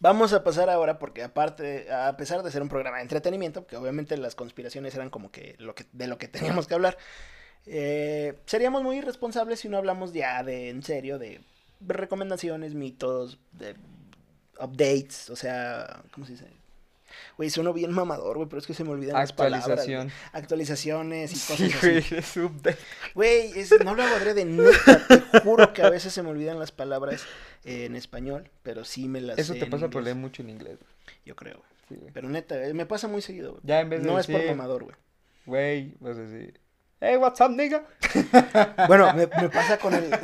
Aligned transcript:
Vamos 0.00 0.32
a 0.32 0.44
pasar 0.44 0.70
ahora, 0.70 0.98
porque 0.98 1.22
aparte, 1.22 1.90
a 1.92 2.16
pesar 2.16 2.42
de 2.42 2.50
ser 2.50 2.62
un 2.62 2.68
programa 2.68 2.98
de 2.98 3.02
entretenimiento, 3.02 3.66
que 3.66 3.76
obviamente 3.76 4.16
las 4.16 4.34
conspiraciones 4.34 4.94
eran 4.94 5.10
como 5.10 5.30
que, 5.30 5.56
lo 5.58 5.74
que 5.74 5.86
de 5.92 6.06
lo 6.06 6.18
que 6.18 6.28
teníamos 6.28 6.66
que 6.66 6.74
hablar, 6.74 6.98
eh, 7.66 8.34
seríamos 8.46 8.82
muy 8.82 8.98
irresponsables 8.98 9.60
si 9.60 9.68
no 9.68 9.78
hablamos 9.78 10.12
ya 10.12 10.42
de, 10.42 10.68
en 10.68 10.82
serio, 10.82 11.18
de 11.18 11.40
recomendaciones, 11.80 12.74
mitos, 12.74 13.38
de 13.52 13.76
updates, 14.60 15.30
o 15.30 15.36
sea, 15.36 16.02
¿cómo 16.12 16.26
se 16.26 16.32
dice? 16.32 16.63
Güey, 17.36 17.50
sueno 17.50 17.72
bien 17.72 17.92
mamador, 17.92 18.36
güey, 18.36 18.48
pero 18.48 18.60
es 18.60 18.66
que 18.66 18.74
se 18.74 18.84
me 18.84 18.90
olvidan 18.90 19.14
las 19.16 19.32
palabras. 19.32 19.62
Actualización. 19.64 20.12
Actualizaciones 20.32 21.32
y 21.32 21.34
cosas 21.34 21.80
Sí, 21.80 22.16
así. 22.16 22.40
güey, 23.14 23.58
es 23.58 23.70
no 23.84 23.94
lo 23.94 24.02
hago 24.02 24.34
de 24.34 24.44
neta, 24.44 25.06
te 25.32 25.40
juro 25.40 25.72
que 25.72 25.82
a 25.82 25.90
veces 25.90 26.12
se 26.12 26.22
me 26.22 26.30
olvidan 26.30 26.58
las 26.58 26.72
palabras 26.72 27.24
eh, 27.64 27.86
en 27.86 27.96
español, 27.96 28.50
pero 28.62 28.84
sí 28.84 29.08
me 29.08 29.20
las 29.20 29.38
Eso 29.38 29.54
sé 29.54 29.60
te 29.60 29.66
pasa 29.66 29.88
por 29.88 30.02
leer 30.02 30.16
mucho 30.16 30.42
en 30.42 30.50
inglés. 30.50 30.78
güey. 30.78 31.16
Yo 31.24 31.36
creo. 31.36 31.62
Sí, 31.88 31.96
güey. 31.96 32.12
Pero 32.12 32.28
neta, 32.28 32.62
eh, 32.64 32.74
me 32.74 32.86
pasa 32.86 33.08
muy 33.08 33.22
seguido, 33.22 33.52
güey. 33.52 33.62
Ya 33.64 33.80
en 33.80 33.90
vez 33.90 34.02
de 34.02 34.08
No 34.08 34.18
es 34.18 34.26
por 34.26 34.44
mamador, 34.44 34.84
güey. 34.84 34.96
Güey, 35.46 35.94
vas 36.00 36.16
a 36.16 36.20
decir, 36.22 36.58
hey, 37.00 37.16
what's 37.16 37.40
up, 37.40 37.50
nigga? 37.50 37.86
Bueno, 38.88 39.12
me, 39.14 39.26
me 39.26 39.48
pasa 39.50 39.78
con 39.78 39.92
el. 39.94 40.10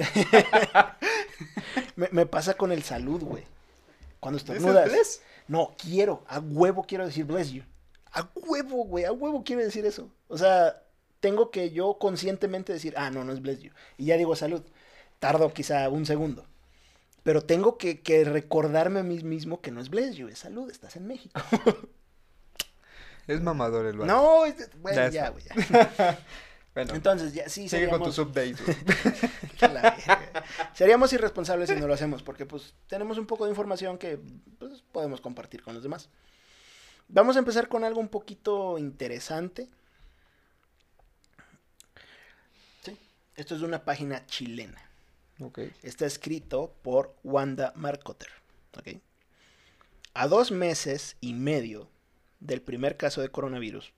me, 1.96 2.08
me 2.12 2.26
pasa 2.26 2.54
con 2.54 2.72
el 2.72 2.82
salud, 2.82 3.22
güey. 3.22 3.44
Cuando 4.20 4.38
estornudas. 4.38 5.20
No, 5.50 5.74
quiero, 5.76 6.22
a 6.28 6.38
huevo 6.38 6.84
quiero 6.86 7.04
decir 7.04 7.24
bless 7.24 7.50
you. 7.50 7.64
A 8.12 8.28
huevo, 8.36 8.84
güey, 8.84 9.04
a 9.04 9.10
huevo 9.10 9.42
quiero 9.44 9.62
decir 9.62 9.84
eso. 9.84 10.08
O 10.28 10.38
sea, 10.38 10.80
tengo 11.18 11.50
que 11.50 11.70
yo 11.72 11.98
conscientemente 11.98 12.72
decir, 12.72 12.94
ah, 12.96 13.10
no, 13.10 13.24
no 13.24 13.32
es 13.32 13.42
bless 13.42 13.58
you. 13.60 13.72
Y 13.98 14.04
ya 14.06 14.16
digo 14.16 14.36
salud. 14.36 14.62
Tardo 15.18 15.52
quizá 15.52 15.88
un 15.88 16.06
segundo. 16.06 16.46
Pero 17.24 17.42
tengo 17.42 17.78
que, 17.78 18.00
que 18.00 18.22
recordarme 18.24 19.00
a 19.00 19.02
mí 19.02 19.18
mismo 19.24 19.60
que 19.60 19.72
no 19.72 19.80
es 19.80 19.90
bless 19.90 20.14
you, 20.14 20.28
es 20.28 20.38
salud, 20.38 20.70
estás 20.70 20.94
en 20.94 21.06
México. 21.08 21.40
Es 23.26 23.40
mamador 23.42 23.86
el 23.86 23.96
vato. 23.98 24.10
No, 24.12 24.44
es- 24.46 24.70
bueno, 24.80 25.08
Ya 25.10 25.28
güey. 25.30 25.44
ya. 25.44 26.18
Bueno, 26.84 26.94
Entonces, 26.94 27.34
ya 27.34 27.48
sí 27.48 27.68
sigue 27.68 27.88
con 27.88 28.12
seríamos... 28.12 28.16
la 29.60 29.82
verga. 29.82 30.44
Seríamos 30.72 31.12
irresponsables 31.12 31.68
si 31.68 31.76
no 31.76 31.86
lo 31.86 31.92
hacemos, 31.92 32.22
porque 32.22 32.46
pues 32.46 32.74
tenemos 32.86 33.18
un 33.18 33.26
poco 33.26 33.44
de 33.44 33.50
información 33.50 33.98
que 33.98 34.18
pues, 34.58 34.82
podemos 34.90 35.20
compartir 35.20 35.62
con 35.62 35.74
los 35.74 35.82
demás. 35.82 36.08
Vamos 37.08 37.36
a 37.36 37.40
empezar 37.40 37.68
con 37.68 37.84
algo 37.84 38.00
un 38.00 38.08
poquito 38.08 38.78
interesante. 38.78 39.68
Sí, 42.82 42.96
esto 43.36 43.56
es 43.56 43.60
de 43.60 43.66
una 43.66 43.84
página 43.84 44.24
chilena. 44.24 44.80
Ok. 45.40 45.58
Está 45.82 46.06
escrito 46.06 46.72
por 46.82 47.14
Wanda 47.22 47.72
Marcotter. 47.76 48.30
¿ok? 48.78 49.00
A 50.14 50.28
dos 50.28 50.50
meses 50.50 51.16
y 51.20 51.34
medio 51.34 51.90
del 52.40 52.62
primer 52.62 52.96
caso 52.96 53.20
de 53.20 53.28
coronavirus, 53.28 53.92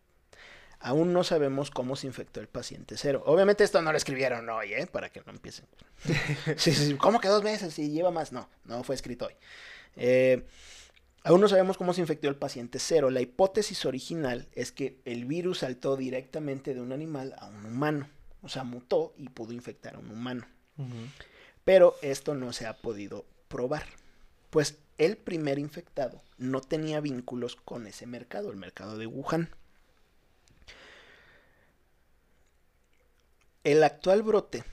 aún 0.82 1.12
no 1.12 1.24
sabemos 1.24 1.70
cómo 1.70 1.96
se 1.96 2.06
infectó 2.06 2.40
el 2.40 2.48
paciente 2.48 2.96
cero. 2.96 3.22
Obviamente 3.26 3.64
esto 3.64 3.80
no 3.82 3.92
lo 3.92 3.96
escribieron 3.96 4.48
hoy, 4.50 4.74
¿eh? 4.74 4.86
Para 4.86 5.10
que 5.10 5.22
no 5.24 5.32
empiecen. 5.32 5.66
Sí, 6.56 6.72
sí. 6.72 6.94
¿Cómo 6.94 7.20
que 7.20 7.28
dos 7.28 7.42
meses 7.42 7.78
y 7.78 7.90
lleva 7.90 8.10
más? 8.10 8.32
No, 8.32 8.48
no 8.64 8.82
fue 8.82 8.94
escrito 8.94 9.26
hoy. 9.26 9.34
Eh, 9.96 10.44
aún 11.24 11.40
no 11.40 11.48
sabemos 11.48 11.78
cómo 11.78 11.94
se 11.94 12.00
infectó 12.00 12.28
el 12.28 12.36
paciente 12.36 12.78
cero. 12.78 13.10
La 13.10 13.20
hipótesis 13.20 13.84
original 13.86 14.48
es 14.52 14.72
que 14.72 15.00
el 15.04 15.24
virus 15.24 15.60
saltó 15.60 15.96
directamente 15.96 16.74
de 16.74 16.80
un 16.80 16.92
animal 16.92 17.34
a 17.38 17.46
un 17.46 17.64
humano. 17.64 18.08
O 18.42 18.48
sea, 18.48 18.64
mutó 18.64 19.14
y 19.16 19.28
pudo 19.28 19.52
infectar 19.52 19.94
a 19.94 19.98
un 20.00 20.10
humano. 20.10 20.46
Pero 21.64 21.96
esto 22.02 22.34
no 22.34 22.52
se 22.52 22.66
ha 22.66 22.76
podido 22.78 23.24
probar, 23.46 23.84
pues 24.50 24.78
el 24.98 25.16
primer 25.16 25.58
infectado 25.58 26.22
no 26.38 26.60
tenía 26.60 27.00
vínculos 27.00 27.54
con 27.56 27.86
ese 27.86 28.06
mercado, 28.06 28.50
el 28.50 28.56
mercado 28.56 28.98
de 28.98 29.06
Wuhan. 29.06 29.50
El 33.64 33.82
actual 33.84 34.22
brote 34.22 34.64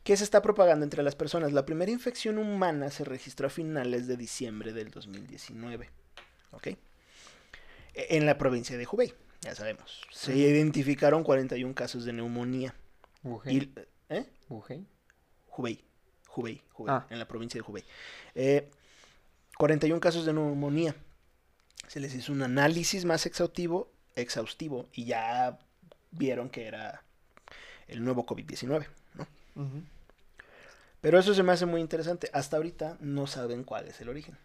que 0.04 0.18
se 0.18 0.24
está 0.24 0.42
propagando 0.42 0.84
entre 0.84 1.04
las 1.04 1.16
personas. 1.16 1.52
La 1.52 1.66
primera 1.66 1.92
infección 1.92 2.38
humana 2.38 2.90
se 2.92 3.04
registró 3.06 3.48
a 3.48 3.50
finales 3.50 4.08
de 4.08 4.18
diciembre 4.18 4.74
del 4.74 4.92
2019. 4.92 5.90
¿Ok? 6.52 6.68
E- 6.68 6.78
En 7.94 8.26
la 8.26 8.38
provincia 8.38 8.78
de 8.78 8.88
Hubei, 8.92 9.14
ya 9.42 9.56
sabemos. 9.56 10.02
Se 10.12 10.36
identificaron 10.36 11.24
41 11.24 11.74
casos 11.76 12.06
de 12.06 12.14
neumonía. 12.14 12.74
Wuhan. 13.24 13.54
Y, 13.54 13.74
¿Eh? 14.10 14.26
Wuhan. 14.50 14.88
Hubei. 15.58 15.84
Hubei. 16.36 16.62
Hubei 16.76 16.94
Ah. 16.94 17.06
En 17.10 17.20
la 17.20 17.28
provincia 17.28 17.62
de 17.62 17.70
Hubei. 17.70 17.84
Eh, 18.36 18.70
41 19.58 20.00
casos 20.00 20.26
de 20.26 20.34
neumonía. 20.34 20.96
Se 21.88 22.00
les 22.00 22.14
hizo 22.16 22.32
un 22.32 22.44
análisis 22.44 23.04
más 23.04 23.26
exhaustivo, 23.26 23.92
exhaustivo 24.16 24.88
y 24.94 25.06
ya 25.06 25.60
vieron 26.12 26.50
que 26.50 26.66
era 26.68 27.04
el 27.88 28.04
nuevo 28.04 28.26
COVID-19. 28.26 28.88
¿no? 29.16 29.28
Pero 31.02 31.20
eso 31.20 31.34
se 31.34 31.44
me 31.44 31.52
hace 31.52 31.66
muy 31.66 31.82
interesante. 31.82 32.30
Hasta 32.34 32.58
ahorita 32.58 32.98
no 33.00 33.28
saben 33.28 33.64
cuál 33.64 33.88
es 33.88 34.00
el 34.02 34.10
origen. 34.10 34.38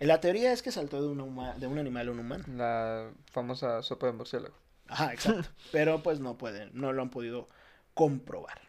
La 0.00 0.20
teoría 0.20 0.52
es 0.52 0.62
que 0.62 0.72
saltó 0.72 1.02
de, 1.02 1.08
una 1.08 1.54
de 1.54 1.66
un 1.66 1.78
animal 1.78 2.08
a 2.08 2.10
un 2.10 2.20
humano. 2.20 2.44
La 2.48 3.10
famosa 3.30 3.82
sopa 3.82 4.06
de 4.06 4.12
murciélago. 4.12 4.54
Ajá, 4.88 5.12
exacto. 5.12 5.48
Pero 5.72 6.02
pues 6.02 6.20
no 6.20 6.36
pueden, 6.38 6.70
no 6.72 6.92
lo 6.92 7.02
han 7.02 7.10
podido 7.10 7.48
comprobar. 7.94 8.60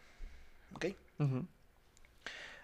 ¿Ok? 0.74 0.86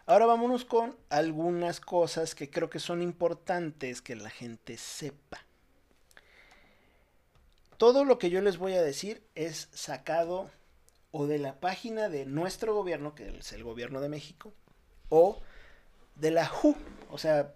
Ahora 0.06 0.26
vámonos 0.26 0.64
con 0.64 0.96
algunas 1.10 1.80
cosas 1.80 2.34
que 2.34 2.50
creo 2.50 2.70
que 2.70 2.80
son 2.80 3.02
importantes 3.02 4.00
que 4.00 4.16
la 4.16 4.30
gente 4.30 4.76
sepa. 4.78 5.44
Todo 7.76 8.04
lo 8.04 8.18
que 8.18 8.30
yo 8.30 8.40
les 8.40 8.56
voy 8.56 8.74
a 8.74 8.82
decir 8.82 9.22
es 9.34 9.68
sacado 9.72 10.50
o 11.10 11.26
de 11.26 11.38
la 11.38 11.60
página 11.60 12.08
de 12.08 12.26
nuestro 12.26 12.74
gobierno, 12.74 13.14
que 13.14 13.28
es 13.28 13.52
el 13.52 13.62
gobierno 13.64 14.00
de 14.00 14.08
México, 14.08 14.52
o 15.10 15.40
de 16.16 16.30
la 16.30 16.50
WHO, 16.50 16.74
o 17.10 17.18
sea, 17.18 17.54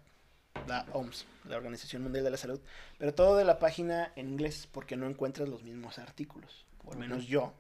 la 0.67 0.87
OMS, 0.93 1.27
la 1.49 1.57
Organización 1.57 2.03
Mundial 2.03 2.25
de 2.25 2.31
la 2.31 2.37
Salud, 2.37 2.61
pero 2.99 3.15
todo 3.15 3.37
de 3.37 3.45
la 3.45 3.59
página 3.59 4.13
en 4.15 4.29
inglés, 4.29 4.69
porque 4.71 4.97
no 4.97 5.07
encuentras 5.07 5.49
los 5.49 5.63
mismos 5.63 5.99
artículos, 5.99 6.67
o 6.85 6.93
al 6.93 6.99
menos 6.99 7.27
yo, 7.27 7.53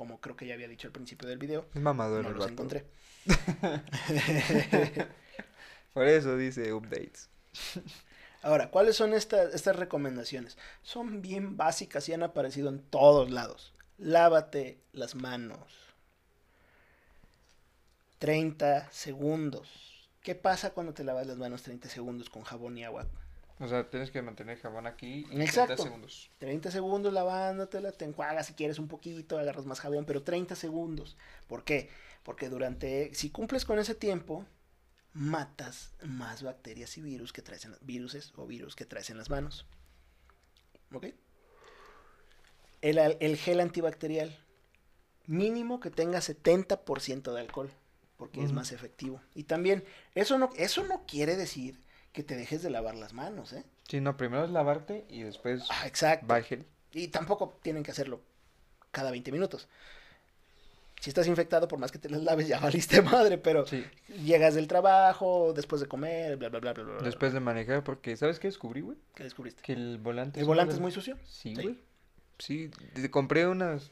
como 0.00 0.18
creo 0.18 0.34
que 0.34 0.46
ya 0.46 0.54
había 0.54 0.66
dicho 0.66 0.88
al 0.88 0.92
principio 0.94 1.28
del 1.28 1.36
video, 1.36 1.66
Es 1.74 1.82
mamador 1.82 2.22
no 2.24 2.30
los 2.30 2.38
vato. 2.38 2.52
encontré. 2.52 2.86
Por 5.92 6.08
eso 6.08 6.38
dice 6.38 6.72
updates. 6.72 7.28
Ahora, 8.42 8.70
¿cuáles 8.70 8.96
son 8.96 9.12
estas, 9.12 9.54
estas 9.54 9.76
recomendaciones? 9.76 10.56
Son 10.82 11.20
bien 11.20 11.58
básicas 11.58 12.08
y 12.08 12.14
han 12.14 12.22
aparecido 12.22 12.70
en 12.70 12.80
todos 12.80 13.30
lados. 13.30 13.74
Lávate 13.98 14.80
las 14.94 15.14
manos. 15.16 15.60
30 18.20 18.90
segundos. 18.90 19.68
¿Qué 20.22 20.34
pasa 20.34 20.70
cuando 20.70 20.94
te 20.94 21.04
lavas 21.04 21.26
las 21.26 21.36
manos 21.36 21.62
30 21.62 21.90
segundos 21.90 22.30
con 22.30 22.42
jabón 22.44 22.78
y 22.78 22.84
agua? 22.84 23.06
O 23.60 23.68
sea, 23.68 23.88
tienes 23.90 24.10
que 24.10 24.22
mantener 24.22 24.58
jabón 24.58 24.86
aquí 24.86 25.26
y 25.30 25.42
Exacto. 25.42 25.74
30 25.74 25.82
segundos. 25.82 26.30
30 26.38 26.70
segundos 26.70 27.12
lavándotela, 27.12 27.92
te 27.92 28.06
enjuagas 28.06 28.46
si 28.46 28.54
quieres 28.54 28.78
un 28.78 28.88
poquito, 28.88 29.38
agarras 29.38 29.66
más 29.66 29.80
jabón, 29.80 30.06
pero 30.06 30.22
30 30.22 30.56
segundos. 30.56 31.18
¿Por 31.46 31.62
qué? 31.62 31.90
Porque 32.22 32.48
durante, 32.48 33.14
si 33.14 33.28
cumples 33.28 33.66
con 33.66 33.78
ese 33.78 33.94
tiempo, 33.94 34.46
matas 35.12 35.92
más 36.02 36.42
bacterias 36.42 36.96
y 36.96 37.02
virus 37.02 37.34
que 37.34 37.42
traes 37.42 37.66
en, 37.66 37.76
viruses 37.82 38.32
o 38.36 38.46
virus 38.46 38.74
que 38.74 38.86
traes 38.86 39.10
en 39.10 39.18
las 39.18 39.28
manos. 39.28 39.66
¿Ok? 40.94 41.08
El, 42.80 42.98
el 42.98 43.36
gel 43.36 43.60
antibacterial, 43.60 44.38
mínimo 45.26 45.80
que 45.80 45.90
tenga 45.90 46.20
70% 46.20 47.34
de 47.34 47.40
alcohol, 47.40 47.70
porque 48.16 48.42
es 48.42 48.52
más 48.52 48.72
efectivo. 48.72 49.20
Y 49.34 49.44
también, 49.44 49.84
eso 50.14 50.38
no, 50.38 50.48
eso 50.56 50.82
no 50.84 51.04
quiere 51.06 51.36
decir 51.36 51.78
que 52.12 52.22
te 52.22 52.36
dejes 52.36 52.62
de 52.62 52.70
lavar 52.70 52.94
las 52.96 53.12
manos, 53.12 53.52
¿eh? 53.52 53.64
Sí, 53.88 54.00
no, 54.00 54.16
primero 54.16 54.44
es 54.44 54.50
lavarte 54.50 55.04
y 55.08 55.22
después 55.22 55.64
Ah, 55.70 55.86
exacto. 55.86 56.26
Y 56.92 57.08
tampoco 57.08 57.58
tienen 57.62 57.82
que 57.82 57.90
hacerlo 57.92 58.20
cada 58.90 59.10
20 59.10 59.30
minutos. 59.32 59.68
Si 61.00 61.08
estás 61.08 61.26
infectado, 61.28 61.66
por 61.66 61.78
más 61.78 61.90
que 61.92 61.98
te 61.98 62.10
las 62.10 62.22
laves, 62.22 62.46
ya 62.46 62.58
valiste 62.60 63.00
madre, 63.00 63.38
pero 63.38 63.66
Sí. 63.66 63.84
llegas 64.22 64.54
del 64.54 64.68
trabajo, 64.68 65.52
después 65.54 65.80
de 65.80 65.88
comer, 65.88 66.36
bla, 66.36 66.48
bla, 66.50 66.60
bla, 66.60 66.72
bla, 66.74 66.84
bla. 66.84 66.96
Después 67.02 67.32
de 67.32 67.40
manejar, 67.40 67.82
porque 67.84 68.16
¿sabes 68.16 68.38
qué 68.38 68.48
descubrí, 68.48 68.82
güey? 68.82 68.98
¿Qué 69.14 69.22
descubriste? 69.24 69.62
Que 69.62 69.72
el 69.72 69.98
volante 69.98 70.40
¿El 70.40 70.46
volante 70.46 70.74
es 70.74 70.80
muy 70.80 70.92
sucio? 70.92 71.16
Sí, 71.24 71.54
Sí. 71.54 71.62
güey. 71.62 71.78
Sí, 72.38 72.70
de- 72.94 73.10
compré 73.10 73.46
unas 73.46 73.90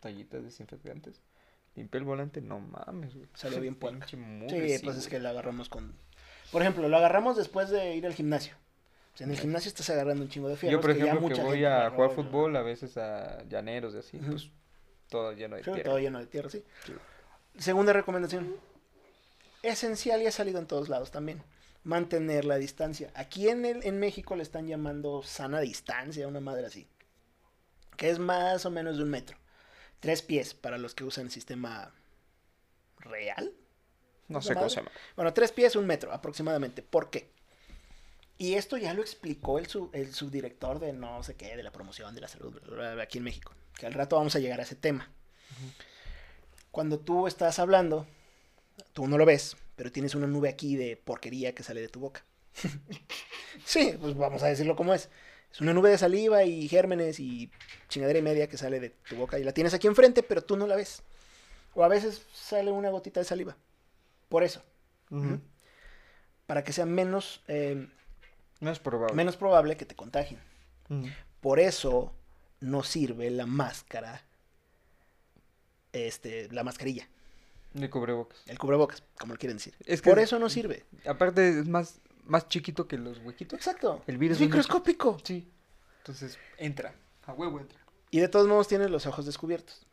tallitas 0.00 0.44
desinfectantes. 0.44 1.20
Limpié 1.74 1.98
el 2.00 2.04
volante, 2.04 2.40
no 2.40 2.58
mames, 2.60 3.14
güey. 3.14 3.28
Salió 3.34 3.60
bien 3.60 3.76
mugre, 4.16 4.68
Sí, 4.68 4.78
sí, 4.78 4.84
pues 4.84 4.96
es 4.96 5.08
que 5.08 5.18
la 5.20 5.30
agarramos 5.30 5.68
con... 5.68 5.94
Por 6.50 6.62
ejemplo, 6.62 6.88
lo 6.88 6.96
agarramos 6.96 7.36
después 7.36 7.70
de 7.70 7.94
ir 7.94 8.06
al 8.06 8.14
gimnasio. 8.14 8.54
O 9.14 9.18
sea, 9.18 9.26
en 9.26 9.32
el 9.32 9.38
gimnasio 9.38 9.68
estás 9.68 9.90
agarrando 9.90 10.22
un 10.22 10.28
chingo 10.28 10.48
de 10.48 10.56
fierros. 10.56 10.78
Yo, 10.78 10.80
por 10.80 10.92
que 10.92 11.00
ya 11.00 11.06
ejemplo, 11.06 11.34
que 11.34 11.42
voy 11.42 11.58
gente 11.58 11.66
a 11.66 11.90
jugar 11.90 12.10
fútbol, 12.10 12.56
a 12.56 12.62
veces 12.62 12.96
a 12.96 13.42
llaneros 13.48 13.94
y 13.94 13.98
así, 13.98 14.18
pues 14.18 14.50
todo 15.08 15.32
lleno 15.32 15.56
de 15.56 15.62
tierra. 15.62 15.82
todo 15.82 15.98
lleno 15.98 16.18
de 16.20 16.26
tierra, 16.26 16.48
sí. 16.48 16.64
Sí. 16.86 16.92
Segunda 17.58 17.92
recomendación. 17.92 18.56
Esencial 19.62 20.22
y 20.22 20.26
ha 20.26 20.32
salido 20.32 20.60
en 20.60 20.66
todos 20.66 20.88
lados 20.88 21.10
también. 21.10 21.42
Mantener 21.82 22.44
la 22.44 22.56
distancia. 22.56 23.10
Aquí 23.14 23.48
en, 23.48 23.64
el, 23.64 23.84
en 23.84 23.98
México 23.98 24.36
le 24.36 24.42
están 24.42 24.68
llamando 24.68 25.22
sana 25.22 25.60
distancia, 25.60 26.28
una 26.28 26.40
madre 26.40 26.66
así. 26.66 26.86
Que 27.96 28.10
es 28.10 28.18
más 28.18 28.64
o 28.66 28.70
menos 28.70 28.98
de 28.98 29.02
un 29.02 29.10
metro. 29.10 29.36
Tres 30.00 30.22
pies 30.22 30.54
para 30.54 30.78
los 30.78 30.94
que 30.94 31.04
usan 31.04 31.24
el 31.24 31.30
sistema 31.32 31.92
real. 33.00 33.52
No 34.28 34.38
¿Esa 34.40 34.48
sé 34.48 34.54
cómo 34.54 34.68
se 34.68 34.76
llama. 34.76 34.90
Bueno, 35.16 35.32
tres 35.34 35.52
pies, 35.52 35.74
un 35.76 35.86
metro 35.86 36.12
aproximadamente. 36.12 36.82
¿Por 36.82 37.10
qué? 37.10 37.30
Y 38.36 38.54
esto 38.54 38.76
ya 38.76 38.94
lo 38.94 39.02
explicó 39.02 39.58
el, 39.58 39.66
sub- 39.66 39.90
el 39.94 40.14
subdirector 40.14 40.78
de 40.78 40.92
no 40.92 41.22
sé 41.24 41.34
qué, 41.34 41.56
de 41.56 41.62
la 41.62 41.72
promoción 41.72 42.14
de 42.14 42.20
la 42.20 42.28
salud 42.28 42.52
bla, 42.52 42.76
bla, 42.76 42.94
bla, 42.94 43.02
aquí 43.02 43.18
en 43.18 43.24
México. 43.24 43.52
Que 43.78 43.86
al 43.86 43.94
rato 43.94 44.16
vamos 44.16 44.36
a 44.36 44.38
llegar 44.38 44.60
a 44.60 44.62
ese 44.62 44.76
tema. 44.76 45.10
Cuando 46.70 46.98
tú 46.98 47.26
estás 47.26 47.58
hablando, 47.58 48.06
tú 48.92 49.06
no 49.08 49.18
lo 49.18 49.24
ves, 49.24 49.56
pero 49.76 49.90
tienes 49.90 50.14
una 50.14 50.26
nube 50.26 50.48
aquí 50.48 50.76
de 50.76 50.96
porquería 50.96 51.54
que 51.54 51.62
sale 51.62 51.80
de 51.80 51.88
tu 51.88 52.00
boca. 52.00 52.24
sí, 53.64 53.94
pues 54.00 54.16
vamos 54.16 54.42
a 54.42 54.48
decirlo 54.48 54.76
como 54.76 54.94
es. 54.94 55.08
Es 55.52 55.60
una 55.62 55.72
nube 55.72 55.88
de 55.90 55.98
saliva 55.98 56.44
y 56.44 56.68
gérmenes 56.68 57.18
y 57.20 57.50
chingadera 57.88 58.18
y 58.18 58.22
media 58.22 58.48
que 58.48 58.58
sale 58.58 58.80
de 58.80 58.90
tu 58.90 59.16
boca 59.16 59.38
y 59.38 59.44
la 59.44 59.52
tienes 59.52 59.72
aquí 59.74 59.86
enfrente, 59.86 60.22
pero 60.22 60.42
tú 60.42 60.56
no 60.56 60.66
la 60.66 60.76
ves. 60.76 61.02
O 61.74 61.82
a 61.84 61.88
veces 61.88 62.22
sale 62.32 62.70
una 62.70 62.90
gotita 62.90 63.20
de 63.20 63.24
saliva. 63.24 63.56
Por 64.28 64.42
eso 64.42 64.62
para 66.46 66.64
que 66.64 66.72
sea 66.72 66.86
menos, 66.86 67.42
eh, 67.48 67.88
No 68.60 68.70
es 68.70 68.78
probable. 68.78 69.14
menos 69.14 69.36
probable 69.36 69.76
que 69.76 69.84
te 69.86 69.94
contagien. 69.94 70.40
Por 71.40 71.60
eso 71.60 72.12
no 72.60 72.82
sirve 72.82 73.30
la 73.30 73.46
máscara, 73.46 74.22
este, 75.92 76.48
la 76.52 76.64
mascarilla, 76.64 77.08
De 77.74 77.88
cubrebocas. 77.90 78.38
el 78.46 78.58
cubrebocas, 78.58 79.02
como 79.18 79.34
le 79.34 79.38
quieren 79.38 79.56
decir. 79.58 79.74
Es 79.86 80.02
que 80.02 80.10
Por 80.10 80.18
es- 80.18 80.24
eso 80.24 80.38
no 80.38 80.48
sirve. 80.48 80.84
Aparte 81.06 81.60
es 81.60 81.68
más, 81.68 82.00
más 82.24 82.48
chiquito 82.48 82.86
que 82.88 82.98
los 82.98 83.18
huequitos. 83.18 83.58
Exacto. 83.58 84.02
El 84.06 84.18
virus 84.18 84.36
es 84.38 84.42
microscópico. 84.46 85.18
Sí. 85.24 85.50
Entonces, 85.98 86.38
entra. 86.56 86.94
A 87.26 87.32
huevo 87.34 87.60
entra. 87.60 87.78
Y 88.10 88.20
de 88.20 88.28
todos 88.28 88.46
modos 88.48 88.68
tienes 88.68 88.90
los 88.90 89.06
ojos 89.06 89.26
descubiertos. 89.26 89.86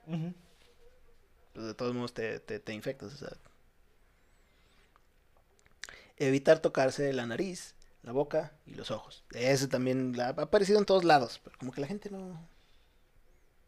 Pues 1.54 1.66
de 1.68 1.74
todos 1.74 1.94
modos 1.94 2.14
te, 2.14 2.40
te- 2.40 2.60
te 2.60 2.74
infectas. 2.74 3.14
o 3.14 3.18
sea. 3.18 3.30
Evitar 6.18 6.60
tocarse 6.60 7.12
la 7.14 7.26
nariz, 7.26 7.76
la 8.04 8.12
boca 8.12 8.54
y 8.66 8.74
los 8.76 8.92
ojos. 8.92 9.24
Ese 9.34 9.68
también 9.68 10.16
la- 10.18 10.28
ha 10.28 10.42
aparecido 10.44 10.80
en 10.80 10.86
todos 10.86 11.04
lados, 11.04 11.42
pero 11.44 11.58
como 11.58 11.72
que 11.72 11.82
la 11.82 11.88
gente 11.88 12.10
no... 12.10 12.48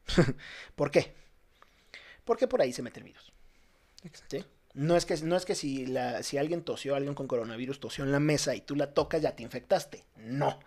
¿Por 0.76 0.92
qué? 0.92 1.14
Porque 2.24 2.48
por 2.48 2.62
ahí 2.62 2.74
se 2.74 2.82
mete 2.82 3.00
el 3.00 3.06
virus. 3.06 3.32
Exacto. 4.04 4.38
¿sí? 4.38 4.46
No 4.74 4.96
es 4.96 5.06
que, 5.06 5.18
no 5.18 5.36
es 5.36 5.46
que 5.46 5.56
si, 5.56 5.86
la, 5.88 6.22
si 6.24 6.38
alguien 6.38 6.64
tosió, 6.64 6.96
alguien 6.96 7.16
con 7.16 7.28
coronavirus 7.28 7.80
tosió 7.80 8.04
en 8.04 8.12
la 8.12 8.20
mesa 8.20 8.54
y 8.56 8.62
tú 8.62 8.76
la 8.76 8.94
tocas, 8.94 9.22
ya 9.22 9.36
te 9.36 9.44
infectaste. 9.44 10.06
No. 10.18 10.60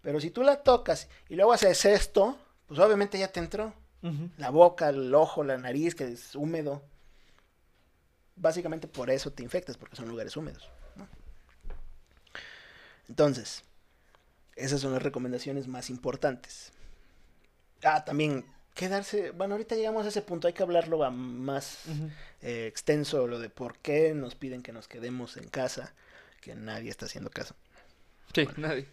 Pero 0.00 0.20
si 0.20 0.30
tú 0.30 0.42
la 0.42 0.62
tocas 0.62 1.08
y 1.28 1.34
luego 1.36 1.52
haces 1.52 1.84
esto, 1.84 2.38
pues 2.66 2.78
obviamente 2.80 3.18
ya 3.18 3.28
te 3.28 3.40
entró. 3.40 3.74
La 4.36 4.50
boca, 4.50 4.88
el 4.88 5.14
ojo, 5.14 5.44
la 5.44 5.56
nariz, 5.58 5.94
que 5.94 6.08
es 6.08 6.34
húmedo. 6.34 6.82
Básicamente 8.42 8.88
por 8.88 9.08
eso 9.08 9.30
te 9.30 9.44
infectas, 9.44 9.76
porque 9.76 9.94
son 9.94 10.08
lugares 10.08 10.36
húmedos. 10.36 10.68
¿no? 10.96 11.06
Entonces, 13.08 13.62
esas 14.56 14.80
son 14.80 14.92
las 14.92 15.02
recomendaciones 15.02 15.68
más 15.68 15.90
importantes. 15.90 16.72
Ah, 17.84 18.04
también 18.04 18.44
quedarse. 18.74 19.30
Bueno, 19.30 19.54
ahorita 19.54 19.76
llegamos 19.76 20.04
a 20.06 20.08
ese 20.08 20.22
punto, 20.22 20.48
hay 20.48 20.54
que 20.54 20.62
hablarlo 20.64 21.04
a 21.04 21.10
más 21.10 21.84
eh, 22.42 22.66
extenso, 22.66 23.28
lo 23.28 23.38
de 23.38 23.48
por 23.48 23.78
qué 23.78 24.12
nos 24.12 24.34
piden 24.34 24.62
que 24.62 24.72
nos 24.72 24.88
quedemos 24.88 25.36
en 25.36 25.48
casa, 25.48 25.92
que 26.40 26.56
nadie 26.56 26.90
está 26.90 27.06
haciendo 27.06 27.30
caso. 27.30 27.54
Sí, 28.34 28.48
nadie. 28.56 28.88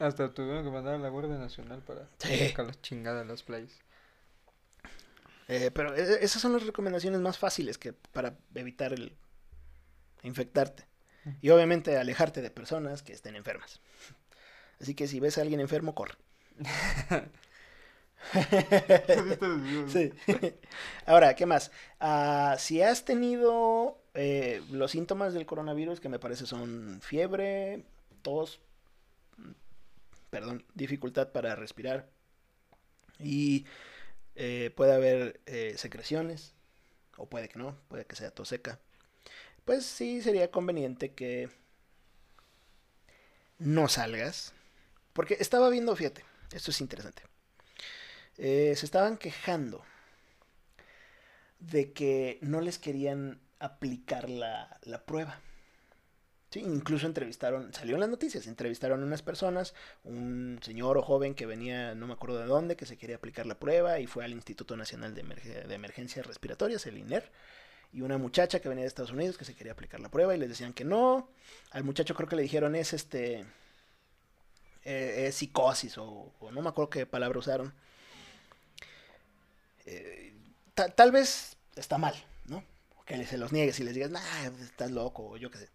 Hasta 0.00 0.34
tuvieron 0.34 0.64
que 0.64 0.70
mandar 0.70 0.94
a 0.94 0.98
la 0.98 1.10
Guardia 1.10 1.36
Nacional 1.38 1.80
para 1.82 2.08
Sí. 2.18 2.48
sacar 2.48 2.66
las 2.66 2.82
chingadas 2.82 3.22
a 3.22 3.24
las 3.24 3.44
playas. 3.44 3.70
Eh, 5.48 5.70
pero 5.72 5.94
e- 5.94 6.24
esas 6.24 6.40
son 6.40 6.52
las 6.54 6.64
recomendaciones 6.64 7.20
más 7.20 7.38
fáciles 7.38 7.78
que 7.78 7.92
para 7.92 8.36
evitar 8.54 8.92
el 8.92 9.16
infectarte. 10.22 10.86
Y 11.40 11.50
obviamente 11.50 11.96
alejarte 11.96 12.42
de 12.42 12.50
personas 12.50 13.02
que 13.02 13.12
estén 13.14 13.34
enfermas. 13.36 13.80
Así 14.80 14.94
que 14.94 15.08
si 15.08 15.20
ves 15.20 15.38
a 15.38 15.42
alguien 15.42 15.60
enfermo, 15.60 15.94
corre. 15.94 16.16
Sí. 19.88 20.12
Ahora, 21.06 21.34
¿qué 21.34 21.46
más? 21.46 21.70
Ah, 22.00 22.56
si 22.58 22.82
has 22.82 23.04
tenido 23.04 23.98
eh, 24.14 24.62
los 24.70 24.92
síntomas 24.92 25.34
del 25.34 25.46
coronavirus, 25.46 26.00
que 26.00 26.08
me 26.08 26.18
parece 26.18 26.46
son 26.46 27.00
fiebre, 27.02 27.84
tos, 28.22 28.60
perdón, 30.30 30.64
dificultad 30.74 31.30
para 31.32 31.54
respirar 31.54 32.08
y 33.18 33.64
eh, 34.36 34.72
puede 34.74 34.94
haber 34.94 35.40
eh, 35.46 35.74
secreciones, 35.76 36.54
o 37.16 37.28
puede 37.28 37.48
que 37.48 37.58
no, 37.58 37.76
puede 37.88 38.06
que 38.06 38.16
sea 38.16 38.30
tos 38.30 38.48
seca, 38.48 38.80
pues 39.64 39.86
sí 39.86 40.22
sería 40.22 40.50
conveniente 40.50 41.12
que 41.12 41.48
no 43.58 43.88
salgas, 43.88 44.52
porque 45.12 45.36
estaba 45.40 45.70
viendo, 45.70 45.94
fíjate, 45.96 46.24
esto 46.52 46.70
es 46.70 46.80
interesante. 46.80 47.22
Eh, 48.36 48.74
se 48.76 48.84
estaban 48.84 49.16
quejando 49.16 49.84
de 51.60 51.92
que 51.92 52.38
no 52.42 52.60
les 52.60 52.78
querían 52.78 53.40
aplicar 53.60 54.28
la, 54.28 54.78
la 54.82 55.04
prueba. 55.04 55.40
Sí, 56.54 56.60
incluso 56.60 57.08
entrevistaron, 57.08 57.72
salió 57.74 57.96
en 57.96 58.00
las 58.02 58.08
noticias, 58.08 58.46
entrevistaron 58.46 59.02
a 59.02 59.06
unas 59.06 59.22
personas, 59.22 59.74
un 60.04 60.60
señor 60.62 60.96
o 60.96 61.02
joven 61.02 61.34
que 61.34 61.46
venía, 61.46 61.96
no 61.96 62.06
me 62.06 62.12
acuerdo 62.12 62.38
de 62.38 62.46
dónde, 62.46 62.76
que 62.76 62.86
se 62.86 62.96
quería 62.96 63.16
aplicar 63.16 63.44
la 63.44 63.58
prueba 63.58 63.98
y 63.98 64.06
fue 64.06 64.24
al 64.24 64.30
Instituto 64.30 64.76
Nacional 64.76 65.16
de, 65.16 65.24
de 65.24 65.74
Emergencias 65.74 66.24
Respiratorias, 66.24 66.86
el 66.86 66.98
INER, 66.98 67.28
y 67.92 68.02
una 68.02 68.18
muchacha 68.18 68.60
que 68.60 68.68
venía 68.68 68.82
de 68.84 68.88
Estados 68.88 69.10
Unidos 69.10 69.36
que 69.36 69.44
se 69.44 69.56
quería 69.56 69.72
aplicar 69.72 69.98
la 69.98 70.10
prueba 70.10 70.32
y 70.36 70.38
les 70.38 70.48
decían 70.48 70.72
que 70.74 70.84
no. 70.84 71.28
Al 71.72 71.82
muchacho 71.82 72.14
creo 72.14 72.28
que 72.28 72.36
le 72.36 72.42
dijeron 72.42 72.76
es 72.76 72.92
este, 72.92 73.44
eh, 74.84 75.26
es 75.28 75.34
psicosis 75.36 75.98
o, 75.98 76.32
no 76.52 76.62
me 76.62 76.68
acuerdo 76.68 76.90
qué 76.90 77.06
palabra 77.06 77.38
usaron. 77.38 77.72
Eh, 79.86 80.32
ta- 80.74 80.88
tal 80.90 81.12
vez 81.12 81.56
está 81.76 81.98
mal, 81.98 82.14
¿no? 82.46 82.64
Que 83.06 83.24
se 83.26 83.38
los 83.38 83.52
niegues 83.52 83.78
y 83.80 83.84
les 83.84 83.94
digas, 83.94 84.10
nah, 84.10 84.46
estás 84.62 84.90
loco, 84.90 85.30
o 85.30 85.36
yo 85.36 85.50
qué 85.50 85.58
sé. 85.58 85.68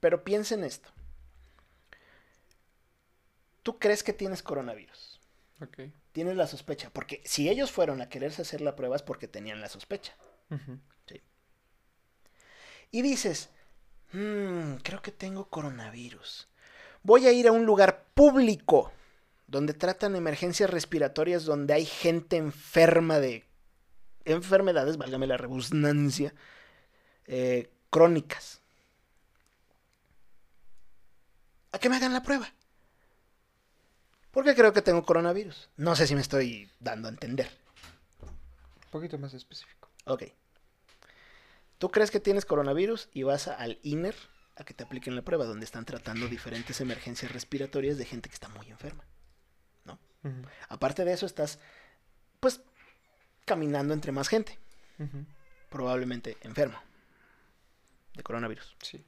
Pero 0.00 0.24
piensa 0.24 0.54
en 0.54 0.64
esto. 0.64 0.90
¿Tú 3.62 3.78
crees 3.78 4.02
que 4.02 4.12
tienes 4.12 4.42
coronavirus? 4.42 5.20
Ok. 5.60 5.80
Tienes 6.12 6.36
la 6.36 6.46
sospecha, 6.46 6.90
porque 6.90 7.22
si 7.24 7.48
ellos 7.48 7.70
fueron 7.70 8.00
a 8.00 8.08
quererse 8.08 8.42
hacer 8.42 8.60
la 8.62 8.74
prueba 8.74 8.96
es 8.96 9.02
porque 9.02 9.28
tenían 9.28 9.60
la 9.60 9.68
sospecha. 9.68 10.16
Ujú. 10.50 10.78
Y 12.92 13.02
dices, 13.02 13.50
"Mm, 14.12 14.76
creo 14.82 15.00
que 15.00 15.12
tengo 15.12 15.48
coronavirus. 15.48 16.48
Voy 17.02 17.26
a 17.26 17.32
ir 17.32 17.46
a 17.46 17.52
un 17.52 17.64
lugar 17.64 18.06
público 18.14 18.92
donde 19.46 19.74
tratan 19.74 20.16
emergencias 20.16 20.70
respiratorias, 20.70 21.44
donde 21.44 21.74
hay 21.74 21.84
gente 21.84 22.36
enferma 22.36 23.20
de 23.20 23.44
enfermedades, 24.24 24.96
válgame 24.96 25.26
la 25.26 25.36
redundancia, 25.36 26.34
eh, 27.26 27.70
crónicas. 27.90 28.59
A 31.72 31.78
que 31.78 31.88
me 31.88 31.96
hagan 31.96 32.12
la 32.12 32.22
prueba. 32.22 32.48
Porque 34.32 34.54
creo 34.54 34.72
que 34.72 34.82
tengo 34.82 35.04
coronavirus. 35.04 35.68
No 35.76 35.96
sé 35.96 36.06
si 36.06 36.14
me 36.14 36.20
estoy 36.20 36.70
dando 36.78 37.08
a 37.08 37.10
entender. 37.10 37.50
Un 38.22 38.90
poquito 38.90 39.18
más 39.18 39.34
específico. 39.34 39.88
Ok. 40.04 40.24
¿Tú 41.78 41.90
crees 41.90 42.10
que 42.10 42.20
tienes 42.20 42.44
coronavirus 42.44 43.08
y 43.12 43.22
vas 43.22 43.48
al 43.48 43.78
INER 43.82 44.14
a 44.56 44.64
que 44.64 44.74
te 44.74 44.84
apliquen 44.84 45.16
la 45.16 45.22
prueba, 45.22 45.46
donde 45.46 45.64
están 45.64 45.84
tratando 45.84 46.28
diferentes 46.28 46.80
emergencias 46.80 47.32
respiratorias 47.32 47.96
de 47.98 48.04
gente 48.04 48.28
que 48.28 48.34
está 48.34 48.48
muy 48.48 48.68
enferma? 48.68 49.04
Ujú. 50.22 50.42
Aparte 50.68 51.06
de 51.06 51.14
eso, 51.14 51.24
estás, 51.24 51.58
pues, 52.40 52.60
caminando 53.46 53.94
entre 53.94 54.12
más 54.12 54.28
gente, 54.28 54.58
probablemente 55.70 56.36
enfermo 56.42 56.78
de 58.12 58.22
coronavirus. 58.22 58.76
Sí. 58.82 59.02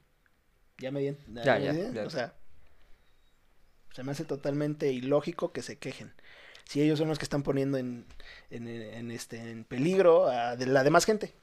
¿Ya 0.79 0.89
me 0.91 1.01
di- 1.01 1.15
Ya, 1.27 1.59
ya, 1.59 1.71
di- 1.71 1.93
ya. 1.93 2.03
O 2.05 2.09
sea, 2.09 2.33
se 3.93 4.03
me 4.03 4.11
hace 4.11 4.25
totalmente 4.25 4.91
ilógico 4.91 5.51
que 5.53 5.61
se 5.61 5.77
quejen. 5.77 6.13
Si 6.65 6.81
ellos 6.81 6.99
son 6.99 7.09
los 7.09 7.19
que 7.19 7.25
están 7.25 7.43
poniendo 7.43 7.77
en, 7.77 8.05
en, 8.49 8.67
en 8.67 9.11
este, 9.11 9.37
en 9.51 9.63
peligro 9.65 10.27
a 10.27 10.55
de 10.55 10.65
la 10.65 10.83
demás 10.83 11.05
gente. 11.05 11.33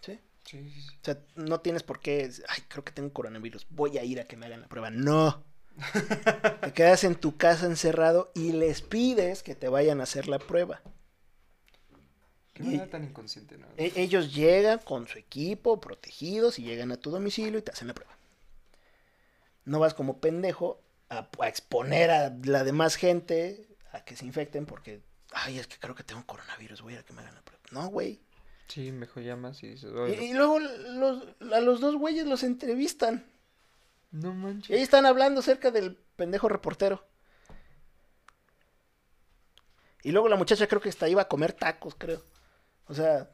¿Sí? 0.00 0.18
Sí, 0.44 0.70
sí, 0.70 0.80
sí. 0.82 0.96
O 1.02 1.04
sea, 1.04 1.18
no 1.34 1.60
tienes 1.60 1.82
por 1.82 2.00
qué, 2.00 2.30
ay, 2.48 2.62
creo 2.68 2.84
que 2.84 2.92
tengo 2.92 3.12
coronavirus, 3.12 3.66
voy 3.70 3.98
a 3.98 4.04
ir 4.04 4.20
a 4.20 4.24
que 4.24 4.36
me 4.36 4.46
hagan 4.46 4.62
la 4.62 4.68
prueba. 4.68 4.90
No. 4.90 5.44
te 6.62 6.72
quedas 6.72 7.04
en 7.04 7.16
tu 7.16 7.36
casa 7.36 7.66
encerrado 7.66 8.30
y 8.34 8.52
les 8.52 8.80
pides 8.80 9.42
que 9.42 9.54
te 9.54 9.68
vayan 9.68 10.00
a 10.00 10.04
hacer 10.04 10.28
la 10.28 10.38
prueba. 10.38 10.80
Y- 12.58 12.62
manera 12.62 12.88
tan 12.88 13.04
inconsciente, 13.04 13.58
¿no? 13.58 13.66
E- 13.76 13.92
ellos 13.96 14.34
llegan 14.34 14.78
con 14.78 15.06
su 15.06 15.18
equipo, 15.18 15.80
protegidos, 15.80 16.58
y 16.58 16.62
llegan 16.62 16.90
a 16.92 16.96
tu 16.96 17.10
domicilio 17.10 17.58
y 17.58 17.62
te 17.62 17.72
hacen 17.72 17.88
la 17.88 17.94
prueba. 17.94 18.15
No 19.66 19.78
vas 19.78 19.92
como 19.92 20.18
pendejo 20.20 20.80
a, 21.10 21.28
a 21.38 21.48
exponer 21.48 22.10
a 22.10 22.34
la 22.44 22.64
demás 22.64 22.96
gente 22.96 23.68
a 23.92 24.02
que 24.04 24.16
se 24.16 24.24
infecten 24.24 24.64
porque, 24.64 25.02
ay, 25.32 25.58
es 25.58 25.66
que 25.66 25.78
creo 25.78 25.94
que 25.94 26.02
tengo 26.04 26.24
coronavirus, 26.24 26.80
voy 26.80 26.92
a 26.94 26.96
ir 26.96 27.00
a 27.00 27.04
que 27.04 27.12
me 27.12 27.20
hagan 27.20 27.34
la 27.34 27.42
prueba. 27.42 27.62
No, 27.72 27.88
güey. 27.88 28.20
Sí, 28.68 28.90
mejor 28.92 29.22
llamas 29.22 29.62
y 29.62 29.68
dices, 29.68 29.90
Y, 29.92 29.96
"Oye, 29.96 30.24
y 30.24 30.32
luego 30.32 30.58
los, 30.58 31.22
a 31.52 31.60
los 31.60 31.80
dos 31.80 31.94
güeyes 31.96 32.26
los 32.26 32.42
entrevistan. 32.42 33.24
no 34.10 34.28
Y 34.28 34.32
ahí 34.32 34.36
manches. 34.38 34.80
están 34.80 35.04
hablando 35.06 35.42
cerca 35.42 35.70
del 35.70 35.96
pendejo 36.16 36.48
reportero. 36.48 37.06
Y 40.02 40.12
luego 40.12 40.28
la 40.28 40.36
muchacha 40.36 40.66
creo 40.68 40.80
que 40.80 40.88
hasta 40.88 41.08
iba 41.08 41.22
a 41.22 41.28
comer 41.28 41.52
tacos, 41.52 41.94
creo. 41.96 42.22
O 42.86 42.94
sea... 42.94 43.28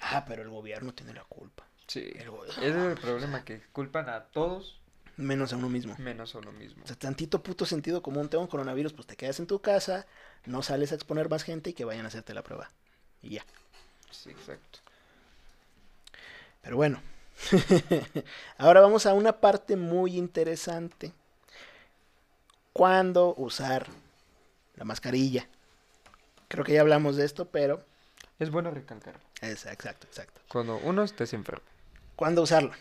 Ah, 0.00 0.24
pero 0.26 0.42
el 0.42 0.50
gobierno 0.50 0.94
tiene 0.94 1.14
la 1.14 1.24
culpa. 1.24 1.66
Sí. 1.86 2.12
Ese 2.16 2.68
es 2.68 2.74
el 2.74 2.98
problema, 2.98 3.44
que 3.44 3.62
culpan 3.72 4.08
a 4.08 4.24
todos 4.24 4.80
Menos 5.16 5.52
a 5.52 5.56
uno 5.56 5.68
mismo. 5.68 5.94
menos 5.98 6.34
a 6.34 6.38
uno 6.38 6.50
mismo. 6.52 6.82
O 6.82 6.86
sea, 6.86 6.96
tantito 6.96 7.42
puto 7.42 7.66
sentido 7.66 8.02
común. 8.02 8.28
Tengo 8.28 8.48
coronavirus, 8.48 8.92
pues 8.92 9.06
te 9.06 9.16
quedas 9.16 9.38
en 9.38 9.46
tu 9.46 9.60
casa, 9.60 10.06
no 10.44 10.62
sales 10.62 10.90
a 10.90 10.96
exponer 10.96 11.28
más 11.28 11.44
gente 11.44 11.70
y 11.70 11.72
que 11.72 11.84
vayan 11.84 12.04
a 12.04 12.08
hacerte 12.08 12.34
la 12.34 12.42
prueba. 12.42 12.70
Y 13.22 13.30
ya. 13.30 13.44
Sí, 14.10 14.30
exacto. 14.30 14.80
Pero 16.62 16.76
bueno. 16.76 17.00
Ahora 18.58 18.80
vamos 18.80 19.06
a 19.06 19.14
una 19.14 19.40
parte 19.40 19.76
muy 19.76 20.16
interesante. 20.16 21.12
¿Cuándo 22.72 23.34
usar 23.36 23.86
la 24.74 24.84
mascarilla? 24.84 25.48
Creo 26.48 26.64
que 26.64 26.72
ya 26.72 26.80
hablamos 26.80 27.16
de 27.16 27.24
esto, 27.24 27.46
pero... 27.46 27.84
Es 28.40 28.50
bueno 28.50 28.70
recalcar. 28.72 29.14
Es, 29.40 29.66
exacto, 29.66 30.06
exacto. 30.08 30.40
Cuando 30.48 30.78
uno 30.78 31.04
estés 31.04 31.32
enfermo. 31.34 31.64
¿Cuándo 32.16 32.42
usarlo? 32.42 32.72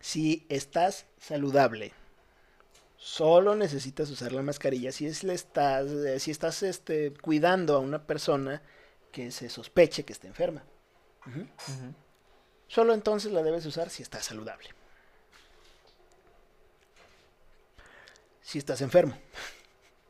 Si 0.00 0.46
estás 0.48 1.06
saludable, 1.18 1.92
solo 2.96 3.56
necesitas 3.56 4.10
usar 4.10 4.32
la 4.32 4.42
mascarilla 4.42 4.92
si 4.92 5.06
es 5.06 5.24
le 5.24 5.32
estás, 5.32 5.86
eh, 5.90 6.20
si 6.20 6.30
estás 6.30 6.62
este, 6.62 7.14
cuidando 7.14 7.76
a 7.76 7.78
una 7.78 8.06
persona 8.06 8.62
que 9.10 9.30
se 9.30 9.48
sospeche 9.48 10.04
que 10.04 10.12
está 10.12 10.26
enferma. 10.26 10.64
Solo 12.66 12.94
entonces 12.94 13.32
la 13.32 13.42
debes 13.42 13.64
usar 13.64 13.90
si 13.90 14.02
estás 14.02 14.24
saludable. 14.24 14.68
Si 18.42 18.58
estás 18.58 18.82
enfermo, 18.82 19.16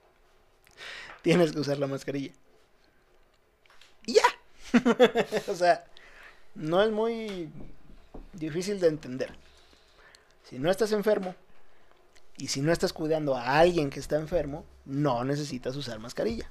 tienes 1.23 1.52
que 1.52 1.61
usar 1.61 1.78
la 1.78 1.87
mascarilla. 1.87 2.33
O 5.48 5.54
sea, 5.54 5.84
no 6.54 6.82
es 6.82 6.90
muy 6.90 7.50
difícil 8.32 8.80
de 8.80 8.88
entender. 8.88 9.34
Si 10.44 10.58
no 10.58 10.70
estás 10.70 10.92
enfermo 10.92 11.34
y 12.36 12.48
si 12.48 12.60
no 12.60 12.72
estás 12.72 12.92
cuidando 12.92 13.36
a 13.36 13.58
alguien 13.58 13.90
que 13.90 14.00
está 14.00 14.16
enfermo, 14.16 14.64
no 14.84 15.24
necesitas 15.24 15.76
usar 15.76 15.98
mascarilla. 15.98 16.48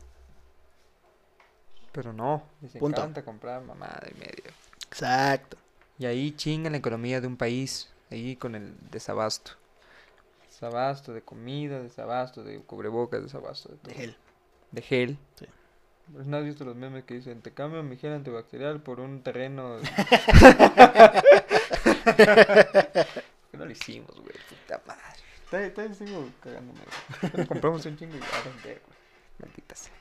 Pero 1.92 2.14
no, 2.14 2.44
les 2.62 2.72
Punto. 2.72 3.02
encanta 3.02 3.24
comprar 3.24 3.62
mamada 3.64 4.08
y 4.10 4.14
medio. 4.18 4.52
Exacto. 4.88 5.58
Y 6.00 6.06
ahí 6.06 6.32
chingan 6.32 6.72
la 6.72 6.78
economía 6.78 7.20
de 7.22 7.28
un 7.28 7.38
país, 7.38 7.90
ahí 8.10 8.36
con 8.36 8.56
el 8.56 8.74
desabasto. 8.90 9.52
Desabasto 10.48 11.14
de 11.14 11.22
comida, 11.22 11.82
desabasto 11.82 12.44
de 12.44 12.60
cubrebocas, 12.62 13.22
desabasto 13.22 13.70
de 13.70 13.76
todo. 13.78 13.90
De 13.90 13.96
gel. 13.96 14.18
De 14.72 14.82
gel. 14.82 15.18
Sí. 15.38 15.46
Pues 16.14 16.28
no 16.28 16.38
has 16.38 16.44
visto 16.44 16.66
los 16.66 16.76
memes 16.76 17.06
que 17.06 17.16
dicen, 17.16 17.42
te 17.42 17.52
cambio 17.52 17.82
mi 17.84 17.98
gel 17.98 18.14
antibacterial 18.14 18.82
por 18.82 19.00
un 19.00 19.24
terreno... 19.24 19.78
no 23.54 23.66
lo 23.66 23.72
hicimos, 23.72 24.14
güey, 24.20 24.36
puta 24.50 24.82
madre. 24.86 25.02
Todavía, 25.72 25.94
sigo 25.94 26.30
cagándome, 26.42 26.80
güey. 27.34 27.48
Compramos 27.48 27.86
un 27.86 27.98
chingo 27.98 28.16
y 28.16 28.20
a 28.20 28.50
vender, 28.50 28.82
güey. 28.86 28.98
Maldita 29.40 29.76
sea. 29.76 29.94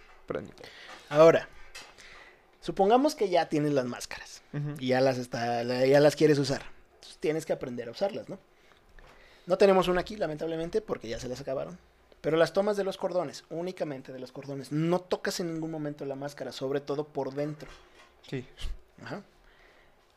Ahora, 1.09 1.49
supongamos 2.61 3.15
que 3.15 3.29
ya 3.29 3.49
tienes 3.49 3.73
las 3.73 3.85
máscaras. 3.85 4.43
Y 4.79 4.89
ya 4.89 5.01
las 5.01 5.19
está, 5.19 5.63
ya 5.63 6.01
las 6.01 6.17
quieres 6.17 6.39
usar. 6.39 6.63
Entonces, 6.95 7.19
tienes 7.19 7.47
que 7.47 7.53
aprender 7.53 7.89
a 7.89 7.93
usarlas, 7.93 8.29
¿no? 8.29 8.39
No 9.47 9.59
tenemos 9.59 9.89
una 9.89 10.01
aquí, 10.01 10.17
lamentablemente, 10.17 10.81
porque 10.81 11.09
ya 11.09 11.19
se 11.19 11.29
las 11.29 11.41
acabaron. 11.41 11.79
Pero 12.21 12.37
las 12.37 12.53
tomas 12.53 12.77
de 12.77 12.85
los 12.85 12.97
cordones, 12.99 13.45
únicamente 13.49 14.13
de 14.13 14.19
los 14.19 14.31
cordones. 14.33 14.73
No 14.73 15.01
tocas 15.01 15.41
en 15.41 15.55
ningún 15.55 15.71
momento 15.71 16.05
la 16.05 16.17
máscara, 16.17 16.53
sobre 16.53 16.81
todo 16.81 17.05
por 17.05 17.33
dentro. 17.33 17.69
Sí. 18.29 18.47
Ajá. 19.03 19.23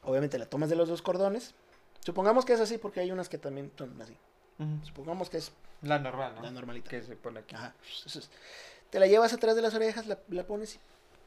Obviamente 0.03 0.37
la 0.37 0.45
tomas 0.45 0.69
de 0.69 0.75
los 0.75 0.89
dos 0.89 1.01
cordones. 1.01 1.53
Supongamos 2.01 2.43
que 2.43 2.53
es 2.53 2.59
así, 2.59 2.77
porque 2.77 2.99
hay 2.99 3.11
unas 3.11 3.29
que 3.29 3.37
también 3.37 3.71
son 3.77 4.01
así. 4.01 4.17
Supongamos 4.83 5.29
que 5.29 5.37
es 5.37 5.51
La 5.81 5.99
normal, 5.99 6.35
¿no? 6.35 6.41
la 6.41 6.51
normalita. 6.51 6.89
Que 6.89 7.01
se 7.03 7.15
pone 7.15 7.39
aquí. 7.39 7.55
Ajá. 7.55 7.73
Entonces, 7.97 8.29
te 8.89 8.99
la 8.99 9.07
llevas 9.07 9.33
atrás 9.33 9.55
de 9.55 9.61
las 9.61 9.73
orejas, 9.73 10.05
la, 10.07 10.19
la 10.29 10.43
pones 10.43 10.75
y 10.75 10.79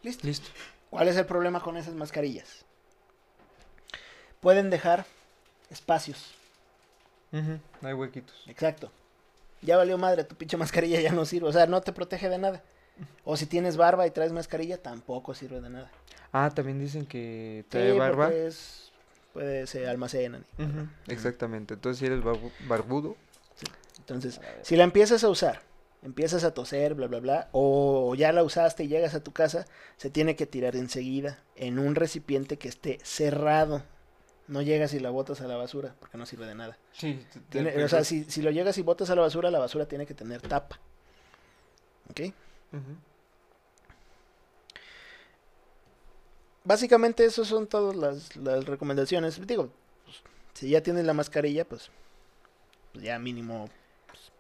listo. 0.06 0.26
Listo. 0.26 0.49
¿Cuál 0.90 1.09
es 1.09 1.16
el 1.16 1.26
problema 1.26 1.62
con 1.62 1.76
esas 1.78 1.95
mascarillas? 1.95 2.64
Pueden 4.40 4.71
dejar 4.71 5.06
espacios. 5.71 6.35
Ujú, 7.33 7.59
Hay 7.83 7.92
huequitos. 7.95 8.37
Exacto. 8.47 8.90
Ya 9.63 9.77
valió 9.77 9.99
madre, 9.99 10.25
tu 10.25 10.35
pinche 10.37 10.57
mascarilla 10.57 11.01
ya 11.01 11.13
no 11.13 11.25
sirve. 11.25 11.49
O 11.49 11.53
sea, 11.53 11.67
no 11.67 11.81
te 11.81 11.93
protege 11.93 12.29
de 12.29 12.39
nada. 12.39 12.63
O 13.25 13.37
si 13.37 13.47
tienes 13.47 13.77
barba 13.77 14.07
y 14.07 14.11
traes 14.11 14.33
mascarilla, 14.33 14.79
tampoco 14.83 15.35
sirve 15.35 15.61
de 15.61 15.71
nada. 15.71 15.91
Ah, 16.33 16.51
también 16.55 16.79
dicen 16.79 17.07
que 17.07 17.63
Sí, 17.65 17.69
trae 17.71 17.93
barba. 17.93 18.27
porque 18.27 18.47
es- 18.47 18.93
puede 19.33 19.67
se 19.67 19.87
almacenan. 19.89 20.45
Exactamente. 21.09 21.75
Entonces, 21.75 21.99
si 21.99 22.07
eres 22.07 22.21
barbu- 22.21 22.53
barbudo. 22.67 23.17
Entonces, 23.99 24.39
A 24.39 24.43
ver. 24.43 24.61
si 24.63 24.77
la 24.77 24.85
empiezas 24.85 25.25
a 25.25 25.29
usar, 25.29 25.61
empiezas 26.03 26.45
a 26.45 26.55
toser, 26.55 26.95
bla, 26.95 27.07
bla, 27.09 27.19
bla, 27.21 27.49
o 27.53 28.15
ya 28.15 28.33
la 28.33 28.45
usaste 28.45 28.85
y 28.85 28.89
llegas 28.89 29.15
a 29.15 29.21
tu 29.23 29.33
casa, 29.33 29.67
se 29.97 30.11
tiene 30.11 30.37
que 30.37 30.47
tirar 30.47 30.77
enseguida 30.77 31.39
en 31.57 31.79
un 31.79 31.95
recipiente 31.97 32.57
que 32.59 32.69
esté 32.69 32.99
cerrado. 33.03 33.83
No 34.49 34.62
llegas 34.62 34.95
y 34.95 35.00
la 35.00 35.11
botas 35.11 35.41
a 35.41 35.49
la 35.49 35.57
basura, 35.57 35.95
porque 35.99 36.17
no 36.19 36.25
sirve 36.26 36.47
de 36.47 36.55
nada. 36.55 36.79
Sí. 36.93 37.25
Tiene- 37.49 37.83
o 37.83 37.88
sea, 37.88 38.05
si, 38.05 38.25
si 38.25 38.43
lo 38.43 38.50
llegas 38.53 38.79
y 38.79 38.83
botas 38.83 39.11
a 39.11 39.15
la 39.17 39.23
basura, 39.23 39.50
la 39.50 39.59
basura 39.59 39.87
tiene 39.87 40.07
que 40.07 40.15
tener 40.15 40.41
tapa. 40.43 40.79
¿Ok? 42.11 42.21
Básicamente, 46.65 47.25
esas 47.25 47.47
son 47.47 47.67
todas 47.67 47.95
las, 47.97 48.35
las 48.37 48.65
recomendaciones. 48.65 49.45
Digo, 49.47 49.71
pues, 50.05 50.17
si 50.55 50.71
ya 50.71 50.83
tienes 50.83 51.05
la 51.05 51.15
mascarilla, 51.15 51.65
pues, 51.65 51.91
pues 52.93 53.05
ya 53.05 53.19
mínimo 53.19 53.69
pues, 54.09 54.33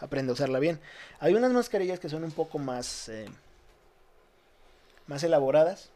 aprende 0.00 0.30
a 0.30 0.34
usarla 0.34 0.58
bien. 0.58 0.80
Hay 1.20 1.34
unas 1.34 1.52
mascarillas 1.52 2.00
que 2.00 2.08
son 2.08 2.24
un 2.24 2.32
poco 2.32 2.58
más, 2.58 3.08
eh, 3.08 3.26
más 5.06 5.22
elaboradas. 5.22 5.90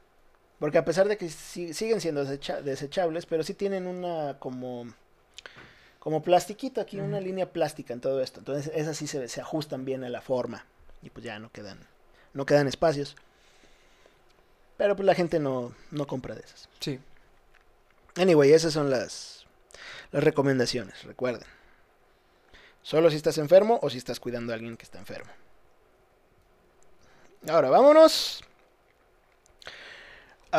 Porque 0.58 0.78
a 0.78 0.84
pesar 0.84 1.06
de 1.08 1.16
que 1.18 1.28
si- 1.28 1.74
siguen 1.74 2.00
siendo 2.00 2.24
desecha- 2.24 2.62
desechables, 2.62 3.26
pero 3.26 3.42
sí 3.42 3.54
tienen 3.54 3.86
una 3.86 4.38
como 4.38 4.86
como 5.98 6.22
plastiquito 6.22 6.80
aquí, 6.80 7.00
una 7.00 7.18
línea 7.20 7.52
plástica 7.52 7.92
en 7.92 8.00
todo 8.00 8.22
esto. 8.22 8.38
Entonces 8.38 8.70
esas 8.76 8.96
sí 8.96 9.08
se, 9.08 9.26
se 9.28 9.40
ajustan 9.40 9.84
bien 9.84 10.04
a 10.04 10.08
la 10.08 10.20
forma 10.20 10.64
y 11.02 11.10
pues 11.10 11.24
ya 11.24 11.38
no 11.40 11.50
quedan 11.50 11.78
no 12.32 12.46
quedan 12.46 12.68
espacios. 12.68 13.16
Pero 14.76 14.94
pues 14.94 15.04
la 15.06 15.14
gente 15.14 15.40
no, 15.40 15.74
no 15.90 16.06
compra 16.06 16.34
de 16.34 16.42
esas. 16.42 16.68
Sí. 16.80 17.00
Anyway, 18.16 18.52
esas 18.52 18.72
son 18.72 18.88
las, 18.90 19.46
las 20.12 20.22
recomendaciones, 20.22 21.02
recuerden. 21.04 21.48
Solo 22.82 23.10
si 23.10 23.16
estás 23.16 23.38
enfermo 23.38 23.78
o 23.82 23.90
si 23.90 23.98
estás 23.98 24.20
cuidando 24.20 24.52
a 24.52 24.54
alguien 24.54 24.76
que 24.76 24.84
está 24.84 24.98
enfermo. 24.98 25.30
Ahora, 27.48 27.70
vámonos 27.70 28.42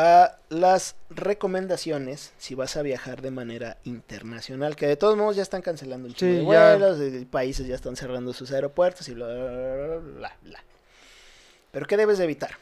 a 0.00 0.38
las 0.48 0.94
recomendaciones 1.10 2.32
si 2.38 2.54
vas 2.54 2.76
a 2.76 2.82
viajar 2.82 3.20
de 3.20 3.32
manera 3.32 3.78
internacional, 3.82 4.76
que 4.76 4.86
de 4.86 4.96
todos 4.96 5.16
modos 5.16 5.34
ya 5.34 5.42
están 5.42 5.60
cancelando 5.60 6.06
un 6.06 6.14
chingo 6.14 6.32
Sí, 6.32 6.38
de 6.38 6.44
vuelos, 6.44 7.26
países 7.32 7.66
ya 7.66 7.74
están 7.74 7.96
cerrando 7.96 8.32
sus 8.32 8.52
aeropuertos 8.52 9.08
y 9.08 9.14
bla, 9.14 9.26
bla, 9.26 9.96
bla, 9.96 10.36
bla. 10.40 10.64
Pero 11.72 11.86
¿qué 11.86 11.96
debes 11.96 12.18
de 12.18 12.24
evitar? 12.24 12.52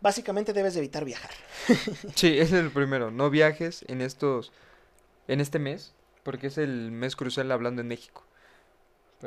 Básicamente 0.00 0.54
debes 0.54 0.72
de 0.72 0.80
evitar 0.80 1.04
viajar. 1.04 1.30
Sí, 2.14 2.38
ese 2.38 2.58
es 2.58 2.64
el 2.64 2.70
primero. 2.70 3.10
No 3.10 3.28
viajes 3.28 3.84
en 3.86 4.00
estos. 4.00 4.50
En 5.28 5.42
este 5.42 5.58
mes. 5.58 5.92
Porque 6.22 6.46
es 6.46 6.56
el 6.56 6.90
mes 6.90 7.16
crucial 7.16 7.52
hablando 7.52 7.82
en 7.82 7.88
México. 7.88 8.24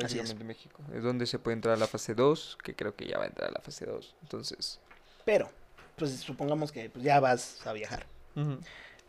Así 0.03 0.17
es. 0.17 0.35
México. 0.39 0.81
Es 0.95 1.03
donde 1.03 1.27
se 1.27 1.37
puede 1.37 1.53
entrar 1.53 1.75
a 1.75 1.77
la 1.77 1.87
fase 1.87 2.15
2. 2.15 2.57
Que 2.63 2.75
creo 2.75 2.95
que 2.95 3.05
ya 3.07 3.19
va 3.19 3.25
a 3.25 3.27
entrar 3.27 3.49
a 3.49 3.53
la 3.53 3.61
fase 3.61 3.85
2. 3.85 4.15
Entonces. 4.23 4.79
Pero, 5.23 5.49
pues 5.95 6.11
supongamos 6.19 6.71
que 6.71 6.89
pues, 6.89 7.03
ya 7.03 7.19
vas 7.19 7.65
a 7.65 7.73
viajar. 7.73 8.05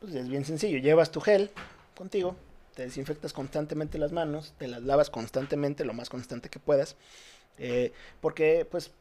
Pues 0.00 0.14
es 0.14 0.28
bien 0.28 0.45
sencillo, 0.45 0.78
llevas 0.78 1.11
tu 1.11 1.21
gel 1.21 1.50
contigo, 1.97 2.37
te 2.75 2.83
desinfectas 2.83 3.33
constantemente 3.33 3.99
las 3.99 4.12
manos, 4.12 4.52
te 4.59 4.69
las 4.69 4.83
lavas 4.83 5.11
constantemente, 5.11 5.85
lo 5.85 5.95
más 5.95 6.09
constante 6.11 6.49
que 6.49 6.61
puedas, 6.61 6.97
eh, 7.59 7.93
porque 8.21 8.66
pues 8.71 8.93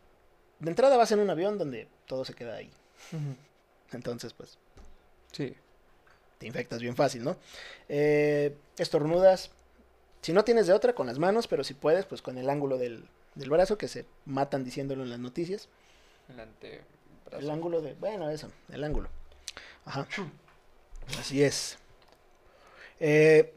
de 0.59 0.69
entrada 0.69 0.95
vas 0.97 1.11
en 1.11 1.19
un 1.19 1.29
avión 1.29 1.57
donde 1.57 1.87
todo 2.07 2.23
se 2.25 2.33
queda 2.33 2.55
ahí, 2.55 2.71
entonces 3.91 4.33
pues 4.33 4.57
Sí. 5.31 5.53
te 6.39 6.47
infectas 6.47 6.81
bien 6.81 6.95
fácil, 6.95 7.23
¿no? 7.25 7.35
Eh, 7.89 8.55
estornudas, 8.77 9.51
si 10.21 10.31
no 10.33 10.43
tienes 10.45 10.65
de 10.65 10.73
otra, 10.73 10.93
con 10.95 11.07
las 11.07 11.19
manos, 11.19 11.47
pero 11.47 11.63
si 11.65 11.73
puedes, 11.73 12.05
pues 12.05 12.21
con 12.21 12.37
el 12.37 12.49
ángulo 12.49 12.77
del, 12.77 13.05
del 13.35 13.49
brazo, 13.49 13.77
que 13.77 13.89
se 13.89 14.05
matan 14.25 14.63
diciéndolo 14.63 15.03
en 15.03 15.09
las 15.09 15.19
noticias. 15.19 15.67
El 16.29 16.39
El 17.31 17.49
ángulo 17.49 17.81
de. 17.81 17.93
Bueno, 17.95 18.29
eso, 18.29 18.51
el 18.71 18.83
ángulo. 18.83 19.09
Ajá. 19.85 20.07
Así 21.19 21.43
es. 21.43 21.77
Eh, 22.99 23.53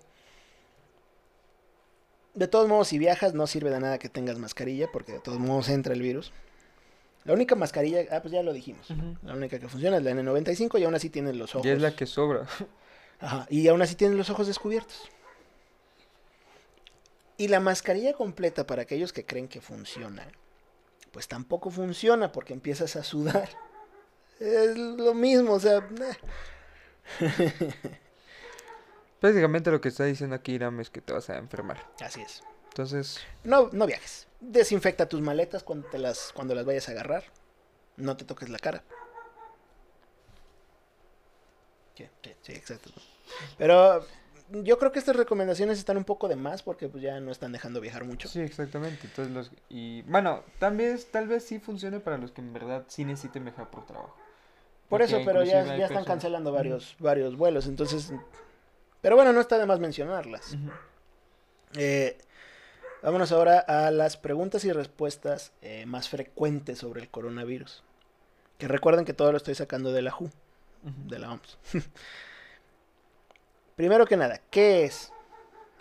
de 2.35 2.49
todos 2.49 2.69
modos, 2.69 2.89
si 2.89 2.99
viajas, 2.99 3.35
no 3.35 3.47
sirve 3.47 3.71
de 3.71 3.81
nada 3.81 3.99
que 3.99 4.09
tengas 4.09 4.39
mascarilla, 4.39 4.89
porque 4.93 5.13
de 5.13 5.21
todos 5.21 5.39
modos 5.39 5.69
entra 5.69 5.93
el 5.93 6.03
virus. 6.03 6.33
La 7.25 7.35
única 7.35 7.55
mascarilla, 7.57 8.05
ah, 8.11 8.21
pues 8.23 8.33
ya 8.33 8.43
lo 8.43 8.53
dijimos. 8.53 8.89
La 9.23 9.35
única 9.35 9.59
que 9.59 9.69
funciona 9.69 9.99
es 9.99 10.03
la 10.03 10.13
N95 10.13 10.81
y 10.81 10.85
aún 10.85 10.95
así 10.95 11.11
tienes 11.11 11.37
los 11.37 11.55
ojos. 11.55 11.67
Y 11.67 11.71
es 11.71 11.81
la 11.81 11.95
que 11.95 12.07
sobra. 12.07 12.47
Ajá, 13.21 13.47
y 13.51 13.67
aún 13.69 13.83
así 13.83 13.97
tienes 13.97 14.17
los 14.17 14.31
ojos 14.31 14.47
descubiertos. 14.47 15.11
Y 17.37 17.49
la 17.49 17.61
mascarilla 17.61 18.15
completa 18.15 18.67
para 18.67 18.83
aquellos 18.83 19.13
que 19.13 19.25
creen 19.25 19.49
que 19.49 19.61
funciona, 19.61 20.27
pues 21.13 21.29
tampoco 21.29 21.71
funciona 21.71 22.31
porque 22.33 22.53
empiezas 22.53 22.97
a 22.97 23.05
sudar. 23.05 23.49
Es 24.41 24.77
lo 24.77 25.15
mismo, 25.15 25.55
o 25.55 25.61
sea, 25.61 25.79
eh, 27.21 27.75
Prácticamente 29.21 29.71
lo 29.71 29.81
que 29.81 29.89
está 29.89 30.05
diciendo 30.05 30.37
aquí 30.37 30.53
Iram 30.53 30.79
es 30.81 30.91
que 30.91 31.01
te 31.01 31.13
vas 31.13 31.29
a 31.31 31.39
enfermar. 31.39 31.85
así 32.01 32.21
es. 32.21 32.43
Entonces, 32.69 33.19
No, 33.43 33.71
no 33.73 33.87
viajes. 33.87 34.29
Desinfecta 34.41 35.09
tus 35.09 35.21
maletas 35.21 35.65
cuando, 35.65 35.89
te 35.89 35.99
las, 35.99 36.31
cuando 36.33 36.55
las 36.55 36.65
vayas 36.65 36.89
a 36.89 36.93
agarrar. 36.93 37.25
No 37.97 38.17
te 38.17 38.25
toques 38.25 38.49
la 38.49 38.59
cara. 38.59 38.85
Sí, 41.97 42.09
sí, 42.23 42.35
sí, 42.43 42.53
exacto. 42.53 42.91
Pero 43.57 44.07
yo 44.51 44.79
creo 44.79 44.93
que 44.93 44.99
estas 44.99 45.17
recomendaciones 45.17 45.79
están 45.79 45.97
un 45.97 46.05
poco 46.05 46.29
de 46.29 46.37
más 46.37 46.63
porque 46.63 46.89
pues 46.89 47.03
ya 47.03 47.21
no 47.21 47.31
están 47.31 47.53
dejando 47.53 47.81
viajar 47.81 48.05
mucho. 48.05 48.29
sí, 48.29 48.41
exactamente. 48.41 49.07
Entonces 49.07 49.33
los 49.35 49.51
y 49.69 50.03
bueno, 50.03 50.43
tal 50.59 50.77
vez 50.77 51.11
tal 51.11 51.29
vez 51.29 51.45
sí 51.45 51.59
funcione 51.59 52.01
para 52.01 52.19
los 52.19 52.33
que 52.33 52.41
en 52.41 52.53
verdad 52.53 52.85
sí 52.89 53.05
necesiten 53.05 53.45
viajar 53.45 53.71
por 53.71 53.85
trabajo. 53.87 54.17
Por 54.89 55.03
eso, 55.03 55.21
pero 55.25 55.45
ya, 55.45 55.65
ya 55.65 55.73
están 55.75 55.79
personas- 55.79 56.07
cancelando 56.07 56.51
varios, 56.53 56.97
varios 56.99 57.37
vuelos, 57.37 57.67
entonces... 57.67 58.11
Pero 59.03 59.17
bueno, 59.17 59.35
no 59.35 59.41
está 59.41 59.59
de 59.59 59.67
más 59.67 59.81
mencionarlas. 59.81 60.57
Eh, 61.77 62.17
vámonos 63.03 63.31
ahora 63.33 63.59
a 63.61 63.91
las 63.91 64.17
preguntas 64.17 64.65
y 64.65 64.73
respuestas 64.73 65.53
eh, 65.61 65.85
más 65.85 66.09
frecuentes 66.09 66.79
sobre 66.79 67.03
el 67.03 67.09
coronavirus. 67.11 67.85
Que 68.57 68.67
recuerden 68.67 69.05
que 69.05 69.13
todo 69.13 69.31
lo 69.31 69.37
estoy 69.37 69.55
sacando 69.55 69.93
de 69.93 70.01
la 70.03 70.15
WHO, 70.19 70.31
de 71.07 71.19
la 71.19 71.33
OMS. 71.33 71.59
Primero 73.79 74.07
que 74.07 74.17
nada, 74.17 74.41
¿qué 74.51 74.83
es 74.83 75.13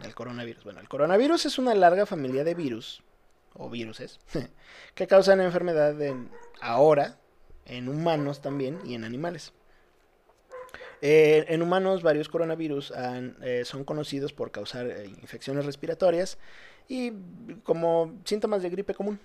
el 0.04 0.14
coronavirus? 0.14 0.64
Bueno, 0.64 0.80
el 0.82 0.88
coronavirus 0.88 1.48
es 1.48 1.58
una 1.58 1.74
larga 1.74 2.06
familia 2.06 2.44
de 2.44 2.54
virus, 2.54 3.02
o 3.56 3.72
viruses, 3.72 4.20
que 4.94 5.08
causan 5.08 5.42
enfermedad 5.42 6.00
en, 6.00 6.30
ahora 6.62 7.18
en 7.66 7.90
humanos 7.90 8.40
también 8.40 8.78
y 8.86 8.94
en 8.94 9.04
animales. 9.04 9.52
Eh, 11.02 11.46
en 11.50 11.64
humanos 11.64 12.04
varios 12.04 12.30
coronavirus 12.30 12.92
han- 12.92 13.36
eh, 13.42 13.64
son 13.66 13.84
conocidos 13.84 14.32
por 14.32 14.52
causar 14.52 14.86
eh, 14.88 15.06
infecciones 15.08 15.66
respiratorias 15.66 16.38
y 16.88 17.14
como 17.64 18.14
síntomas 18.26 18.62
de 18.62 18.70
gripe 18.70 18.94
común. 18.94 19.20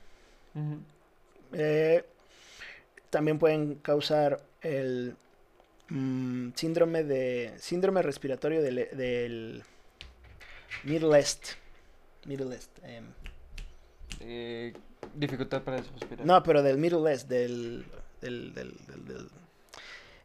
También 3.10 3.38
pueden 3.38 3.74
causar 3.76 4.40
el 4.62 5.14
mm, 5.92 6.52
síndrome 6.54 7.04
de 7.04 7.54
síndrome 7.58 8.02
respiratorio 8.02 8.62
del, 8.62 8.76
del 8.92 9.62
Middle 10.84 11.16
East. 11.18 11.48
Middle 12.24 12.54
East. 12.54 12.70
em, 12.84 13.04
Eh, 14.20 14.72
dificultad 15.14 15.62
para 15.62 15.78
respirar. 15.78 16.24
no, 16.26 16.42
pero 16.42 16.62
del 16.62 16.78
Middle 16.78 17.10
East, 17.10 17.28
del 17.28 17.84
del, 18.20 18.54
del, 18.54 18.76
del, 18.86 19.04
del- 19.06 19.30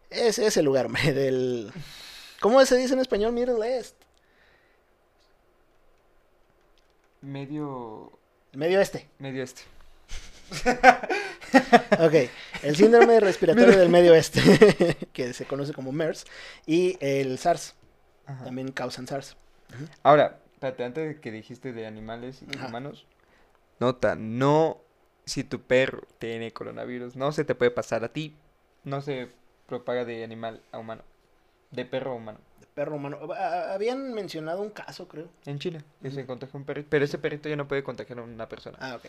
es 0.09 0.37
ese 0.39 0.61
lugar, 0.61 0.85
hombre, 0.87 1.13
del 1.13 1.71
¿Cómo 2.39 2.63
se 2.65 2.77
dice 2.77 2.93
en 2.93 2.99
español 2.99 3.33
Middle 3.33 3.65
East? 3.67 3.95
Medio 7.21 8.11
Medio 8.53 8.79
Este. 8.79 9.07
medio 9.19 9.43
este. 9.43 9.63
Ok, 11.99 12.13
el 12.63 12.75
síndrome 12.75 13.19
respiratorio 13.19 13.77
del 13.77 13.89
Medio 13.89 14.13
Este, 14.13 14.41
que 15.13 15.33
se 15.33 15.45
conoce 15.45 15.73
como 15.73 15.91
MERS, 15.91 16.25
y 16.65 16.97
el 16.99 17.37
SARS, 17.37 17.75
Ajá. 18.25 18.45
también 18.45 18.71
causan 18.71 19.07
SARS. 19.07 19.35
Ahora, 20.03 20.39
espérate, 20.53 20.83
antes 20.83 21.07
de 21.07 21.21
que 21.21 21.31
dijiste 21.31 21.73
de 21.73 21.87
animales 21.87 22.41
y 22.41 22.55
Ajá. 22.55 22.67
humanos, 22.67 23.05
nota, 23.79 24.15
no 24.15 24.77
si 25.25 25.43
tu 25.43 25.61
perro 25.61 26.03
tiene 26.19 26.51
coronavirus, 26.53 27.15
no 27.15 27.31
se 27.31 27.43
te 27.43 27.55
puede 27.55 27.71
pasar 27.71 28.03
a 28.03 28.09
ti, 28.09 28.35
no 28.83 29.01
se 29.01 29.29
propaga 29.67 30.05
de 30.05 30.23
animal 30.23 30.61
a 30.71 30.77
humano, 30.77 31.03
de 31.71 31.85
perro 31.85 32.11
a 32.11 32.15
humano. 32.15 32.39
De 32.61 32.67
perro 32.67 32.95
humano. 32.95 33.19
Habían 33.33 34.13
mencionado 34.13 34.61
un 34.61 34.69
caso, 34.69 35.07
creo. 35.07 35.27
En 35.45 35.59
China, 35.59 35.83
que 36.01 36.11
se 36.11 36.19
Ujú. 36.19 36.27
contagia 36.27 36.57
un 36.57 36.65
perrito, 36.65 36.87
pero 36.89 37.05
ese 37.05 37.17
perrito 37.17 37.49
ya 37.49 37.55
no 37.55 37.67
puede 37.67 37.83
contagiar 37.83 38.19
a 38.19 38.23
una 38.23 38.47
persona. 38.47 38.77
Ah, 38.79 38.95
ok. 38.95 39.05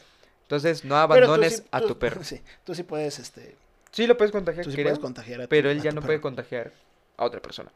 Entonces, 0.48 0.84
no 0.84 0.96
abandones 0.96 1.56
sí- 1.58 1.62
a 1.70 1.80
tú- 1.80 1.88
tu 1.88 1.98
perro. 1.98 2.20
Sí, 2.24 2.40
tú 2.64 2.74
sí 2.74 2.82
puedes, 2.82 3.18
este, 3.18 3.54
Sí 3.92 4.06
lo 4.06 4.16
puedes 4.16 4.32
contagiar, 4.32 4.64
tú 4.64 4.70
sí 4.70 4.76
creo, 4.76 4.86
puedes 4.86 4.98
contagiar 4.98 5.40
a 5.40 5.44
tu- 5.44 5.48
pero 5.50 5.70
él 5.70 5.80
a 5.80 5.82
ya 5.82 5.92
no 5.92 6.00
puede 6.02 6.20
contagiar 6.20 6.72
a 7.18 7.24
otra 7.24 7.40
persona. 7.42 7.70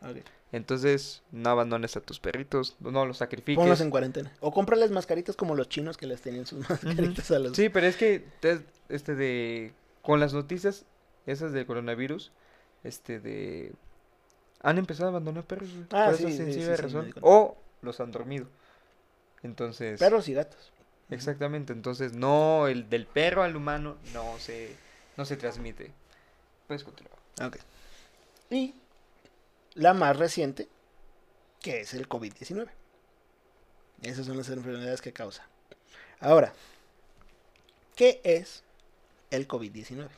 Entonces, 0.52 1.22
no 1.32 1.50
abandones 1.50 1.96
a 1.96 2.00
tus 2.00 2.20
perritos, 2.20 2.76
no 2.80 3.04
los 3.06 3.18
sacrifiques. 3.18 3.56
Ponlos 3.56 3.80
en 3.80 3.90
cuarentena. 3.90 4.32
O 4.40 4.52
cómprales 4.52 4.90
mascaritas 4.90 5.36
como 5.36 5.54
los 5.54 5.68
chinos 5.68 5.96
que 5.96 6.06
les 6.06 6.20
tenían 6.22 6.46
sus 6.46 6.60
mascaritas 6.70 7.30
a 7.30 7.38
los... 7.38 7.56
Sí, 7.56 7.68
pero 7.68 7.86
es 7.86 7.96
que 7.96 8.24
te- 8.40 8.62
este 8.88 9.14
de 9.14 9.72
con 10.02 10.20
las 10.20 10.32
noticias 10.34 10.84
esas 11.26 11.52
del 11.52 11.66
coronavirus, 11.66 12.32
este 12.84 13.20
de 13.20 13.72
han 14.62 14.78
empezado 14.78 15.08
a 15.08 15.10
abandonar 15.10 15.44
perros, 15.44 15.68
Ah, 15.90 16.06
por 16.10 16.16
sí, 16.18 16.24
esa 16.26 16.36
sencilla 16.44 16.76
razón. 16.76 17.12
o 17.20 17.56
los 17.82 17.98
han 18.00 18.12
dormido. 18.12 18.46
Entonces, 19.42 19.98
Perros 19.98 20.28
y 20.28 20.34
gatos. 20.34 20.71
Exactamente, 21.12 21.72
entonces 21.72 22.12
no 22.14 22.66
el 22.68 22.88
del 22.88 23.06
perro 23.06 23.42
al 23.42 23.56
humano 23.56 23.96
no 24.12 24.38
se 24.38 24.74
no 25.16 25.24
se 25.24 25.36
transmite. 25.36 25.92
Puedes 26.66 26.84
continuar. 26.84 27.16
Ok. 27.42 27.58
Y 28.50 28.74
la 29.74 29.94
más 29.94 30.16
reciente, 30.16 30.68
que 31.60 31.80
es 31.80 31.94
el 31.94 32.08
COVID-19. 32.08 32.68
Esas 34.02 34.26
son 34.26 34.36
las 34.36 34.48
enfermedades 34.48 35.00
que 35.02 35.12
causa. 35.12 35.46
Ahora, 36.20 36.52
¿qué 37.94 38.20
es 38.24 38.64
el 39.30 39.46
COVID-19? 39.46 40.08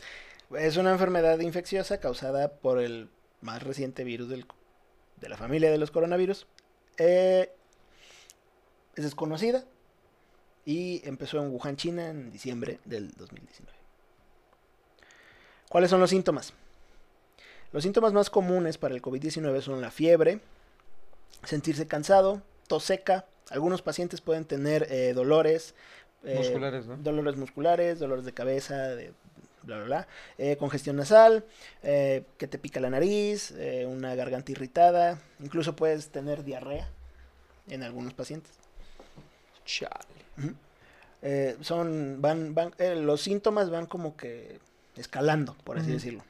es 0.58 0.76
una 0.76 0.92
enfermedad 0.92 1.38
infecciosa 1.40 1.98
causada 1.98 2.52
por 2.52 2.78
el 2.80 3.08
más 3.40 3.62
reciente 3.62 4.04
virus 4.04 4.28
del- 4.28 4.46
de 5.20 5.28
la 5.28 5.36
familia 5.36 5.70
de 5.70 5.78
los 5.78 5.90
coronavirus. 5.90 6.46
Eh, 6.98 7.50
es 8.94 9.04
desconocida 9.04 9.64
y 10.66 11.06
empezó 11.06 11.38
en 11.42 11.50
Wuhan, 11.50 11.76
China, 11.76 12.08
en 12.08 12.30
diciembre 12.30 12.78
del 12.84 13.12
2019. 13.12 13.72
¿Cuáles 15.68 15.90
son 15.90 16.00
los 16.00 16.10
síntomas? 16.10 16.52
Los 17.72 17.82
síntomas 17.82 18.12
más 18.12 18.30
comunes 18.30 18.78
para 18.78 18.94
el 18.94 19.02
COVID-19 19.02 19.60
son 19.60 19.80
la 19.80 19.90
fiebre, 19.90 20.40
sentirse 21.44 21.86
cansado, 21.86 22.42
tos 22.68 22.84
seca. 22.84 23.26
Algunos 23.50 23.82
pacientes 23.82 24.20
pueden 24.20 24.44
tener 24.44 24.86
eh, 24.90 25.12
dolores. 25.12 25.74
eh, 26.22 26.36
Musculares, 26.38 26.86
¿no? 26.86 26.96
Dolores 26.98 27.36
musculares, 27.36 27.98
dolores 27.98 28.24
de 28.24 28.32
cabeza, 28.32 28.76
de 28.76 29.12
bla, 29.62 29.76
bla, 29.78 29.84
bla. 29.84 30.08
eh, 30.38 30.56
congestión 30.56 30.96
nasal, 30.96 31.44
que 31.82 32.24
te 32.48 32.58
pica 32.58 32.80
la 32.80 32.90
nariz, 32.90 33.52
una 33.86 34.14
garganta 34.14 34.52
irritada. 34.52 35.20
Incluso 35.40 35.74
puedes 35.74 36.08
tener 36.10 36.44
diarrea 36.44 36.88
en 37.68 37.82
algunos 37.82 38.14
pacientes. 38.14 38.52
Chale. 39.64 40.54
Eh, 41.22 41.56
son, 41.60 42.20
van, 42.20 42.54
van, 42.54 42.74
eh, 42.78 42.94
los 42.96 43.22
síntomas 43.22 43.70
van 43.70 43.86
como 43.86 44.16
que 44.16 44.60
escalando, 44.96 45.56
por 45.64 45.78
así 45.78 45.90
decirlo. 45.90 46.24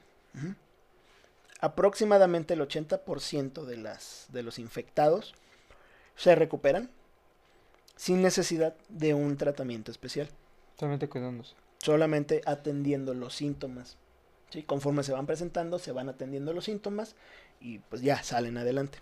Aproximadamente 1.61 2.55
el 2.55 2.61
80% 2.61 3.65
de, 3.65 3.77
las, 3.77 4.27
de 4.31 4.43
los 4.43 4.59
infectados 4.59 5.35
se 6.17 6.35
recuperan 6.35 6.91
sin 7.97 8.23
necesidad 8.23 8.75
de 8.89 9.15
un 9.15 9.37
tratamiento 9.37 9.91
especial, 9.91 10.29
Solamente 10.79 11.09
cuidándose. 11.09 11.55
solamente 11.79 12.43
atendiendo 12.45 13.15
los 13.15 13.35
síntomas 13.35 13.97
¿sí? 14.51 14.63
Conforme 14.63 15.03
se 15.03 15.13
van 15.13 15.27
presentando, 15.27 15.79
se 15.79 15.93
van 15.93 16.09
atendiendo 16.09 16.53
los 16.53 16.65
síntomas 16.65 17.17
y 17.61 17.79
pues 17.79 18.03
ya 18.03 18.23
salen 18.23 18.57
adelante. 18.57 18.99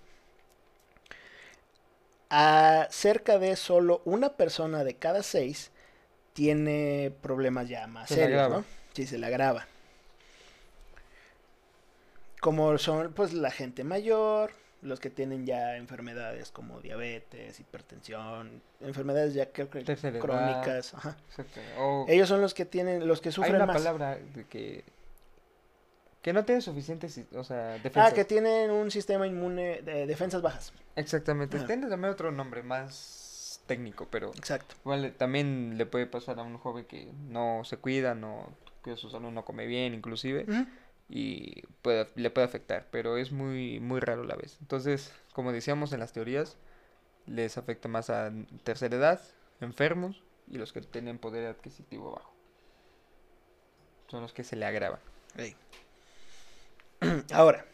A 2.35 2.89
cerca 2.91 3.39
de 3.39 3.57
solo 3.57 4.01
una 4.07 4.31
persona 4.31 4.85
de 4.85 4.97
cada 4.97 5.23
seis 5.23 5.71
tiene 6.33 7.13
problemas 7.21 7.69
ya 7.69 7.87
más 7.87 8.09
Se 8.09 8.15
serios. 8.15 8.49
¿no? 8.51 8.65
Sí, 8.95 9.07
se 9.07 9.19
le 9.19 9.27
agrava. 9.27 9.67
Como 12.41 12.79
son 12.79 13.13
pues 13.13 13.35
la 13.35 13.51
gente 13.51 13.85
mayor, 13.85 14.53
los 14.81 14.99
que 14.99 15.11
tienen 15.11 15.45
ya 15.47 15.77
enfermedades 15.77 16.51
como 16.51 16.81
diabetes, 16.81 17.61
hipertensión, 17.61 18.63
enfermedades 18.81 19.35
ya 19.35 19.53
creo 19.53 19.69
que 19.71 19.81
edad. 19.81 20.19
crónicas, 20.19 20.95
ajá. 20.95 21.17
Ellos 22.09 22.29
son 22.29 22.41
los 22.41 22.55
que 22.55 22.65
tienen, 22.65 23.07
los 23.07 23.21
que 23.21 23.29
hay 23.29 23.33
sufren 23.35 23.57
una 23.57 23.67
más. 23.67 23.77
palabra 23.77 24.17
de 24.17 24.45
que 24.47 24.85
que 26.23 26.33
no 26.33 26.45
tiene 26.45 26.61
suficientes, 26.61 27.21
o 27.35 27.45
sea, 27.45 27.75
Ah, 27.75 27.79
defensas. 27.79 28.15
que 28.15 28.25
tienen 28.25 28.71
un 28.71 28.91
sistema 28.91 29.27
inmune 29.27 29.83
de 29.83 30.07
defensas 30.07 30.41
bajas. 30.41 30.73
Exactamente. 30.97 31.57
Ajá. 31.59 31.67
Tiene 31.67 31.89
también 31.89 32.13
otro 32.13 32.31
nombre 32.31 32.63
más 32.63 33.61
técnico, 33.67 34.07
pero 34.11 34.31
Exacto. 34.35 34.75
eh, 34.93 35.13
también 35.17 35.77
le 35.77 35.85
puede 35.87 36.07
pasar 36.07 36.39
a 36.39 36.43
un 36.43 36.59
joven 36.59 36.85
que 36.85 37.13
no 37.29 37.63
se 37.65 37.77
cuida, 37.77 38.15
no 38.15 38.49
que 38.85 38.97
su 38.97 39.11
salud 39.11 39.31
no 39.31 39.45
come 39.45 39.67
bien, 39.67 39.95
inclusive, 39.95 40.45
y 41.09 41.63
puede, 41.83 42.09
le 42.17 42.31
puede 42.31 42.47
afectar, 42.47 42.89
pero 42.91 43.17
es 43.17 43.31
muy 43.31 43.79
muy 43.81 44.01
raro 44.01 44.23
a 44.23 44.27
la 44.27 44.35
vez. 44.35 44.57
Entonces, 44.61 45.13
como 45.33 45.53
decíamos 45.53 45.93
en 45.93 46.01
las 46.01 46.13
teorías, 46.13 46.57
les 47.27 47.59
afecta 47.59 47.89
más 47.89 48.11
a 48.11 48.33
tercera 48.65 48.97
edad, 48.97 49.21
enfermos 49.61 50.23
y 50.49 50.59
los 50.59 50.73
que 50.73 50.81
tienen 50.81 51.19
poder 51.19 51.47
adquisitivo 51.47 52.13
bajo. 52.13 52.33
Son 54.09 54.23
los 54.23 54.33
que 54.33 54.43
se 54.45 54.57
le 54.57 54.67
agravan. 54.67 55.01
Ey. 55.37 55.55
Ahora, 57.33 57.65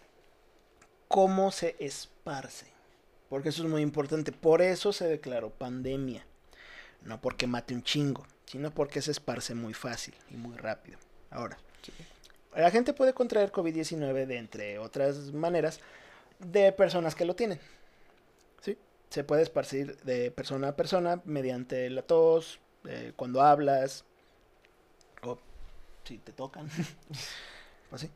¿cómo 1.08 1.50
se 1.50 1.76
esparce? 1.78 2.66
Porque 3.28 3.50
eso 3.50 3.62
es 3.62 3.68
muy 3.68 3.82
importante. 3.82 4.32
Por 4.32 4.62
eso 4.62 4.92
se 4.92 5.06
declaró 5.06 5.50
pandemia. 5.50 6.24
No 7.02 7.20
porque 7.20 7.46
mate 7.46 7.74
un 7.74 7.82
chingo, 7.82 8.26
sino 8.46 8.70
porque 8.72 9.02
se 9.02 9.10
esparce 9.10 9.54
muy 9.54 9.74
fácil 9.74 10.14
y 10.30 10.36
muy 10.36 10.56
rápido. 10.56 10.98
Ahora, 11.30 11.58
Sí. 11.82 11.92
la 12.56 12.70
gente 12.70 12.92
puede 12.92 13.12
contraer 13.14 13.52
COVID-19 13.52 14.26
de 14.26 14.36
entre 14.38 14.78
otras 14.78 15.32
maneras 15.32 15.80
de 16.38 16.72
personas 16.72 17.14
que 17.14 17.24
lo 17.24 17.36
tienen. 17.36 17.60
¿Sí? 18.62 18.76
Se 19.10 19.24
puede 19.24 19.42
esparcir 19.42 19.96
de 20.02 20.30
persona 20.30 20.68
a 20.68 20.76
persona 20.76 21.20
mediante 21.24 21.88
la 21.90 22.02
tos, 22.02 22.58
eh, 22.86 23.12
cuando 23.14 23.42
hablas, 23.42 24.04
o 25.22 25.38
si 26.04 26.18
te 26.18 26.32
tocan. 26.32 26.68
pues 27.90 28.02
sí. 28.02 28.10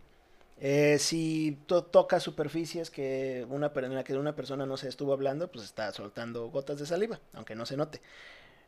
Eh, 0.64 0.98
si 1.00 1.58
to- 1.66 1.82
tocas 1.82 2.22
superficies 2.22 2.88
que 2.88 3.44
una, 3.50 3.72
en 3.74 3.94
la 3.96 4.04
que 4.04 4.16
una 4.16 4.36
persona 4.36 4.64
no 4.64 4.76
se 4.76 4.88
estuvo 4.88 5.12
hablando, 5.12 5.50
pues 5.50 5.64
está 5.64 5.90
soltando 5.90 6.48
gotas 6.50 6.78
de 6.78 6.86
saliva, 6.86 7.18
aunque 7.32 7.56
no 7.56 7.66
se 7.66 7.76
note. 7.76 8.00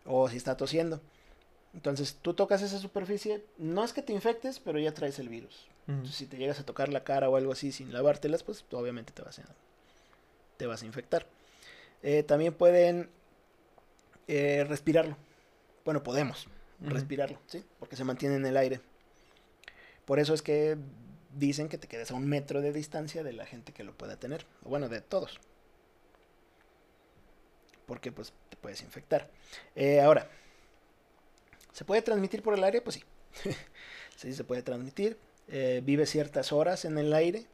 O 0.04 0.28
si 0.28 0.37
está 0.37 0.57
tosiendo. 0.57 1.00
Entonces, 1.72 2.18
tú 2.20 2.35
tocas 2.35 2.62
esa 2.62 2.80
superficie, 2.80 3.44
no 3.59 3.85
es 3.85 3.92
que 3.92 4.02
te 4.02 4.12
infectes, 4.12 4.59
pero 4.59 4.80
ya 4.80 4.92
traes 4.92 5.20
el 5.20 5.28
virus. 5.28 5.68
Entonces, 5.87 6.16
si 6.16 6.26
te 6.26 6.37
llegas 6.37 6.59
a 6.59 6.66
tocar 6.66 6.88
la 6.88 7.04
cara 7.04 7.28
o 7.28 7.37
algo 7.37 7.52
así 7.52 7.70
sin 7.70 7.92
lavártelas, 7.92 8.42
pues 8.42 8.64
obviamente 8.72 9.12
te 9.12 9.22
vas 9.22 9.38
a, 9.38 9.44
te 10.57 10.66
vas 10.66 10.83
a 10.83 10.87
infectar. 10.87 11.26
Eh, 12.02 12.24
también 12.24 12.54
pueden 12.54 13.09
eh, 14.26 14.64
respirarlo. 14.68 15.16
Bueno, 15.85 16.02
podemos 16.02 16.48
respirarlo, 16.80 17.38
¿sí? 17.46 17.64
Porque 17.78 17.94
se 17.96 18.02
mantiene 18.04 18.35
en 18.35 18.46
el 18.46 18.57
aire. 18.57 18.80
Por 20.04 20.18
eso 20.18 20.35
es 20.35 20.42
que 20.42 20.76
dicen 21.37 21.68
que 21.68 21.79
te 21.79 21.88
quedes 21.88 22.11
a 22.11 22.14
un 22.14 22.27
metro 22.29 22.61
de 22.62 22.73
distancia 22.73 23.23
de 23.23 23.33
la 23.33 23.47
gente 23.47 23.73
que 23.73 23.85
lo 23.85 23.97
pueda 23.97 24.16
tener. 24.18 24.47
O 24.64 24.70
bueno, 24.70 24.88
de 24.88 25.01
todos. 25.01 25.40
Porque 27.87 28.12
pues 28.12 28.33
te 28.49 28.57
puedes 28.57 28.83
infectar. 28.83 29.29
Eh, 29.75 30.01
ahora, 30.01 30.29
¿se 31.73 31.85
puede 31.85 32.03
transmitir 32.03 32.42
por 32.42 32.55
el 32.55 32.64
aire? 32.64 32.81
Pues 32.81 32.97
sí. 32.97 33.05
sí, 34.16 34.33
se 34.33 34.44
puede 34.44 34.62
transmitir. 34.62 35.18
Eh, 35.49 35.83
vive 35.85 36.07
ciertas 36.07 36.53
horas 36.53 36.85
en 36.85 36.99
el 36.99 37.12
aire. 37.12 37.47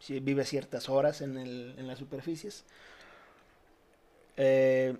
Sí, 0.00 0.20
vive 0.20 0.44
ciertas 0.44 0.88
horas 0.90 1.22
en, 1.22 1.38
el- 1.38 1.74
en 1.78 1.88
las 1.88 1.98
superficies. 1.98 2.64
Eh, 4.36 4.94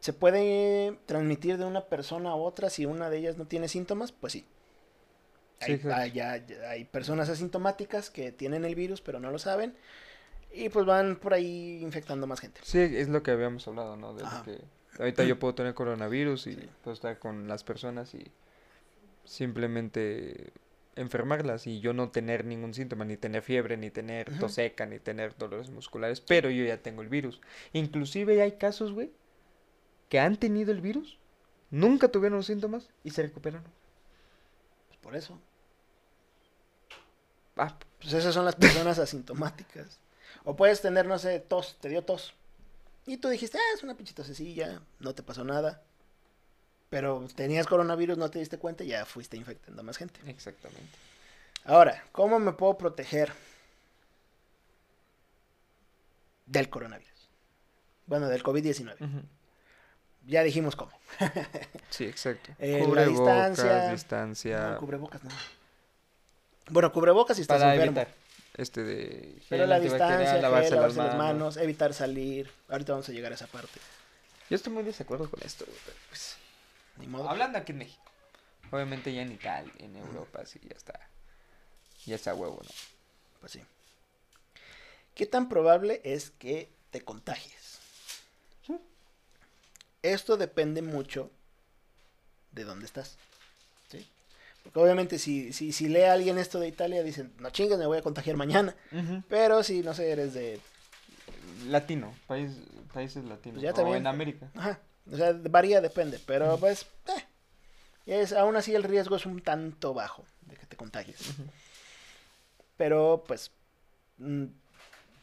¿Se 0.00 0.12
puede 0.12 0.98
transmitir 1.06 1.56
de 1.58 1.64
una 1.66 1.84
persona 1.86 2.30
a 2.30 2.34
otra 2.34 2.70
si 2.70 2.86
una 2.86 3.10
de 3.10 3.18
ellas 3.18 3.36
no 3.36 3.46
tiene 3.46 3.68
síntomas? 3.68 4.12
Pues 4.12 4.32
sí. 4.32 4.46
Sí, 5.60 5.78
Hay, 5.92 6.18
hay- 6.20 6.46
hay 6.68 6.84
personas 6.86 7.28
asintomáticas 7.28 8.08
que 8.10 8.32
tienen 8.32 8.64
el 8.64 8.74
virus 8.74 9.00
pero 9.02 9.20
no 9.20 9.30
lo 9.30 9.38
saben 9.38 9.74
y 10.52 10.68
pues 10.70 10.86
van 10.86 11.16
por 11.16 11.34
ahí 11.34 11.80
infectando 11.82 12.26
más 12.26 12.40
gente. 12.40 12.60
Sí, 12.64 12.78
es 12.78 13.08
lo 13.08 13.22
que 13.22 13.30
habíamos 13.30 13.68
hablado, 13.68 13.96
¿no? 13.96 14.14
De 14.14 14.24
Ajá. 14.24 14.42
que 14.42 14.58
ahorita 14.98 15.24
yo 15.24 15.38
puedo 15.38 15.54
tener 15.54 15.74
coronavirus 15.74 16.46
y 16.48 16.54
Sí. 16.54 16.68
puedo 16.82 16.94
estar 16.94 17.18
con 17.18 17.46
las 17.46 17.62
personas 17.62 18.14
y 18.14 18.24
simplemente 19.24 20.52
enfermarlas 20.96 21.66
y 21.66 21.80
yo 21.80 21.92
no 21.92 22.10
tener 22.10 22.44
ningún 22.44 22.74
síntoma, 22.74 23.04
ni 23.04 23.16
tener 23.16 23.42
fiebre, 23.42 23.76
ni 23.76 23.90
tener 23.90 24.28
Ujú. 24.30 24.40
tos 24.40 24.54
seca, 24.54 24.86
ni 24.86 24.98
tener 24.98 25.36
dolores 25.36 25.70
musculares, 25.70 26.20
pero 26.20 26.50
yo 26.50 26.64
ya 26.64 26.78
tengo 26.78 27.02
el 27.02 27.08
virus. 27.08 27.40
Inclusive 27.72 28.42
hay 28.42 28.52
casos, 28.52 28.92
güey, 28.92 29.10
que 30.08 30.18
han 30.18 30.36
tenido 30.36 30.72
el 30.72 30.80
virus, 30.80 31.18
nunca 31.70 32.08
tuvieron 32.08 32.38
los 32.38 32.46
síntomas 32.46 32.88
y 33.04 33.10
se 33.10 33.22
recuperaron. 33.22 33.70
Pues 34.88 34.98
por 35.00 35.14
eso. 35.16 35.38
Ah, 37.60 37.76
Pues 38.00 38.12
esas 38.14 38.32
son 38.34 38.44
las 38.44 38.56
personas 38.56 38.98
asintomáticas. 38.98 39.98
O 40.44 40.56
puedes 40.56 40.80
tener, 40.80 41.06
no 41.06 41.18
sé, 41.18 41.40
tos, 41.40 41.76
te 41.80 41.88
dio 41.88 42.02
tos. 42.02 42.34
Y 43.06 43.16
tú 43.18 43.28
dijiste, 43.28 43.58
ah, 43.58 43.74
es 43.76 43.82
una 43.82 43.94
pinche 43.96 44.14
tosecilla, 44.14 44.80
no 44.98 45.14
te 45.14 45.22
pasó 45.22 45.44
nada. 45.44 45.82
Pero 46.88 47.26
tenías 47.36 47.66
coronavirus, 47.66 48.18
no 48.18 48.30
te 48.30 48.38
diste 48.40 48.58
cuenta 48.58 48.82
y 48.84 48.88
ya 48.88 49.04
fuiste 49.04 49.36
infectando 49.36 49.80
a 49.80 49.84
más 49.84 49.96
gente. 49.96 50.20
exactamente. 50.28 50.98
Ahora, 51.64 52.02
¿cómo 52.12 52.38
me 52.38 52.52
puedo 52.52 52.76
proteger 52.78 53.32
del 56.46 56.68
coronavirus? 56.68 57.28
Bueno, 58.06 58.28
del 58.28 58.42
COVID-19. 58.42 58.94
Ujú. 59.00 59.22
Ya 60.26 60.42
dijimos 60.42 60.76
cómo. 60.76 60.92
Sí, 61.90 62.04
exacto. 62.04 62.52
Eh, 62.58 62.78
la 62.80 62.86
Cubrebocas, 62.86 63.48
distancia. 63.56 63.90
distancia, 63.90 64.70
No, 64.70 64.78
cubrebocas 64.78 65.22
no. 65.24 65.30
Bueno, 66.70 66.92
cubrebocas 66.92 67.36
si 67.36 67.42
estás 67.42 67.60
para 67.60 67.74
enfermo. 67.74 68.00
evitar 68.00 68.14
este 68.56 68.82
de 68.84 69.38
Pero 69.48 69.66
la 69.66 69.78
distancia, 69.80 70.40
lavarse 70.40 70.70
gel, 70.70 70.80
las 70.80 70.94
lavarse 70.94 70.96
las 70.98 71.16
manos. 71.16 71.16
manos, 71.16 71.56
evitar 71.56 71.94
salir. 71.94 72.50
Ahorita 72.68 72.92
vamos 72.92 73.08
a 73.08 73.12
llegar 73.12 73.32
a 73.32 73.34
esa 73.34 73.46
parte. 73.46 73.80
Yo 74.48 74.56
estoy 74.56 74.72
muy 74.72 74.82
desacuerdo 74.82 75.30
con 75.30 75.40
esto, 75.42 75.64
pero 75.66 75.96
pues 76.08 76.36
Ni 76.98 77.06
modo. 77.06 77.28
hablando 77.28 77.58
aquí 77.58 77.72
en 77.72 77.78
México. 77.78 78.02
Obviamente 78.70 79.12
ya 79.12 79.22
en 79.22 79.32
Italia, 79.32 79.72
en 79.78 79.96
Europa 79.96 80.44
sí 80.46 80.60
ya 80.62 80.76
está. 80.76 80.98
Ya 82.06 82.14
está 82.14 82.34
huevo, 82.34 82.60
¿no? 82.62 82.70
Pues 83.40 83.52
sí. 83.52 83.62
¿Qué 85.14 85.26
tan 85.26 85.48
probable 85.48 86.00
es 86.04 86.30
que 86.30 86.68
te 86.90 87.02
contagies? 87.02 87.78
Sí. 88.66 88.76
Esto 90.02 90.36
depende 90.36 90.82
mucho 90.82 91.30
de 92.52 92.64
dónde 92.64 92.86
estás. 92.86 93.16
Obviamente 94.74 95.18
si, 95.18 95.52
si, 95.52 95.72
si 95.72 95.88
lee 95.88 96.02
a 96.02 96.12
alguien 96.12 96.38
esto 96.38 96.60
de 96.60 96.68
Italia, 96.68 97.02
dicen, 97.02 97.32
no 97.38 97.50
chingues, 97.50 97.78
me 97.78 97.86
voy 97.86 97.98
a 97.98 98.02
contagiar 98.02 98.36
mañana. 98.36 98.74
Pero 99.28 99.62
si, 99.62 99.82
no 99.82 99.94
sé, 99.94 100.10
eres 100.10 100.34
de... 100.34 100.60
Latino, 101.66 102.14
país, 102.26 102.52
países 102.92 103.24
latinos. 103.24 103.56
Pues 103.56 103.62
ya 103.62 103.70
o 103.70 103.74
también. 103.74 103.98
en 103.98 104.06
América. 104.06 104.50
Ajá. 104.54 104.80
O 105.12 105.16
sea, 105.16 105.32
varía, 105.50 105.80
depende. 105.80 106.18
Pero 106.24 106.56
pues, 106.58 106.86
eh, 107.08 107.24
es, 108.06 108.32
aún 108.32 108.56
así 108.56 108.74
el 108.74 108.82
riesgo 108.82 109.16
es 109.16 109.26
un 109.26 109.42
tanto 109.42 109.92
bajo 109.92 110.24
de 110.42 110.56
que 110.56 110.66
te 110.66 110.76
contagies. 110.76 111.18
Pero 112.76 113.24
pues 113.26 113.50
mm, 114.18 114.44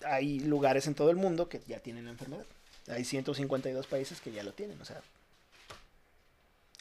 hay 0.06 0.40
lugares 0.42 0.88
en 0.88 0.96
todo 0.96 1.10
el 1.10 1.16
mundo 1.16 1.50
que 1.50 1.60
ya 1.68 1.80
tienen 1.80 2.06
la 2.06 2.12
enfermedad. 2.12 2.46
Hay 2.88 3.04
152 3.04 3.88
países 3.88 4.22
que 4.22 4.32
ya 4.32 4.44
lo 4.44 4.54
tienen. 4.54 4.80
O 4.82 4.86
sea, 4.86 5.02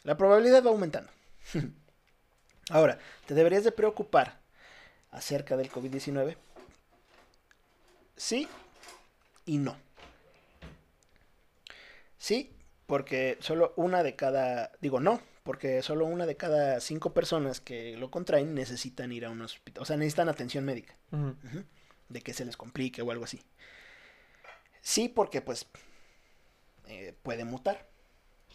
la 0.03 0.15
probabilidad 0.17 0.63
va 0.63 0.69
aumentando. 0.69 1.09
Ahora, 2.69 2.99
¿te 3.25 3.33
deberías 3.33 3.63
de 3.63 3.71
preocupar 3.71 4.39
acerca 5.11 5.55
del 5.57 5.71
COVID-19? 5.71 6.35
Sí 8.15 8.47
y 9.45 9.57
no. 9.57 9.77
Sí, 12.17 12.51
porque 12.85 13.37
solo 13.39 13.73
una 13.77 14.03
de 14.03 14.15
cada, 14.15 14.71
digo 14.81 14.99
no, 14.99 15.21
porque 15.43 15.81
solo 15.81 16.05
una 16.05 16.25
de 16.25 16.35
cada 16.35 16.79
cinco 16.81 17.13
personas 17.13 17.61
que 17.61 17.95
lo 17.95 18.11
contraen 18.11 18.53
necesitan 18.53 19.11
ir 19.11 19.25
a 19.25 19.29
un 19.29 19.41
hospital, 19.41 19.83
o 19.83 19.85
sea, 19.85 19.95
necesitan 19.97 20.27
atención 20.27 20.65
médica, 20.65 20.95
de 22.09 22.21
que 22.21 22.33
se 22.33 22.43
les 22.43 22.57
complique 22.57 23.01
o 23.01 23.11
algo 23.11 23.23
así. 23.23 23.41
Sí, 24.81 25.07
porque 25.09 25.41
pues 25.41 25.67
eh, 26.87 27.13
puede 27.23 27.45
mutar, 27.45 27.87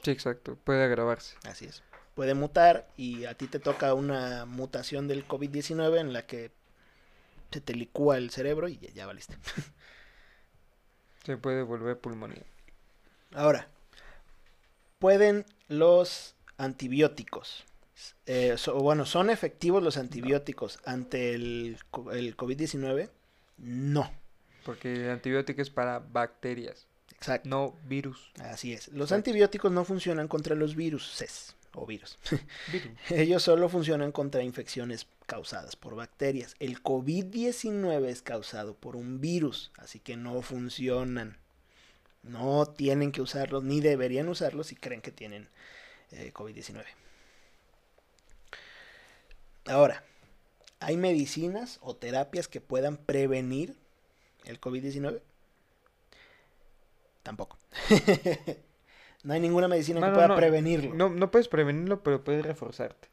Sí, 0.03 0.11
exacto. 0.11 0.57
Puede 0.57 0.85
agravarse. 0.85 1.37
así 1.45 1.67
es. 1.67 1.83
Puede 2.15 2.35
mutar 2.35 2.89
y 2.97 3.25
a 3.25 3.35
ti 3.35 3.47
te 3.47 3.59
toca 3.59 3.95
una 3.95 4.45
mutación 4.47 5.09
del 5.09 5.27
COVID-19 5.27 5.99
en 6.01 6.13
la 6.13 6.27
que 6.27 6.51
se 7.51 7.61
te 7.61 7.75
licúa 7.75 8.17
el 8.19 8.31
cerebro 8.31 8.69
y 8.69 8.79
ya, 8.79 8.91
ya 8.93 9.07
valiste. 9.07 9.37
Se 11.25 11.37
puede 11.37 11.63
volver 11.63 11.99
pulmonía. 11.99 12.43
Ahora, 13.35 13.69
pueden 14.99 15.45
los 15.69 16.35
antibióticos, 16.59 17.65
eh, 18.27 18.55
so- 18.59 18.75
bueno, 18.77 19.07
¿son 19.07 19.31
efectivos 19.31 19.83
los 19.83 19.97
antibióticos 19.97 20.81
ante 20.85 21.35
el, 21.35 21.79
co- 21.91 22.13
el 22.13 22.37
COVID-19? 22.37 23.09
No, 23.59 24.11
Porque 24.65 24.93
el 24.93 25.11
antibiótico 25.11 25.63
es 25.63 25.71
para 25.71 26.01
bacterias, 26.01 26.87
exacto. 27.13 27.49
no 27.49 27.75
virus. 27.85 28.33
Así 28.41 28.73
es. 28.73 28.89
Los 28.89 29.07
Exacto. 29.13 29.15
antibióticos 29.17 29.71
no 29.73 29.85
funcionan 29.85 30.27
contra 30.29 30.55
los 30.57 30.75
virus 30.75 31.09
o 31.75 31.87
virus. 31.87 32.19
Virus. 32.71 32.99
Ellos 33.11 33.43
solo 33.43 33.69
funcionan 33.69 34.13
contra 34.13 34.43
infecciones 34.43 35.07
causadas 35.27 35.77
por 35.77 35.95
bacterias. 35.95 36.55
El 36.59 36.83
COVID-19 36.83 38.07
es 38.07 38.23
causado 38.23 38.75
por 38.75 38.97
un 38.97 39.21
virus, 39.21 39.73
así 39.79 39.99
que 40.01 40.17
no 40.17 40.43
funcionan. 40.43 41.39
No 42.23 42.67
tienen 42.67 43.13
que 43.13 43.21
usarlos, 43.21 43.65
ni 43.65 43.81
deberían 43.81 44.29
usarlos 44.29 44.69
si 44.69 44.77
creen 44.77 45.01
que 45.01 45.11
tienen 45.11 45.49
eh, 46.13 46.33
COVID-19. 46.33 46.85
Ahora, 49.67 50.05
¿hay 50.81 50.97
medicinas 50.97 51.79
o 51.83 51.97
terapias 51.97 52.49
que 52.49 52.61
puedan 52.61 52.97
prevenir 52.97 53.77
el 54.45 54.61
COVID-19? 54.61 55.21
Tampoco. 57.23 57.59
no 59.23 59.33
hay 59.35 59.41
ninguna 59.41 59.69
medicina 59.69 60.01
que 60.01 60.13
pueda 60.13 60.29
no, 60.29 60.37
prevenirlo. 60.37 60.95
No, 60.95 61.09
no 61.09 61.31
puedes 61.31 61.49
prevenirlo, 61.49 62.03
pero 62.03 62.23
puedes 62.25 62.45
reforzarte. 62.45 63.09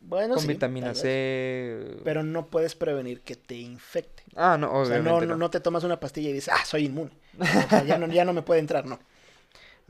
Bueno, 0.00 0.34
Con 0.34 0.42
sí, 0.42 0.48
vitamina. 0.48 0.94
C. 0.94 1.98
Pero 2.02 2.22
no 2.24 2.46
puedes 2.46 2.74
prevenir 2.74 3.20
que 3.20 3.36
te 3.36 3.54
infecte. 3.54 4.24
Ah, 4.34 4.56
no, 4.58 4.72
O 4.72 4.84
sea, 4.84 4.96
obviamente 4.98 5.10
no, 5.10 5.20
no. 5.20 5.26
no, 5.26 5.36
no 5.36 5.50
te 5.50 5.60
tomas 5.60 5.84
una 5.84 6.00
pastilla 6.00 6.30
y 6.30 6.32
dices, 6.32 6.52
ah, 6.52 6.64
soy 6.64 6.86
inmune. 6.86 7.12
O 7.38 7.44
sea, 7.44 7.84
ya, 7.84 7.98
no, 7.98 8.06
ya 8.08 8.24
no 8.24 8.32
me 8.32 8.42
puede 8.42 8.60
entrar, 8.60 8.84
no. 8.84 8.98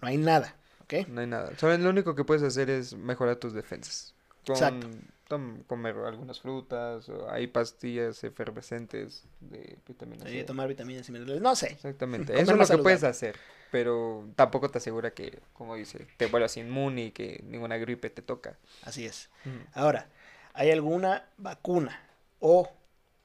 No 0.01 0.09
hay 0.09 0.18
nada, 0.18 0.55
¿ok? 0.83 1.09
No 1.09 1.20
hay 1.22 1.27
nada. 1.27 1.53
Lo 1.79 1.90
único 1.90 2.14
que 2.14 2.25
puedes 2.25 2.42
hacer 2.42 2.68
es 2.68 2.94
mejorar 2.94 3.37
tus 3.37 3.55
defensas. 3.55 4.14
Con, 4.46 4.57
Exacto. 4.57 4.88
tom- 5.29 5.62
comer 5.66 5.96
algunas 5.96 6.40
frutas, 6.40 7.09
o 7.09 7.31
hay 7.31 7.46
pastillas 7.46 8.22
efervescentes 8.25 9.25
de 9.40 9.79
vitamina 9.87 10.25
C. 10.25 10.44
tomar 10.44 10.68
vitaminas 10.68 11.09
y 11.09 11.12
minerales, 11.12 11.40
no 11.40 11.55
sé. 11.55 11.68
Exactamente. 11.68 12.33
Eso 12.38 12.53
es 12.53 12.59
lo 12.70 12.77
que 12.77 12.83
puedes 12.83 13.05
hacer. 13.05 13.37
Pero 13.73 14.29
tampoco 14.37 14.71
te 14.71 14.77
asegura 14.77 15.15
que, 15.15 15.41
como 15.55 15.77
dice, 15.77 16.07
te 16.19 16.27
vuelvas 16.27 16.59
inmune 16.59 17.07
y 17.07 17.11
que 17.11 17.43
ninguna 17.47 17.79
gripe 17.79 18.11
te 18.11 18.21
toca. 18.21 18.59
Así 18.83 19.07
es. 19.07 19.31
Mm. 19.47 19.67
Ahora, 19.73 20.09
¿hay 20.53 20.71
alguna 20.71 21.25
vacuna 21.39 21.99
o 22.39 22.71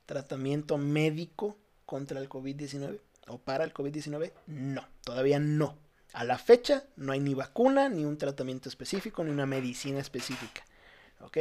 tratamiento 0.06 0.78
médico 0.78 1.58
contra 1.86 2.22
el 2.22 2.30
COVID-19 2.30 2.98
o 3.28 3.40
para 3.40 3.66
el 3.66 3.74
COVID-19? 3.74 4.32
No, 4.48 4.88
todavía 5.04 5.38
no. 5.38 5.76
A 6.14 6.24
la 6.24 6.38
fecha 6.38 6.86
no 6.96 7.12
hay 7.12 7.20
ni 7.20 7.34
vacuna, 7.34 7.90
ni 7.90 8.06
un 8.06 8.18
tratamiento 8.18 8.70
específico, 8.70 9.26
ni 9.26 9.32
una 9.32 9.46
medicina 9.46 10.00
específica. 10.00 10.64
¿Ok? 11.20 11.40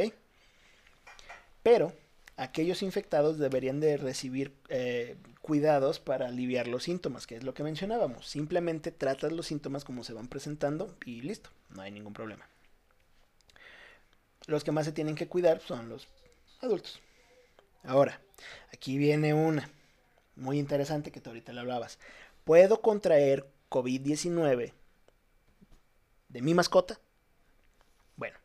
Pero 1.63 1.93
aquellos 2.37 2.83
infectados 2.83 3.39
deberían 3.39 3.79
de 3.79 3.97
recibir 3.97 4.53
eh, 4.69 5.17
cuidados 5.41 5.99
para 5.99 6.27
aliviar 6.27 6.67
los 6.67 6.83
síntomas, 6.83 7.27
que 7.27 7.35
es 7.35 7.43
lo 7.43 7.53
que 7.53 7.63
mencionábamos. 7.63 8.27
Simplemente 8.27 8.91
tratas 8.91 9.31
los 9.31 9.47
síntomas 9.47 9.83
como 9.83 10.03
se 10.03 10.13
van 10.13 10.27
presentando 10.27 10.95
y 11.03 11.21
listo, 11.21 11.49
no 11.69 11.81
hay 11.81 11.91
ningún 11.91 12.13
problema. 12.13 12.47
Los 14.45 14.63
que 14.63 14.71
más 14.71 14.85
se 14.85 14.91
tienen 14.93 15.15
que 15.15 15.27
cuidar 15.27 15.59
son 15.61 15.89
los 15.89 16.07
adultos. 16.61 17.01
Ahora, 17.83 18.21
aquí 18.71 18.97
viene 18.97 19.33
una 19.33 19.69
muy 20.35 20.59
interesante 20.59 21.11
que 21.11 21.19
tú 21.19 21.31
ahorita 21.31 21.51
le 21.53 21.59
hablabas. 21.59 21.99
¿Puedo 22.43 22.81
contraer 22.81 23.45
COVID-19 23.69 24.73
de 26.29 26.41
mi 26.41 26.53
mascota? 26.53 26.99
Bueno, 28.15 28.37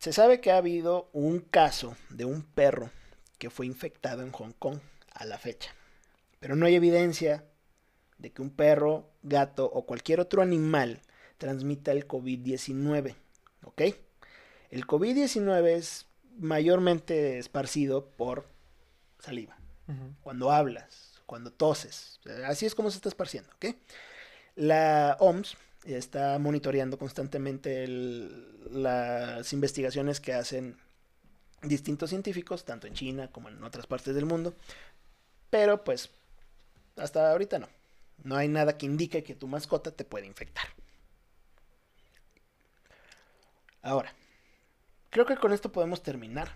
se 0.00 0.14
sabe 0.14 0.40
que 0.40 0.50
ha 0.50 0.56
habido 0.56 1.10
un 1.12 1.40
caso 1.40 1.94
de 2.08 2.24
un 2.24 2.42
perro 2.42 2.90
que 3.38 3.50
fue 3.50 3.66
infectado 3.66 4.22
en 4.22 4.32
Hong 4.32 4.52
Kong 4.58 4.78
a 5.12 5.26
la 5.26 5.36
fecha. 5.36 5.74
Pero 6.40 6.56
no 6.56 6.64
hay 6.64 6.74
evidencia 6.74 7.44
de 8.16 8.32
que 8.32 8.40
un 8.40 8.48
perro, 8.48 9.10
gato 9.22 9.66
o 9.66 9.84
cualquier 9.84 10.20
otro 10.20 10.40
animal 10.40 11.02
transmita 11.36 11.92
el 11.92 12.08
COVID-19. 12.08 13.14
¿Ok? 13.64 13.82
El 14.70 14.86
COVID-19 14.86 15.66
es 15.66 16.06
mayormente 16.38 17.38
esparcido 17.38 18.06
por 18.06 18.46
saliva. 19.18 19.58
Cuando 20.22 20.50
hablas, 20.50 21.20
cuando 21.26 21.52
toses. 21.52 22.20
Así 22.46 22.64
es 22.64 22.74
como 22.74 22.90
se 22.90 22.96
está 22.96 23.10
esparciendo. 23.10 23.50
¿ok? 23.56 23.76
La 24.54 25.16
OMS 25.20 25.56
está 25.84 26.38
monitoreando 26.38 26.98
constantemente 26.98 27.84
el- 27.84 28.82
las 28.82 29.52
investigaciones 29.52 30.20
que 30.20 30.34
hacen 30.34 30.76
distintos 31.62 32.10
científicos, 32.10 32.64
tanto 32.64 32.86
en 32.86 32.94
China 32.94 33.30
como 33.30 33.48
en 33.48 33.62
otras 33.64 33.86
partes 33.86 34.14
del 34.14 34.26
mundo. 34.26 34.54
Pero 35.50 35.84
pues 35.84 36.10
hasta 36.96 37.30
ahorita 37.30 37.58
no. 37.58 37.68
No 38.22 38.36
hay 38.36 38.48
nada 38.48 38.76
que 38.76 38.86
indique 38.86 39.22
que 39.24 39.34
tu 39.34 39.46
mascota 39.48 39.90
te 39.90 40.04
puede 40.04 40.26
infectar. 40.26 40.66
Ahora, 43.82 44.12
creo 45.08 45.24
que 45.24 45.36
con 45.36 45.52
esto 45.52 45.72
podemos 45.72 46.02
terminar 46.02 46.50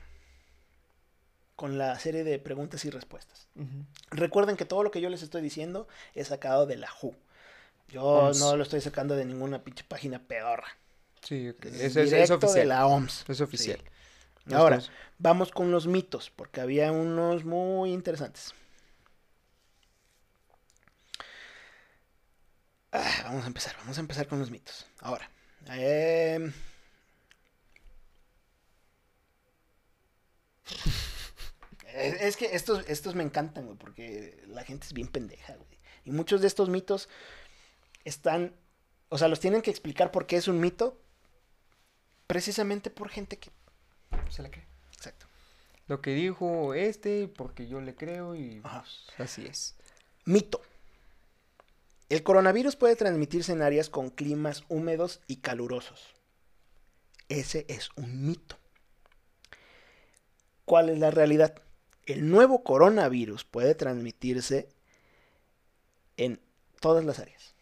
con 1.57 1.79
la 1.79 1.99
serie 1.99 2.25
de 2.25 2.39
preguntas 2.39 2.85
y 2.85 2.91
respuestas. 2.91 3.49
Recuerden 4.11 4.57
que 4.57 4.65
todo 4.65 4.83
lo 4.83 4.91
que 4.91 5.01
yo 5.01 5.09
les 5.09 5.23
estoy 5.23 5.41
diciendo 5.41 5.89
es 6.15 6.29
sacado 6.29 6.67
de 6.67 6.77
la 6.77 6.89
WHO. 7.01 7.15
Yo 7.89 8.03
OMS. 8.03 8.39
no 8.41 8.57
lo 8.57 8.63
estoy 8.63 8.81
sacando 8.81 9.15
de 9.15 9.25
ninguna 9.25 9.63
pinche 9.63 9.85
página 9.85 10.19
pedorra. 10.19 10.69
Sí, 11.23 11.49
ok. 11.49 11.65
Es 11.67 11.97
es, 11.97 12.31
oficial. 12.31 12.55
de 12.55 12.65
la 12.67 12.87
OMS. 12.87 13.25
Es 13.29 13.41
oficial. 13.41 13.79
Sí. 14.47 14.55
Ahora, 14.55 14.81
vamos 15.19 15.51
con 15.51 15.71
los 15.71 15.87
mitos, 15.87 16.31
porque 16.31 16.61
había 16.61 16.93
unos 16.93 17.45
muy 17.45 17.93
interesantes. 17.93 18.55
Ah, 22.93 23.23
vamos 23.25 23.45
a 23.45 23.47
empezar, 23.49 23.75
vamos 23.79 23.97
a 23.97 24.01
empezar 24.01 24.29
con 24.29 24.39
los 24.39 24.51
mitos. 24.51 24.87
Ahora, 25.01 25.29
em, 25.69 26.53
es, 31.95 32.21
es 32.21 32.37
que 32.37 32.55
estos, 32.55 32.85
estos 32.89 33.15
me 33.15 33.25
encantan, 33.25 33.65
güey, 33.65 33.77
porque 33.79 34.45
la 34.47 34.63
gente 34.63 34.87
es 34.87 34.93
bien 34.93 35.09
pendeja, 35.09 35.55
güey. 35.55 35.79
Y 36.05 36.11
muchos 36.11 36.41
de 36.43 36.47
estos 36.47 36.69
mitos 36.69 37.09
están, 38.05 38.55
o 39.09 39.19
sea, 39.19 39.29
los 39.29 39.41
tienen 39.41 39.63
que 39.63 39.71
explicar 39.71 40.11
por 40.11 40.27
qué 40.27 40.37
es 40.37 40.49
un 40.49 40.61
mito, 40.61 41.01
precisamente 42.27 42.91
por 42.91 43.09
gente 43.09 43.39
que 43.39 43.51
se 44.31 44.43
la 44.43 44.51
cree. 44.51 44.67
Exacto. 44.93 45.27
Lo 45.87 46.01
que 46.01 46.15
dijo 46.15 46.75
este, 46.75 47.29
porque 47.29 47.67
yo 47.67 47.81
le 47.81 47.95
creo 47.95 48.35
y 48.35 48.61
Ajá. 48.65 48.85
pues, 49.17 49.31
así 49.31 49.47
es. 49.47 49.77
Mito. 50.25 50.63
El 52.09 52.23
coronavirus 52.23 52.77
puede 52.77 52.97
transmitirse 52.97 53.53
en 53.53 53.63
áreas 53.63 53.91
con 53.91 54.11
climas 54.11 54.65
húmedos 54.69 55.21
y 55.27 55.37
calurosos. 55.37 56.15
Ese 57.29 57.65
es 57.69 57.89
un 57.97 58.27
mito. 58.27 58.57
¿Cuál 60.65 60.89
es 60.91 60.99
la 60.99 61.11
realidad? 61.11 61.55
El 62.07 62.29
nuevo 62.31 62.63
coronavirus 62.63 63.45
puede 63.45 63.75
transmitirse 63.75 64.69
en 66.17 66.41
todas 66.81 67.05
las 67.05 67.19
áreas. 67.19 67.54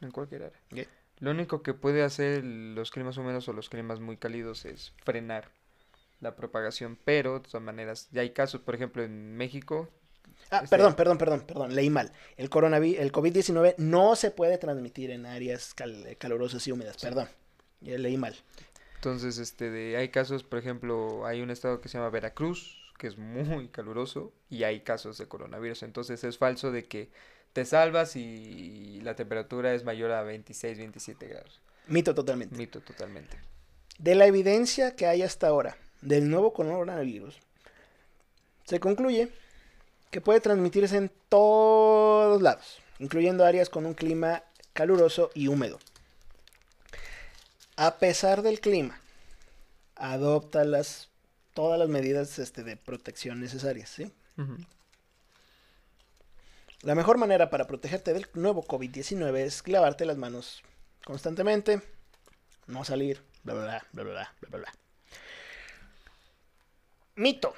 En 0.00 0.10
cualquier 0.10 0.44
área. 0.44 0.86
Lo 1.20 1.30
único 1.30 1.62
que 1.62 1.74
puede 1.74 2.02
hacer 2.02 2.42
los 2.44 2.90
climas 2.90 3.16
húmedos 3.16 3.48
o 3.48 3.52
los 3.52 3.68
climas 3.68 4.00
muy 4.00 4.16
cálidos 4.16 4.64
es 4.64 4.92
frenar 5.04 5.50
la 6.20 6.34
propagación, 6.36 6.98
pero 7.04 7.34
de 7.34 7.40
todas 7.48 7.62
maneras, 7.62 8.08
ya 8.10 8.22
hay 8.22 8.30
casos, 8.30 8.60
por 8.60 8.74
ejemplo, 8.74 9.02
en 9.02 9.36
México. 9.36 9.88
Ah, 10.50 10.60
Este- 10.64 10.68
perdón, 10.76 10.94
perdón, 10.94 11.18
perdón, 11.18 11.40
perdón, 11.46 11.74
leí 11.74 11.90
mal. 11.90 12.12
El, 12.36 12.50
coronavi- 12.50 12.96
el 12.98 13.12
COVID-19 13.12 13.74
no 13.78 14.16
se 14.16 14.30
puede 14.30 14.58
transmitir 14.58 15.10
en 15.10 15.26
áreas 15.26 15.74
cal- 15.74 16.16
calurosas 16.18 16.66
y 16.66 16.72
húmedas, 16.72 16.96
Sí. 16.98 17.06
perdón. 17.06 17.28
Ya 17.80 17.98
leí 17.98 18.16
mal. 18.16 18.34
Entonces, 18.96 19.38
este, 19.38 19.70
de, 19.70 19.96
hay 19.98 20.08
casos, 20.08 20.42
por 20.44 20.58
ejemplo, 20.58 21.26
hay 21.26 21.42
un 21.42 21.50
estado 21.50 21.80
que 21.80 21.88
se 21.88 21.98
llama 21.98 22.10
Veracruz, 22.10 22.80
que 22.98 23.06
es 23.06 23.18
muy 23.18 23.68
caluroso, 23.68 24.32
y 24.48 24.62
hay 24.64 24.80
casos 24.80 25.18
de 25.18 25.28
coronavirus. 25.28 25.82
Entonces, 25.82 26.24
es 26.24 26.38
falso 26.38 26.72
de 26.72 26.84
que 26.86 27.10
te 27.54 27.64
salvas 27.64 28.16
y 28.16 29.00
la 29.02 29.14
temperatura 29.14 29.72
es 29.72 29.84
mayor 29.84 30.10
a 30.10 30.22
26, 30.22 30.76
27 30.76 31.26
grados. 31.28 31.62
Mito 31.86 32.14
totalmente. 32.14 32.56
Mito 32.56 32.80
totalmente. 32.80 33.38
De 33.98 34.14
la 34.14 34.26
evidencia 34.26 34.96
que 34.96 35.06
hay 35.06 35.22
hasta 35.22 35.46
ahora 35.46 35.76
del 36.00 36.28
nuevo 36.28 36.52
coronavirus, 36.52 37.38
se 38.64 38.80
concluye 38.80 39.30
que 40.10 40.20
puede 40.20 40.40
transmitirse 40.40 40.96
en 40.96 41.10
todos 41.28 42.42
lados, 42.42 42.78
incluyendo 42.98 43.44
áreas 43.44 43.70
con 43.70 43.86
un 43.86 43.94
clima 43.94 44.42
caluroso 44.72 45.30
y 45.34 45.48
húmedo. 45.48 45.78
A 47.76 47.98
pesar 47.98 48.42
del 48.42 48.60
clima, 48.60 49.00
adopta 49.96 50.64
las, 50.64 51.08
todas 51.54 51.78
las 51.78 51.88
medidas 51.88 52.38
este, 52.38 52.64
de 52.64 52.76
protección 52.76 53.40
necesarias, 53.40 53.90
¿sí? 53.90 54.12
Ujú. 54.38 54.56
La 56.84 56.94
mejor 56.94 57.16
manera 57.16 57.48
para 57.48 57.66
protegerte 57.66 58.12
del 58.12 58.28
nuevo 58.34 58.62
COVID-19 58.62 59.38
es 59.38 59.66
lavarte 59.66 60.04
las 60.04 60.18
manos 60.18 60.62
constantemente, 61.02 61.80
no 62.66 62.84
salir, 62.84 63.22
bla, 63.42 63.54
bla, 63.54 63.64
bla, 63.64 63.86
bla, 63.92 64.04
bla, 64.04 64.34
bla, 64.50 64.58
bla. 64.58 64.74
Mito. 67.14 67.54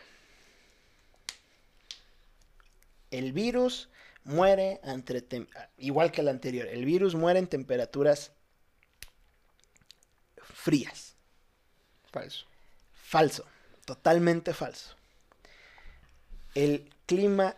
El 3.10 3.32
virus 3.32 3.88
muere 4.22 4.78
entre 4.84 5.24
igual 5.78 6.12
que 6.12 6.20
el 6.20 6.28
anterior. 6.28 6.68
El 6.68 6.84
virus 6.84 7.16
muere 7.16 7.40
en 7.40 7.48
temperaturas 7.48 8.30
frías. 10.40 11.16
Falso. 12.12 12.46
Falso. 12.92 13.44
Totalmente 13.86 14.54
falso. 14.54 14.94
El 16.54 16.88
clima 17.06 17.56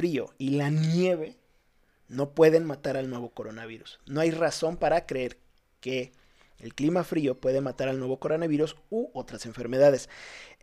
frío 0.00 0.32
y 0.38 0.52
la 0.52 0.70
nieve 0.70 1.36
no 2.08 2.30
pueden 2.30 2.64
matar 2.64 2.96
al 2.96 3.10
nuevo 3.10 3.28
coronavirus. 3.34 4.00
No 4.06 4.22
hay 4.22 4.30
razón 4.30 4.78
para 4.78 5.04
creer 5.04 5.36
que 5.80 6.12
el 6.58 6.74
clima 6.74 7.04
frío 7.04 7.38
puede 7.38 7.60
matar 7.60 7.90
al 7.90 7.98
nuevo 7.98 8.18
coronavirus 8.18 8.76
u 8.88 9.10
otras 9.12 9.44
enfermedades. 9.44 10.08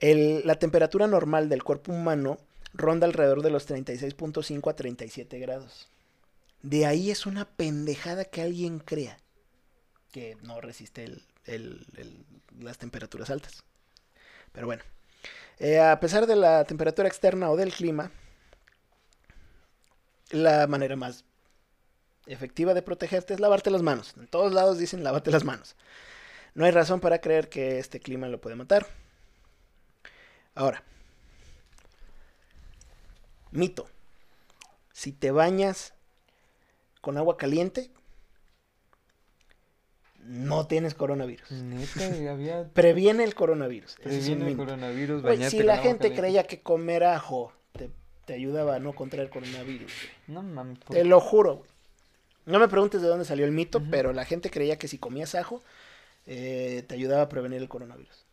La 0.02 0.56
temperatura 0.56 1.06
normal 1.06 1.50
del 1.50 1.64
cuerpo 1.64 1.92
humano 1.92 2.40
ronda 2.74 3.06
alrededor 3.06 3.44
de 3.44 3.52
los 3.52 3.70
36.5 3.70 4.72
a 4.72 4.76
37 4.76 5.38
grados. 5.38 5.88
De 6.64 6.88
ahí 6.88 7.12
es 7.12 7.28
una 7.28 7.46
pendejada 7.46 8.26
que 8.26 8.42
alguien 8.42 8.80
crea 8.80 9.20
que 10.12 10.36
no 10.42 10.62
resiste 10.62 11.22
las 12.60 12.80
temperaturas 12.80 13.30
altas. 13.30 13.64
Pero 14.52 14.66
bueno, 14.66 14.82
eh, 15.60 15.80
a 15.80 16.00
pesar 16.00 16.26
de 16.26 16.36
la 16.36 16.66
temperatura 16.66 17.08
externa 17.08 17.52
o 17.52 17.56
del 17.56 17.72
clima, 17.72 18.10
la 20.32 20.68
manera 20.68 20.96
más 20.96 21.26
efectiva 22.26 22.74
de 22.74 22.82
protegerte 22.82 23.34
es 23.34 23.40
lavarte 23.40 23.72
las 23.72 23.82
manos. 23.82 24.14
En 24.18 24.28
todos 24.28 24.54
lados 24.54 24.78
dicen 24.78 25.04
lávate 25.04 25.32
las 25.32 25.44
manos. 25.44 25.76
No 26.54 26.66
hay 26.66 26.72
razón 26.72 27.00
para 27.00 27.22
creer 27.22 27.50
que 27.50 27.80
este 27.80 28.00
clima 28.00 28.28
lo 28.28 28.42
puede 28.42 28.56
matar. 28.56 28.88
Ahora, 30.56 30.84
mito. 33.52 33.88
Si 34.92 35.12
te 35.12 35.30
bañas 35.32 35.94
con 37.02 37.18
agua 37.18 37.38
caliente, 37.38 37.92
no 40.24 40.68
tienes 40.68 40.96
coronavirus. 40.96 41.52
Neta, 41.52 42.32
había... 42.32 42.68
Previene 42.74 43.24
el 43.24 43.36
coronavirus. 43.36 43.92
Es 43.92 44.00
Previene 44.00 44.46
el 44.46 44.52
mito. 44.52 44.66
coronavirus, 44.66 45.22
si 45.50 45.60
la 45.62 45.78
gente 45.78 46.00
caliente. 46.00 46.16
creía 46.16 46.44
que 46.48 46.62
comer 46.62 47.04
ajo 47.04 47.54
te, 48.28 48.34
ayudaba 48.34 48.76
a 48.76 48.80
no 48.80 48.94
contraer 48.94 49.30
coronavirus, 49.30 49.92
güey. 49.92 50.14
No 50.28 50.44
mames. 50.44 50.78
por- 50.80 50.96
Te 50.96 51.04
lo 51.04 51.20
juro, 51.20 51.56
güey. 51.58 51.70
No 52.46 52.60
me 52.60 52.68
preguntes 52.68 53.02
de 53.02 53.08
dónde 53.08 53.26
salió 53.26 53.46
el 53.46 53.52
mito, 53.52 53.82
pero 53.92 54.14
la 54.14 54.24
gente 54.24 54.50
creía 54.50 54.78
que 54.78 54.88
si 54.88 54.98
comías 54.98 55.36
ajo 55.36 55.62
eh, 56.26 56.84
te 56.88 56.96
ayudaba 56.96 57.24
a 57.24 57.30
prevenir 57.30 57.62
el 57.62 57.68
coronavirus. 57.68 58.24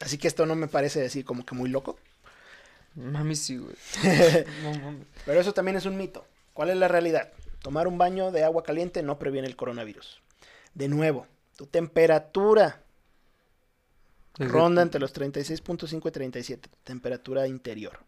Así 0.00 0.18
que 0.18 0.28
esto 0.28 0.44
no 0.46 0.54
me 0.54 0.68
parece 0.68 1.00
decir 1.00 1.24
como 1.24 1.44
que 1.44 1.54
muy 1.54 1.70
loco. 1.70 1.98
Mami, 2.94 3.34
sí, 3.36 3.56
güey. 3.56 3.74
No 4.62 4.74
mames. 4.74 5.06
Pero 5.24 5.40
eso 5.40 5.54
también 5.54 5.76
es 5.76 5.86
un 5.86 5.96
mito. 5.96 6.26
¿Cuál 6.52 6.70
es 6.70 6.76
la 6.76 6.88
realidad? 6.88 7.30
Tomar 7.62 7.88
un 7.88 7.98
baño 7.98 8.30
de 8.30 8.44
agua 8.44 8.62
caliente 8.62 9.02
no 9.02 9.18
previene 9.18 9.48
el 9.48 9.56
coronavirus. 9.56 10.20
De 10.74 10.88
nuevo, 10.88 11.26
tu 11.56 11.66
temperatura 11.66 12.82
Desde- 14.38 14.52
ronda 14.52 14.82
entre 14.82 15.00
los 15.00 15.12
36.5 15.12 16.08
y 16.08 16.12
37, 16.12 16.68
tu 16.68 16.76
temperatura 16.84 17.46
interior. 17.46 17.98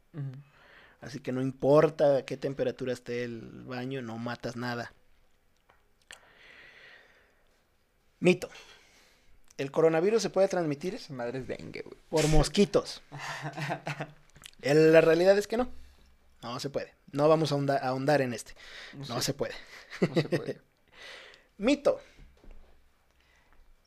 Así 1.01 1.21
que 1.21 1.33
no 1.33 1.41
importa 1.43 2.19
a 2.19 2.23
qué 2.25 2.37
temperatura 2.37 2.93
esté 2.93 3.25
el 3.25 3.41
baño, 3.65 4.01
no 4.03 4.17
matas 4.19 4.57
nada. 4.57 4.93
Mito. 8.21 8.49
El 9.57 9.71
coronavirus 9.71 10.23
se 10.23 10.31
puede 10.31 10.49
transmitir 10.49 10.99
madre 11.11 11.43
dengue, 11.43 11.83
güey. 11.83 11.99
por 12.09 12.27
mosquitos. 12.29 13.03
El- 14.63 14.93
La 14.93 15.01
realidad 15.01 15.37
es 15.39 15.47
que 15.47 15.57
no. 15.57 15.71
No 16.43 16.59
se 16.61 16.71
puede. 16.71 16.95
No 17.13 17.29
vamos 17.29 17.53
a 17.53 17.55
ahonda- 17.57 17.79
a 17.83 17.89
ahondar 17.89 18.23
en 18.23 18.33
este. 18.33 18.55
No, 18.95 19.07
No 19.07 19.17
se, 19.21 19.27
se 19.27 19.35
puede. 19.35 19.55
no 20.01 20.15
se 20.15 20.29
puede. 20.29 20.61
Mito. 21.59 22.01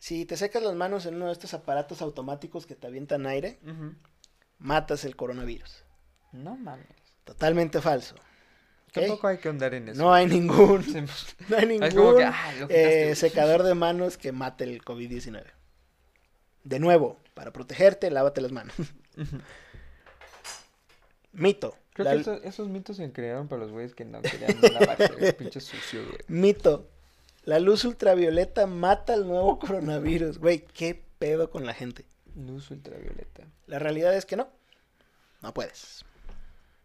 Si 0.03 0.25
te 0.25 0.35
secas 0.35 0.61
las 0.61 0.75
manos 0.75 1.05
en 1.05 1.15
uno 1.15 1.27
de 1.27 1.31
estos 1.31 1.53
aparatos 1.53 2.01
automáticos 2.01 2.65
que 2.65 2.75
te 2.75 2.87
avientan 2.87 3.25
aire, 3.25 3.57
matas 4.57 5.05
el 5.05 5.15
coronavirus. 5.15 5.85
No 6.33 6.57
mames. 6.57 6.85
Totalmente 7.23 7.79
falso. 7.79 8.15
Tampoco 8.91 9.27
hay 9.29 9.37
que 9.37 9.47
andar 9.47 9.73
en 9.73 9.87
eso. 9.87 10.01
No 10.01 10.13
hay 10.13 10.25
ningún, 10.27 10.83
Se- 10.93 11.03
no 11.47 11.57
hay 11.57 11.67
ningún 11.67 12.17
que, 12.17 12.23
ah, 12.25 12.53
eh, 12.67 13.15
secador 13.15 13.63
de 13.63 13.75
manos 13.75 14.17
que 14.17 14.33
mate 14.33 14.65
el 14.65 14.83
COVID-19. 14.83 15.41
De 16.65 16.79
nuevo, 16.79 17.21
para 17.33 17.53
protegerte, 17.53 18.11
lávate 18.11 18.41
las 18.41 18.51
manos. 18.51 18.75
Mito. 21.31 21.77
Creo 21.93 22.03
La- 22.05 22.11
que 22.15 22.19
eso- 22.19 22.43
esos 22.43 22.67
mitos 22.67 22.97
se 22.97 23.09
crearon 23.13 23.47
para 23.47 23.61
los 23.61 23.71
güeyes 23.71 23.95
que 23.95 24.03
no 24.03 24.21
querían 24.21 24.59
lavarse. 24.73 25.31
Pinche 25.31 25.61
sucio, 25.61 26.01
güey. 26.05 26.17
Mito. 26.27 26.89
La 27.45 27.59
luz 27.59 27.83
ultravioleta 27.85 28.67
mata 28.67 29.13
al 29.13 29.27
nuevo 29.27 29.59
coronavirus. 29.59 30.37
Güey, 30.37 30.65
qué 30.65 31.03
pedo 31.19 31.49
con 31.49 31.65
la 31.65 31.73
gente. 31.73 32.05
Luz 32.35 32.71
ultravioleta. 32.71 33.43
La 33.67 33.79
realidad 33.79 34.15
es 34.15 34.25
que 34.25 34.37
no. 34.37 34.49
No 35.41 35.53
puedes. 35.53 36.05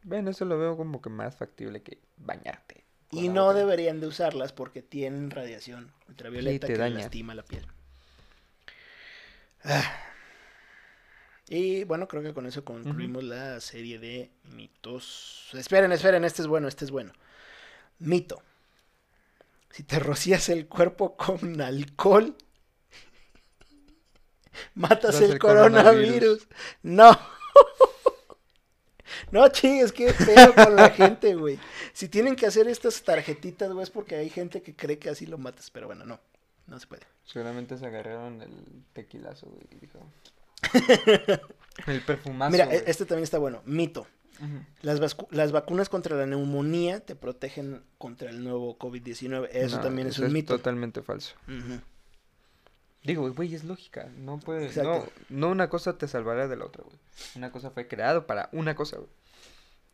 Bueno, 0.03 0.31
eso 0.31 0.45
lo 0.45 0.59
veo 0.59 0.77
como 0.77 1.01
que 1.01 1.11
más 1.11 1.37
factible 1.37 1.83
que 1.83 1.99
bañarte. 2.17 2.85
Y 3.11 3.29
no 3.29 3.55
deberían 3.55 4.01
de 4.01 4.07
usarlas 4.09 4.53
porque 4.53 4.83
tienen 4.83 5.31
radiación 5.31 5.93
ultravioleta 6.09 6.67
Sí, 6.67 6.73
que 6.73 6.79
daña. 6.79 6.99
lastima 6.99 7.35
la 7.35 7.43
piel. 7.43 7.67
Ah. 9.65 9.83
Y 11.49 11.85
bueno, 11.85 12.07
creo 12.09 12.23
que 12.23 12.35
con 12.35 12.45
eso 12.47 12.65
concluimos 12.65 13.25
la 13.25 13.61
serie 13.61 13.99
de 13.99 14.31
mitos. 14.45 15.49
Esperen, 15.55 15.93
esperen, 15.93 16.25
este 16.25 16.43
es 16.43 16.49
bueno, 16.49 16.69
este 16.69 16.85
es 16.85 16.91
bueno. 16.91 17.13
Mito. 17.99 18.43
Si 19.71 19.83
te 19.83 19.99
rocías 19.99 20.49
el 20.49 20.67
cuerpo 20.67 21.17
con 21.17 21.61
alcohol, 21.61 22.37
matas 24.75 25.21
el, 25.21 25.33
el 25.33 25.39
coronavirus. 25.39 26.47
No. 26.83 27.19
No 29.31 29.49
chingues, 29.49 29.93
qué 29.93 30.13
pedo 30.13 30.55
con 30.55 30.77
la 30.77 30.91
gente, 30.91 31.35
güey. 31.35 31.59
Si 31.93 32.09
tienen 32.09 32.37
que 32.37 32.47
hacer 32.47 32.69
estas 32.69 33.03
tarjetitas, 33.03 33.71
güey, 33.73 33.83
es 33.83 33.91
porque 33.91 34.17
hay 34.17 34.31
gente 34.31 34.63
que 34.63 34.75
cree 34.77 34.99
que 34.99 35.11
así 35.11 35.27
lo 35.27 35.39
matas. 35.39 35.71
Pero 35.71 35.87
bueno, 35.87 36.05
no. 36.05 36.21
No 36.67 36.79
se 36.79 36.87
puede. 36.87 37.03
Seguramente 37.25 37.77
se 37.77 37.87
agarraron 37.87 38.41
el 38.43 38.85
tequilazo, 38.93 39.47
güey. 39.47 39.67
dijo. 39.81 39.99
el 41.87 42.03
perfumazo. 42.03 42.53
Mira, 42.53 42.67
güey. 42.67 42.79
e- 42.79 42.85
este 42.87 43.07
también 43.07 43.25
está 43.25 43.39
bueno. 43.39 43.63
Mito. 43.65 44.07
Las, 44.83 45.01
las 45.31 45.53
vacunas 45.53 45.89
contra 45.89 46.17
la 46.17 46.27
neumonía 46.27 47.01
te 47.01 47.17
protegen 47.17 47.83
contra 47.99 48.31
el 48.31 48.43
nuevo 48.45 48.79
COVID-19. 48.79 49.49
Eso 49.53 49.77
No, 49.77 49.83
también 49.83 50.09
es 50.09 50.19
un 50.19 50.33
mito. 50.33 50.57
totalmente 50.57 51.03
falso. 51.03 51.35
Ujú. 51.49 51.81
Digo, 53.05 53.31
güey, 53.33 53.55
es 53.55 53.65
lógica. 53.65 54.09
No 54.17 54.39
puede. 54.39 54.71
No, 54.83 55.05
no 55.29 55.49
una 55.49 55.69
cosa 55.69 55.97
te 55.99 56.09
salvará 56.09 56.47
de 56.49 56.57
la 56.57 56.67
otra, 56.67 56.85
güey. 56.85 56.97
Una 57.37 57.51
cosa 57.53 57.71
fue 57.71 57.89
creado 57.89 58.27
para 58.27 58.49
una 58.53 58.75
cosa, 58.75 58.97
güey. 58.97 59.09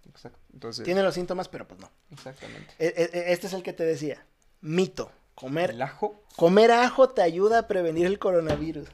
Exacto. 0.09 0.39
Entonces. 0.53 0.85
Tiene 0.85 1.03
los 1.03 1.15
síntomas, 1.15 1.49
pero 1.49 1.67
pues 1.67 1.81
no. 1.81 1.91
Exactamente. 2.11 2.75
E- 2.79 3.11
e- 3.13 3.33
Este 3.33 3.47
es 3.47 3.53
el 3.53 3.63
que 3.63 3.73
te 3.73 3.85
decía. 3.85 4.25
Mito. 4.61 5.11
Comer, 5.35 5.71
El 5.71 5.83
ajo. 5.83 6.23
comer 6.37 6.71
ajo 6.71 7.09
te 7.09 7.21
ayuda 7.21 7.59
a 7.61 7.67
prevenir 7.69 8.07
el 8.07 8.21
coronavirus. 8.21 8.89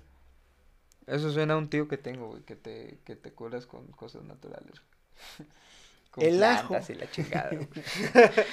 Eso 1.06 1.30
suena 1.32 1.52
a 1.54 1.56
un 1.58 1.68
tío 1.68 1.86
que 1.86 1.98
tengo, 1.98 2.28
güey, 2.28 2.42
que 2.44 2.56
te, 2.56 2.98
que 3.04 3.14
te 3.16 3.32
curas 3.32 3.66
con 3.66 3.86
cosas 3.88 4.22
naturales. 4.24 4.80
Con 6.10 6.24
El 6.24 6.42
ajo. 6.42 6.68
plantas 6.68 6.90
y 6.90 6.94
la 6.94 7.10
chingada, 7.10 7.50
güey. 7.50 7.68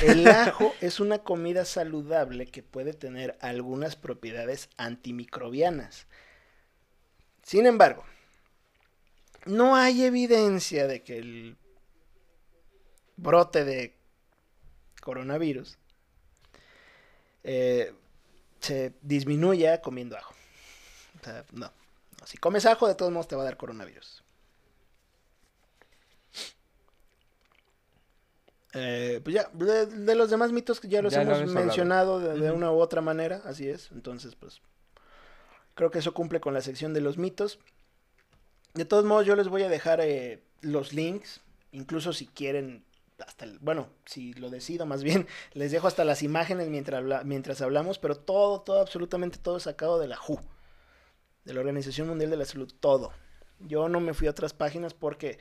El 0.00 0.26
ajo 0.26 0.74
es 0.80 1.00
una 1.00 1.18
comida 1.18 1.66
saludable 1.66 2.46
que 2.46 2.62
puede 2.62 2.94
tener 2.94 3.36
algunas 3.40 3.94
propiedades 3.94 4.70
antimicrobianas. 4.78 6.06
Sin 7.42 7.66
embargo, 7.66 8.04
no 9.44 9.76
hay 9.76 10.04
evidencia 10.04 10.86
de 10.86 11.02
que 11.02 11.18
el 11.18 11.56
brote 13.16 13.64
de 13.64 13.94
coronavirus 15.02 15.76
eh, 17.44 17.92
se 18.60 18.94
disminuya 19.02 19.82
comiendo 19.82 20.16
ajo. 20.16 20.34
O 21.20 21.24
sea, 21.24 21.44
no. 21.52 21.70
Si 22.24 22.38
comes 22.38 22.66
ajo, 22.66 22.86
de 22.86 22.94
todos 22.94 23.12
modos 23.12 23.28
te 23.28 23.36
va 23.36 23.42
a 23.42 23.46
dar 23.46 23.56
coronavirus. 23.56 24.21
Eh, 28.74 29.20
pues 29.22 29.34
ya, 29.34 29.48
de, 29.52 29.86
de 29.86 30.14
los 30.14 30.30
demás 30.30 30.50
mitos 30.52 30.80
que 30.80 30.88
ya 30.88 31.02
los 31.02 31.12
Ya 31.12 31.22
hemos 31.22 31.38
mencionado 31.64 32.20
de, 32.20 32.50
una 32.52 32.72
u 32.72 32.78
otra 32.80 33.00
manera, 33.00 33.42
así 33.44 33.68
es. 33.68 33.90
Entonces, 33.92 34.34
pues, 34.34 34.62
creo 35.74 35.90
que 35.90 35.98
eso 35.98 36.14
cumple 36.14 36.40
con 36.40 36.54
la 36.54 36.62
sección 36.62 36.94
de 36.94 37.00
los 37.02 37.18
mitos. 37.18 37.58
De 38.74 38.84
todos 38.86 39.04
modos, 39.04 39.26
yo 39.26 39.36
les 39.36 39.48
voy 39.48 39.62
a 39.62 39.68
dejar 39.68 40.00
eh, 40.00 40.42
los 40.62 40.94
links, 40.94 41.40
incluso 41.72 42.14
si 42.14 42.26
quieren, 42.26 42.84
hasta 43.18 43.44
el- 43.44 43.58
bueno, 43.58 43.88
si 44.06 44.32
lo 44.34 44.48
decido 44.48 44.86
más 44.86 45.02
bien, 45.02 45.26
les 45.52 45.70
dejo 45.72 45.86
hasta 45.86 46.04
las 46.06 46.22
imágenes 46.22 46.68
mientras, 46.70 46.98
habla- 46.98 47.22
mientras 47.24 47.60
hablamos, 47.60 47.98
pero 47.98 48.16
todo, 48.16 48.62
todo, 48.62 48.80
absolutamente 48.80 49.36
todo 49.38 49.60
sacado 49.60 49.98
de 49.98 50.08
la 50.08 50.16
WHO, 50.18 50.40
de 51.44 51.52
la 51.52 51.60
Organización 51.60 52.08
Mundial 52.08 52.30
de 52.30 52.36
la 52.38 52.46
Salud, 52.46 52.72
todo. 52.80 53.12
Yo 53.60 53.88
no 53.90 54.00
me 54.00 54.14
fui 54.14 54.26
a 54.26 54.30
otras 54.30 54.54
páginas 54.54 54.94
porque 54.94 55.38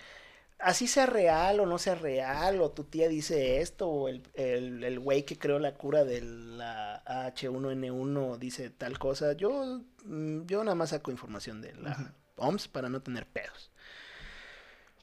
así 0.64 0.88
sea 0.88 1.05
real 1.05 1.59
o 1.59 1.66
no 1.66 1.78
sea 1.78 1.95
real, 1.95 2.62
o 2.62 2.72
tu 2.72 2.84
tía 2.84 3.07
dice 3.07 3.62
esto, 3.62 3.88
o 3.89 4.07
el, 4.07 4.24
el, 4.34 4.84
el 4.84 4.99
güey 4.99 5.24
que 5.26 5.38
creó 5.38 5.59
la 5.59 5.76
cura 5.76 6.03
de 6.03 6.22
la 6.22 7.03
H1N1 7.05 8.38
dice 8.38 8.70
tal 8.70 8.97
cosa, 8.99 9.34
yo, 9.34 9.82
mm, 10.05 10.45
yo 10.45 10.64
nada 10.64 10.76
más 10.76 10.89
saco 10.91 11.12
información 11.12 11.62
de 11.62 11.74
la 11.76 11.91
Ujú. 11.91 12.03
OMS 12.47 12.68
para 12.70 12.89
no 12.89 13.01
tener 13.01 13.26
pedos. 13.28 13.72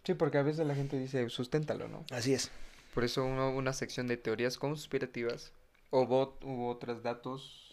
Sí, 0.05 0.15
porque 0.15 0.39
a 0.39 0.43
veces 0.43 0.67
la 0.67 0.75
gente 0.75 0.99
dice, 0.99 1.29
susténtalo, 1.29 1.87
¿no? 1.89 2.05
Así 2.11 2.33
es. 2.33 2.51
Por 2.95 3.05
eso 3.05 3.25
uno- 3.25 3.51
una 3.51 3.73
sección 3.75 4.07
de 4.07 4.17
teorías 4.17 4.57
conspirativas 4.57 5.53
o 5.91 6.07
bot, 6.07 6.43
hubo 6.45 6.69
otros 6.71 7.03
datos 7.03 7.65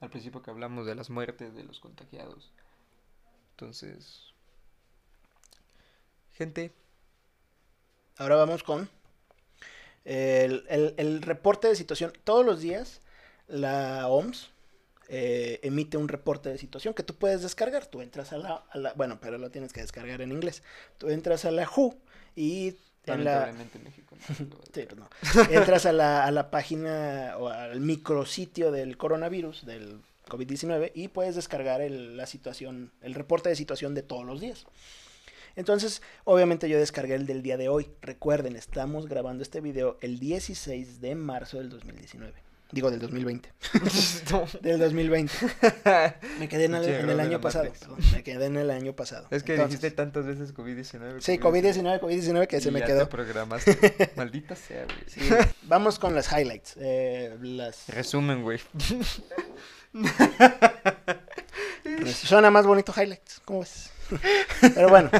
al 0.00 0.10
principio 0.10 0.42
que 0.42 0.50
hablamos 0.50 0.86
de 0.86 0.94
las 0.94 1.10
muertes 1.10 1.54
de 1.54 1.64
los 1.64 1.80
contagiados. 1.80 2.52
Entonces, 3.52 4.32
gente, 6.32 6.72
Ahora 8.20 8.36
vamos 8.36 8.62
con 8.62 8.86
el, 10.04 10.64
el- 10.68 10.94
el 10.98 11.22
reporte 11.22 11.68
de 11.68 11.74
situación. 11.74 12.12
Todos 12.24 12.44
los 12.44 12.60
días 12.60 13.00
la 13.48 14.06
OMS 14.08 14.50
eh, 15.08 15.58
emite 15.62 15.96
un 15.96 16.06
reporte 16.06 16.50
de 16.50 16.58
situación 16.58 16.92
que 16.92 17.02
tú 17.02 17.14
puedes 17.14 17.40
descargar. 17.40 17.86
Tú 17.86 18.02
entras 18.02 18.34
a 18.34 18.36
la, 18.36 18.62
a 18.70 18.76
la- 18.78 18.92
Bueno, 18.92 19.18
pero 19.22 19.38
lo 19.38 19.50
tienes 19.50 19.72
que 19.72 19.80
descargar 19.80 20.20
en 20.20 20.32
inglés. 20.32 20.62
Tú 20.98 21.08
entras 21.08 21.46
a 21.46 21.50
la 21.50 21.66
WHO 21.66 21.96
y 22.36 22.76
en 23.06 23.24
la... 23.24 23.48
en 23.48 23.84
México. 23.84 24.14
no, 24.38 24.46
lo- 24.50 24.60
Sí, 24.74 24.82
pues 24.86 24.96
no. 24.98 25.08
Entras 25.50 25.86
a 25.86 25.92
la, 25.94 26.26
a 26.26 26.30
la 26.30 26.50
página 26.50 27.36
o 27.38 27.48
al 27.48 27.80
micrositio 27.80 28.70
del 28.70 28.98
coronavirus, 28.98 29.64
del 29.64 29.98
COVID-19, 30.28 30.92
y 30.94 31.08
puedes 31.08 31.36
descargar 31.36 31.80
el, 31.80 32.18
la 32.18 32.26
situación, 32.26 32.92
el 33.00 33.14
reporte 33.14 33.48
de 33.48 33.56
situación 33.56 33.94
de 33.94 34.02
todos 34.02 34.26
los 34.26 34.40
días. 34.42 34.66
Entonces, 35.56 36.02
obviamente 36.24 36.68
yo 36.68 36.78
descargué 36.78 37.14
el 37.14 37.26
del 37.26 37.42
día 37.42 37.56
de 37.56 37.68
hoy. 37.68 37.90
Recuerden, 38.02 38.56
estamos 38.56 39.08
grabando 39.08 39.42
este 39.42 39.60
video 39.60 39.98
el 40.00 40.18
16 40.18 41.00
de 41.00 41.14
marzo 41.14 41.58
del 41.58 41.70
2019. 41.70 42.32
Digo, 42.72 42.90
del 42.90 43.00
2020. 43.00 43.52
No. 44.30 44.44
Del 44.60 44.78
2020. 44.78 45.32
Me 46.38 46.48
quedé 46.48 46.66
en 46.66 46.76
el, 46.76 46.84
en 46.84 47.18
año 47.18 47.40
pasado. 47.40 47.72
Perdón, 47.72 47.98
me 48.12 48.22
quedé 48.22 48.46
en 48.46 48.56
el 48.58 48.70
año 48.70 48.94
pasado. 48.94 49.26
Es 49.32 49.42
que 49.42 49.54
Entonces, 49.54 49.80
dijiste 49.80 49.96
tantas 49.96 50.24
veces 50.24 50.54
COVID-19. 50.54 51.20
Sí, 51.20 51.38
COVID-19, 51.38 51.98
COVID-19 52.00 52.46
que 52.46 52.60
se 52.60 52.68
y 52.68 52.72
me 52.72 52.78
ya 52.78 52.86
quedó. 52.86 53.00
te 53.00 53.06
programaste. 53.06 54.12
Maldita 54.16 54.54
sea, 54.54 54.84
güey. 54.84 54.98
Sí, 55.08 55.20
Vamos 55.62 55.98
con 55.98 56.14
las 56.14 56.30
highlights. 56.30 56.76
eh, 56.78 57.36
las... 57.42 57.88
Resumen, 57.88 58.44
güey. 58.44 58.60
Suena 62.14 62.52
más 62.52 62.66
bonito 62.66 62.94
highlights, 62.96 63.40
¿cómo 63.44 63.60
ves? 63.60 63.90
Pero 64.74 64.88
bueno, 64.88 65.10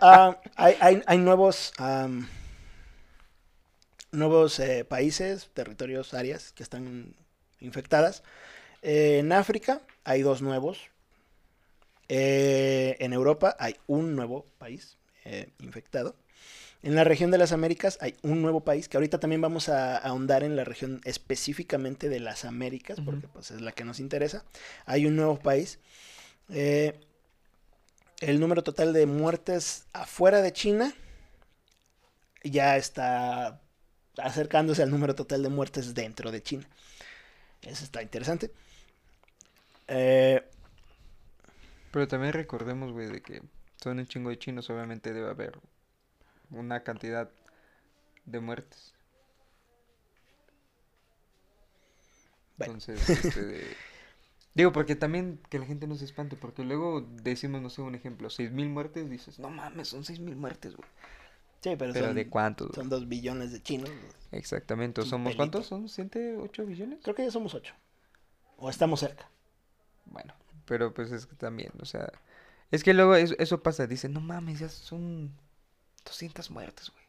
ah, 0.00 0.38
hay, 0.56 0.76
hay- 0.80 1.02
hay 1.06 1.18
nuevos, 1.18 1.72
nuevos 4.12 4.58
eh, 4.60 4.84
países, 4.84 5.50
territorios, 5.54 6.14
áreas 6.14 6.52
que 6.52 6.62
están 6.62 7.14
infectadas. 7.60 8.22
Eh, 8.82 9.18
en 9.20 9.32
África 9.32 9.82
hay 10.04 10.22
dos 10.22 10.42
nuevos. 10.42 10.78
Eh, 12.08 12.96
en 13.00 13.12
Europa 13.12 13.56
hay 13.58 13.76
un 13.86 14.14
nuevo 14.14 14.44
país 14.58 14.96
infectado. 15.58 16.14
En 16.84 16.94
la 16.94 17.02
región 17.02 17.32
de 17.32 17.38
las 17.38 17.50
Américas 17.52 17.98
hay 18.00 18.14
un 18.22 18.42
nuevo 18.42 18.60
país, 18.60 18.88
que 18.88 18.96
ahorita 18.96 19.18
también 19.18 19.40
vamos 19.40 19.68
a 19.68 19.96
ahondar 19.96 20.44
en 20.44 20.54
la 20.54 20.62
región 20.64 21.00
específicamente 21.04 22.08
de 22.08 22.20
las 22.20 22.44
Américas, 22.44 23.00
porque 23.04 23.26
pues 23.28 23.50
es 23.50 23.60
la 23.60 23.72
que 23.72 23.84
nos 23.84 23.98
interesa. 23.98 24.44
Hay 24.84 25.06
un 25.06 25.16
nuevo 25.16 25.36
país. 25.38 25.80
Eh, 26.50 27.00
el 28.20 28.40
número 28.40 28.62
total 28.62 28.92
de 28.92 29.06
muertes 29.06 29.86
afuera 29.92 30.40
de 30.42 30.52
China 30.52 30.94
ya 32.42 32.76
está 32.76 33.60
acercándose 34.18 34.82
al 34.82 34.90
número 34.90 35.14
total 35.14 35.42
de 35.42 35.48
muertes 35.48 35.94
dentro 35.94 36.30
de 36.30 36.42
China. 36.42 36.66
Eso 37.62 37.84
está 37.84 38.02
interesante. 38.02 38.50
Eh, 39.88 40.42
Pero 41.90 42.08
también 42.08 42.32
recordemos, 42.32 42.92
güey, 42.92 43.08
de 43.08 43.20
que 43.22 43.42
son 43.82 43.98
un 43.98 44.06
chingo 44.06 44.30
de 44.30 44.38
chinos, 44.38 44.70
obviamente 44.70 45.12
debe 45.12 45.28
haber 45.30 45.58
una 46.50 46.82
cantidad 46.82 47.30
de 48.24 48.40
muertes. 48.40 48.94
Bueno. 52.56 52.74
Entonces, 52.74 53.08
este, 53.10 53.42
de- 53.44 53.76
digo, 54.56 54.72
porque 54.72 54.96
también 54.96 55.40
que 55.50 55.60
la 55.60 55.66
gente 55.66 55.86
no 55.86 55.94
se 55.94 56.04
espante, 56.04 56.36
porque 56.36 56.64
luego 56.64 57.06
decimos, 57.22 57.62
no 57.62 57.70
sé, 57.70 57.82
un 57.82 57.94
ejemplo, 57.94 58.30
seis 58.30 58.50
mil 58.50 58.68
muertes, 58.68 59.08
dices, 59.08 59.38
no 59.38 59.50
mames, 59.50 59.88
son 59.88 60.04
seis 60.04 60.18
mil 60.18 60.34
muertes, 60.36 60.74
güey. 60.76 60.88
sí, 61.62 61.76
pero, 61.78 61.92
Pero 61.92 62.06
son, 62.06 62.14
¿de 62.16 62.28
cuántos? 62.28 62.74
son 62.74 62.88
dos 62.88 63.08
billones 63.08 63.52
de 63.52 63.62
chinos. 63.62 63.90
Exactamente, 64.32 65.00
un 65.02 65.06
¿somos 65.08 65.36
cuántos? 65.36 65.66
¿Son 65.66 65.88
siete, 65.88 66.36
ocho 66.36 66.66
billones? 66.66 66.98
Creo 67.02 67.14
que 67.14 67.24
ya 67.24 67.30
somos 67.30 67.54
ocho. 67.54 67.74
O 68.58 68.70
estamos 68.70 69.00
cerca. 69.00 69.28
Bueno, 70.06 70.34
pero 70.66 70.92
pues 70.94 71.12
es 71.12 71.26
que 71.26 71.36
también, 71.36 71.72
o 71.80 71.84
sea, 71.84 72.10
es 72.70 72.84
que 72.84 72.94
luego 72.94 73.14
eso, 73.16 73.34
eso 73.38 73.62
pasa, 73.62 73.86
dicen, 73.86 74.12
no 74.12 74.20
mames, 74.20 74.60
ya 74.60 74.68
son 74.68 75.32
200 76.04 76.50
muertes, 76.50 76.90
güey. 76.90 77.04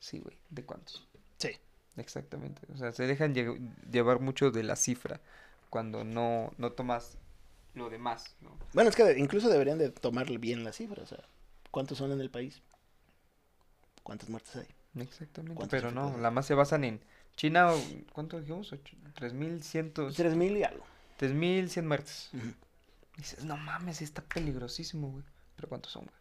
Sí, 0.00 0.18
güey, 0.20 0.36
¿de 0.50 0.64
cuántos? 0.64 1.06
Sí. 1.38 1.50
Exactamente, 1.96 2.62
o 2.72 2.76
sea, 2.76 2.92
se 2.92 3.06
dejan 3.06 3.34
lle- 3.34 3.58
llevar 3.90 4.20
mucho 4.20 4.50
de 4.50 4.62
la 4.62 4.76
cifra 4.76 5.20
cuando 5.70 6.04
no, 6.04 6.52
no 6.58 6.72
tomas 6.72 7.16
lo 7.74 7.88
demás, 7.88 8.36
¿no? 8.40 8.50
Bueno, 8.74 8.90
es 8.90 8.96
que 8.96 9.18
incluso 9.18 9.48
deberían 9.48 9.78
de 9.78 9.90
tomarle 9.90 10.38
bien 10.38 10.64
la 10.64 10.72
cifra. 10.72 11.02
O 11.02 11.06
sea, 11.06 11.24
¿cuántos 11.70 11.98
son 11.98 12.12
en 12.12 12.20
el 12.20 12.30
país? 12.30 12.60
¿Cuántas 14.02 14.28
muertes 14.28 14.56
hay? 14.56 14.66
Exactamente, 15.02 15.54
¿Cuántos 15.54 15.70
pero 15.80 15.92
no, 15.92 16.18
la 16.18 16.30
más 16.32 16.46
se 16.46 16.54
basan 16.54 16.82
en 16.84 17.00
China, 17.36 17.72
¿cuánto 18.12 18.40
dijimos? 18.40 18.72
Ocho- 18.72 18.96
3.100, 19.14 19.92
Tres 20.14 20.34
mil 20.34 20.56
y 20.56 20.64
algo. 20.64 20.84
3.100 21.16 21.86
muertes. 21.86 22.30
Ujú. 22.32 22.52
Dices, 23.16 23.44
no 23.44 23.56
mames, 23.56 24.02
está 24.02 24.22
peligrosísimo, 24.22 25.10
güey. 25.10 25.24
Pero 25.56 25.68
¿cuántos 25.68 25.92
son, 25.92 26.04
güey? 26.04 26.16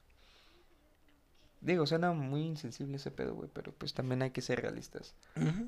Digo, 1.61 1.85
suena 1.85 2.13
muy 2.13 2.41
insensible 2.41 2.95
ese 2.95 3.11
pedo, 3.11 3.35
güey, 3.35 3.49
pero 3.53 3.73
pues 3.73 3.93
también 3.93 4.21
hay 4.21 4.31
que 4.31 4.41
ser 4.41 4.61
realistas. 4.61 5.15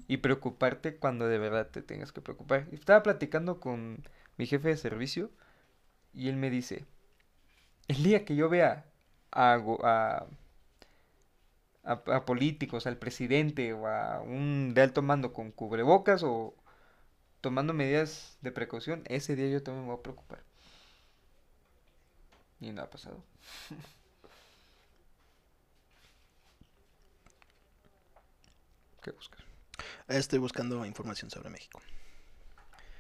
Y 0.08 0.18
preocuparte 0.18 0.96
cuando 0.98 1.28
de 1.28 1.38
verdad 1.38 1.68
te 1.70 1.82
tengas 1.82 2.12
que 2.12 2.22
preocupar. 2.22 2.68
Estaba 2.72 3.04
platicando 3.04 3.60
con 3.60 4.04
mi 4.38 4.46
jefe 4.48 4.70
de 4.70 4.78
servicio 4.78 5.32
y 6.14 6.30
él 6.30 6.38
me 6.38 6.50
dice, 6.50 6.86
el 7.88 8.04
día 8.04 8.26
que 8.26 8.36
yo 8.36 8.50
vea 8.50 8.86
a, 9.32 9.54
a, 9.84 10.28
a, 11.84 11.94
a 11.94 12.26
políticos, 12.26 12.88
al 12.88 12.98
presidente 12.98 13.74
o 13.74 13.88
a 13.88 14.22
un 14.22 14.74
de 14.74 14.82
alto 14.82 15.02
mando 15.02 15.34
con 15.34 15.52
cubrebocas 15.52 16.24
o 16.24 16.56
tomando 17.42 17.74
medidas 17.74 18.38
de 18.42 18.52
precaución, 18.52 19.04
ese 19.08 19.36
día 19.36 19.50
yo 19.50 19.64
también 19.64 19.86
me 19.86 19.92
voy 19.92 20.00
a 20.00 20.04
preocupar. 20.04 20.44
Y 22.62 22.72
no 22.72 22.82
ha 22.82 22.90
pasado. 22.90 23.24
¿Qué 29.02 29.12
buscas? 29.12 29.42
Estoy 30.08 30.40
buscando 30.40 30.86
información 30.86 31.30
sobre 31.32 31.50
México. 31.50 31.82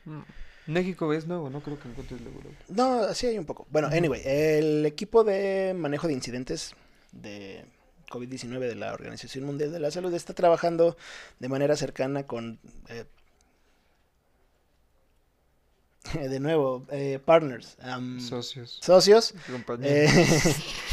Mm. 0.06 0.22
México 0.68 1.12
es 1.14 1.26
nuevo, 1.28 1.49
no 1.49 1.62
creo 1.62 1.80
que 1.80 1.88
encuentres 1.89 2.22
luego. 2.22 2.39
No, 2.70 3.04
así 3.04 3.28
hay 3.28 3.38
un 3.38 3.45
poco. 3.45 3.68
Bueno, 3.72 3.88
anyway, 3.91 4.22
el 4.24 4.86
equipo 4.86 5.24
de 5.24 5.74
manejo 5.76 6.08
de 6.08 6.14
incidentes 6.14 6.76
de 7.12 7.66
COVID-19 8.10 8.60
de 8.60 8.76
la 8.76 8.93
Organización 8.93 9.45
Mundial 9.45 9.72
de 9.72 9.80
la 9.80 9.91
Salud 9.91 10.14
está 10.14 10.34
trabajando 10.34 10.97
de 11.39 11.49
manera 11.49 11.76
cercana 11.76 12.28
con, 12.28 12.60
eh, 12.89 13.06
de 16.14 16.39
nuevo, 16.39 16.86
eh, 16.91 17.20
partners, 17.24 17.78
Socios, 18.20 18.80
socios, 18.82 19.34
compañeros. 19.49 20.12
eh, 20.14 20.56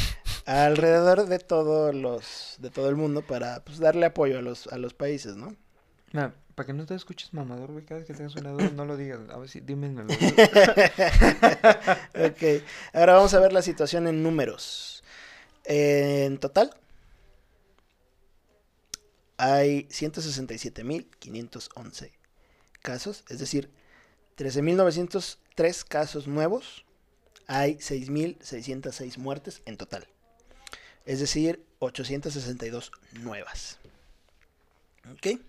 alrededor 0.48 1.26
de 1.26 1.38
todos 1.38 1.94
los, 1.94 2.56
de 2.58 2.70
todo 2.70 2.88
el 2.88 2.96
mundo 2.96 3.20
para 3.20 3.62
pues, 3.64 3.78
darle 3.78 4.06
apoyo 4.06 4.38
a 4.38 4.42
los, 4.42 4.66
a 4.68 4.78
los 4.78 4.94
países, 4.94 5.36
¿no? 5.36 5.54
Mira, 6.12 6.32
para 6.54 6.66
que 6.66 6.72
no 6.72 6.86
te 6.86 6.94
escuches 6.94 7.34
mamador, 7.34 7.70
güey, 7.70 7.84
cada 7.84 8.00
vez 8.00 8.06
que 8.06 8.14
tengas 8.14 8.34
una 8.36 8.52
duda, 8.52 8.70
no 8.70 8.86
lo 8.86 8.96
digas. 8.96 9.20
A 9.28 9.36
ver 9.36 9.50
si, 9.50 9.60
dímelo. 9.60 10.04
ok, 10.08 10.10
ahora 12.94 13.12
vamos 13.12 13.34
a 13.34 13.40
ver 13.40 13.52
la 13.52 13.60
situación 13.60 14.08
en 14.08 14.22
números. 14.22 15.04
En 15.64 16.38
total, 16.38 16.74
hay 19.36 19.82
167.511 19.88 22.10
casos, 22.80 23.22
es 23.28 23.38
decir, 23.38 23.70
13.903 24.38 25.84
casos 25.86 26.26
nuevos, 26.26 26.86
hay 27.46 27.74
6.606 27.74 29.18
muertes 29.18 29.60
en 29.66 29.76
total, 29.76 30.08
es 31.08 31.20
decir, 31.20 31.64
862 31.80 32.92
nuevas. 33.22 33.78
¿Ok? 35.12 35.40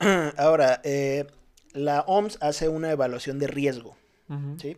Ahora, 0.36 0.80
eh, 0.84 1.26
la 1.72 2.00
OMS 2.02 2.38
hace 2.40 2.68
una 2.68 2.90
evaluación 2.90 3.38
de 3.38 3.46
riesgo. 3.46 3.96
¿sí? 4.60 4.76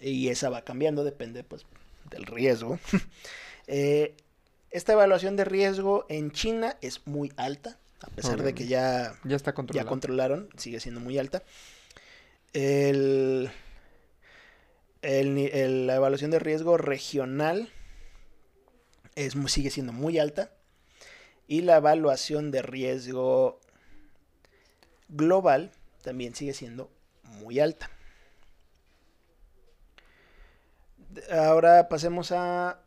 Y 0.00 0.28
esa 0.28 0.48
va 0.48 0.62
cambiando, 0.62 1.04
depende 1.04 1.44
pues 1.44 1.64
del 2.10 2.24
riesgo. 2.26 2.78
Eh, 3.72 4.16
esta 4.72 4.94
evaluación 4.94 5.36
de 5.36 5.44
riesgo 5.44 6.04
en 6.08 6.32
China 6.32 6.76
es 6.80 7.06
muy 7.06 7.32
alta, 7.36 7.78
a 8.00 8.08
pesar 8.08 8.42
de 8.42 8.52
que 8.52 8.66
ya, 8.66 9.14
Ya 9.22 9.36
está 9.36 9.54
ya 9.72 9.84
controlaron, 9.84 10.48
sigue 10.56 10.80
siendo 10.80 10.98
muy 11.00 11.18
alta. 11.18 11.44
El, 12.52 13.48
el- 15.02 15.86
la 15.86 15.94
evaluación 15.94 16.32
de 16.32 16.40
riesgo 16.40 16.78
regional 16.78 17.68
es, 19.14 19.34
sigue 19.48 19.70
siendo 19.70 19.92
muy 19.92 20.18
alta. 20.18 20.52
Y 21.46 21.62
la 21.62 21.76
evaluación 21.76 22.50
de 22.50 22.62
riesgo 22.62 23.60
global 25.08 25.72
también 26.02 26.34
sigue 26.34 26.54
siendo 26.54 26.90
muy 27.24 27.58
alta. 27.60 27.90
Ahora 31.30 31.88
pasemos 31.88 32.32
a... 32.32 32.80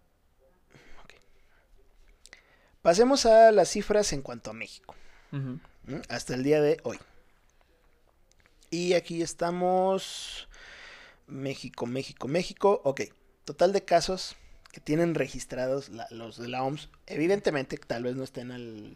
Pasemos 2.81 3.25
a 3.25 3.51
las 3.51 3.69
cifras 3.69 4.11
en 4.13 4.21
cuanto 4.21 4.51
a 4.51 4.53
México. 4.53 4.95
Hasta 6.09 6.33
el 6.33 6.43
día 6.43 6.61
de 6.61 6.79
hoy. 6.83 6.99
Y 8.69 8.93
aquí 8.93 9.21
estamos. 9.21 10.49
México, 11.27 11.85
México, 11.85 12.27
México. 12.27 12.81
Ok. 12.83 13.01
Total 13.45 13.71
de 13.71 13.85
casos 13.85 14.35
que 14.73 14.81
tienen 14.81 15.15
registrados 15.15 15.87
la- 15.89 16.07
los 16.09 16.37
de 16.37 16.49
la 16.49 16.63
OMS. 16.63 16.89
Evidentemente, 17.07 17.77
tal 17.77 18.03
vez 18.03 18.15
no 18.17 18.23
estén 18.25 18.51
al, 18.51 18.95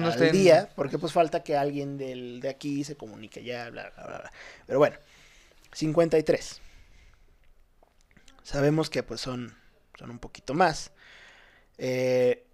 no 0.00 0.10
estén- 0.10 0.32
día, 0.32 0.70
porque 0.76 0.98
pues 0.98 1.12
falta 1.12 1.42
que 1.42 1.56
alguien 1.56 1.96
del, 1.98 2.40
de 2.40 2.50
aquí 2.50 2.84
se 2.84 2.94
comunique 2.96 3.42
ya, 3.42 3.68
bla, 3.70 3.90
bla, 3.96 4.06
bla, 4.06 4.18
bla. 4.18 4.32
Pero 4.66 4.78
bueno, 4.78 4.96
53. 5.72 6.60
Sabemos 8.42 8.90
que 8.90 9.02
pues 9.02 9.20
son, 9.20 9.54
son 9.98 10.10
un 10.10 10.18
poquito 10.18 10.52
más. 10.54 10.92
Eh, 11.78 12.46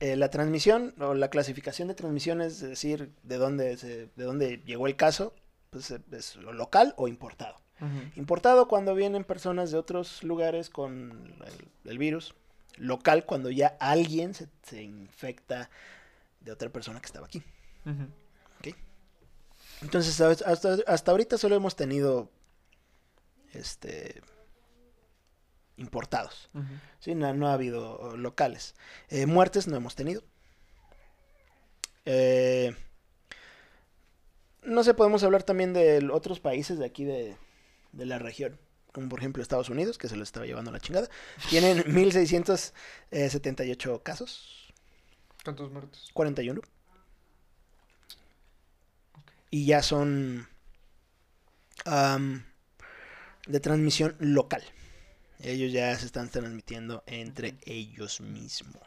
eh, 0.00 0.16
la 0.16 0.30
transmisión 0.30 0.94
o 0.98 1.14
la 1.14 1.28
clasificación 1.28 1.88
de 1.88 1.94
transmisiones, 1.94 2.54
es 2.54 2.68
decir, 2.70 3.12
de 3.22 3.36
dónde, 3.36 3.76
se, 3.76 4.06
de 4.16 4.24
dónde 4.24 4.62
llegó 4.64 4.86
el 4.86 4.96
caso, 4.96 5.34
pues 5.70 5.90
es 6.10 6.36
lo 6.36 6.52
local 6.52 6.94
o 6.96 7.06
importado. 7.06 7.60
Importado 8.16 8.68
cuando 8.68 8.94
vienen 8.94 9.24
personas 9.24 9.70
de 9.70 9.78
otros 9.78 10.22
lugares 10.22 10.70
con 10.70 11.34
el, 11.84 11.90
el 11.90 11.98
virus. 11.98 12.34
Local 12.76 13.26
cuando 13.26 13.50
ya 13.50 13.76
alguien 13.80 14.34
se, 14.34 14.48
se 14.62 14.82
infecta 14.82 15.68
de 16.40 16.52
otra 16.52 16.70
persona 16.70 17.00
que 17.00 17.06
estaba 17.06 17.26
aquí. 17.26 17.42
Ujú. 17.84 18.06
Entonces, 19.82 20.20
hasta, 20.20 20.76
hasta- 20.86 21.10
ahorita 21.10 21.36
solo 21.38 21.56
hemos 21.56 21.74
tenido 21.74 22.30
este 23.52 24.22
importados. 25.76 26.50
Sí, 27.00 27.16
no, 27.16 27.34
no 27.34 27.48
ha 27.48 27.54
habido 27.54 28.16
locales. 28.16 28.76
Eh, 29.08 29.26
muertes 29.26 29.66
no 29.66 29.76
hemos 29.76 29.96
tenido. 29.96 30.22
Eh, 32.04 32.76
no 34.62 34.84
sé, 34.84 34.94
podemos 34.94 35.24
hablar 35.24 35.42
también 35.42 35.72
de 35.72 36.08
otros 36.12 36.38
países 36.38 36.78
de 36.78 36.84
aquí 36.86 37.04
de, 37.04 37.36
de 37.92 38.06
la 38.06 38.18
región. 38.18 38.58
Como 38.92 39.08
por 39.08 39.20
ejemplo 39.20 39.42
Estados 39.42 39.70
Unidos, 39.70 39.96
que 39.96 40.08
se 40.08 40.16
lo 40.16 40.22
estaba 40.22 40.46
llevando 40.46 40.70
la 40.70 40.80
chingada. 40.80 41.08
Tienen 41.48 41.84
1678 41.94 44.02
casos. 44.02 44.72
¿Cuántos 45.44 45.70
muertos? 45.70 46.10
41. 46.12 46.60
Y 49.50 49.66
ya 49.66 49.82
son 49.82 50.48
de 53.46 53.60
transmisión 53.60 54.16
local. 54.18 54.62
Ellos 55.40 55.72
ya 55.72 55.96
se 55.96 56.06
están 56.06 56.28
transmitiendo 56.28 57.02
entre 57.06 57.56
ellos 57.66 58.20
mismos. 58.20 58.82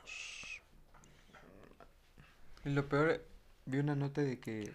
Y 2.63 2.69
lo 2.69 2.87
peor, 2.87 3.25
vi 3.65 3.79
una 3.79 3.95
nota 3.95 4.21
de 4.21 4.39
que 4.39 4.71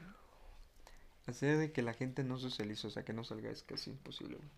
hacer 1.31 1.57
de 1.59 1.73
que 1.73 1.83
la 1.83 1.95
gente 1.95 2.23
no 2.25 2.39
socialice, 2.39 2.87
o 2.87 2.91
sea, 2.91 3.05
que 3.05 3.13
no 3.13 3.25
salga 3.25 3.51
es 3.51 3.63
casi 3.63 3.91
imposible. 3.91 4.37
güey. 4.37 4.49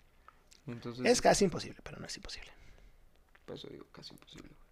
Entonces, 0.77 1.05
Es 1.07 1.21
casi 1.21 1.45
imposible, 1.45 1.79
pero 1.83 1.99
no 1.99 2.07
es 2.07 2.17
imposible. 2.17 2.51
por 3.47 3.57
eso 3.57 3.69
digo 3.69 3.87
casi 3.93 4.13
imposible. 4.13 4.49
güey. 4.49 4.63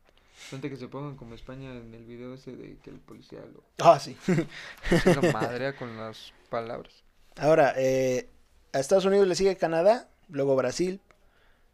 Gente 0.51 0.71
que 0.71 0.77
se 0.77 0.89
pongan 0.89 1.17
como 1.17 1.35
España 1.35 1.71
en 1.77 1.93
el 1.95 2.05
video 2.05 2.33
ese 2.35 2.57
de 2.57 2.79
que 2.79 2.91
el 2.91 2.99
policía 2.99 3.41
lo, 3.41 3.63
Ah, 3.79 3.99
sí. 4.01 4.17
se 4.89 5.15
lo 5.15 5.23
madrea 5.33 5.77
con 5.77 5.97
las 5.97 6.33
palabras. 6.49 6.93
Ahora, 7.37 7.75
eh, 7.77 8.29
a 8.73 8.79
Estados 8.81 9.05
Unidos 9.05 9.27
le 9.29 9.35
sigue 9.35 9.57
Canadá, 9.57 10.09
luego 10.29 10.57
Brasil, 10.57 11.01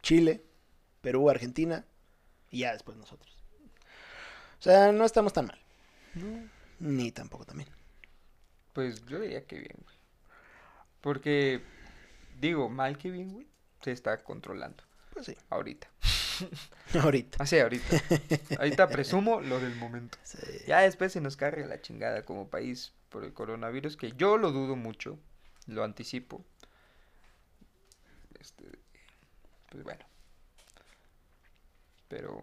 Chile, 0.01 0.43
Perú, 1.01 1.29
Argentina 1.29 1.85
y 2.51 2.59
ya 2.59 2.73
después 2.73 2.97
nosotros. 2.97 3.33
O 4.59 4.63
sea, 4.63 4.91
no 4.91 5.05
estamos 5.05 5.31
tan 5.33 5.47
mal. 5.47 5.59
Ni 6.79 7.11
tampoco 7.11 7.45
también. 7.45 7.69
Pues 8.73 9.05
yo 9.05 9.19
diría 9.19 9.45
que 9.45 9.57
bien, 9.59 9.75
güey. 9.83 9.96
Porque, 11.01 11.61
digo, 12.39 12.69
mal 12.69 12.97
que 12.97 13.11
bien, 13.11 13.31
güey, 13.33 13.47
se 13.81 13.91
está 13.91 14.23
controlando 14.23 14.83
Pues 15.13 15.27
sí, 15.27 15.37
ahorita. 15.49 15.89
ahorita. 17.01 17.43
Así, 17.43 17.59
ahorita. 17.59 18.01
Ahorita 18.59 18.87
presumo 18.89 19.41
lo 19.41 19.59
del 19.59 19.75
momento. 19.75 20.17
Sí. 20.23 20.37
Ya 20.67 20.81
después 20.81 21.11
se 21.11 21.21
nos 21.21 21.37
carga 21.37 21.65
la 21.65 21.81
chingada 21.81 22.25
como 22.25 22.49
país 22.49 22.93
por 23.09 23.23
el 23.23 23.33
coronavirus, 23.33 23.97
que 23.97 24.11
yo 24.13 24.37
lo 24.37 24.51
dudo 24.51 24.75
mucho, 24.75 25.19
lo 25.65 25.83
anticipo. 25.83 26.45
Este, 28.39 28.65
pues 29.69 29.83
bueno. 29.83 30.05
Pero 32.07 32.41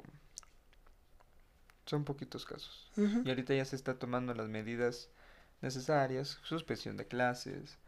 son 1.86 2.04
poquitos 2.04 2.44
casos. 2.44 2.90
Y 2.96 3.28
ahorita 3.28 3.54
ya 3.54 3.64
se 3.64 3.76
está 3.76 3.98
tomando 3.98 4.34
las 4.34 4.48
medidas 4.48 5.10
necesarias, 5.60 6.38
suspensión 6.42 6.96
de 6.96 7.06
clases, 7.06 7.78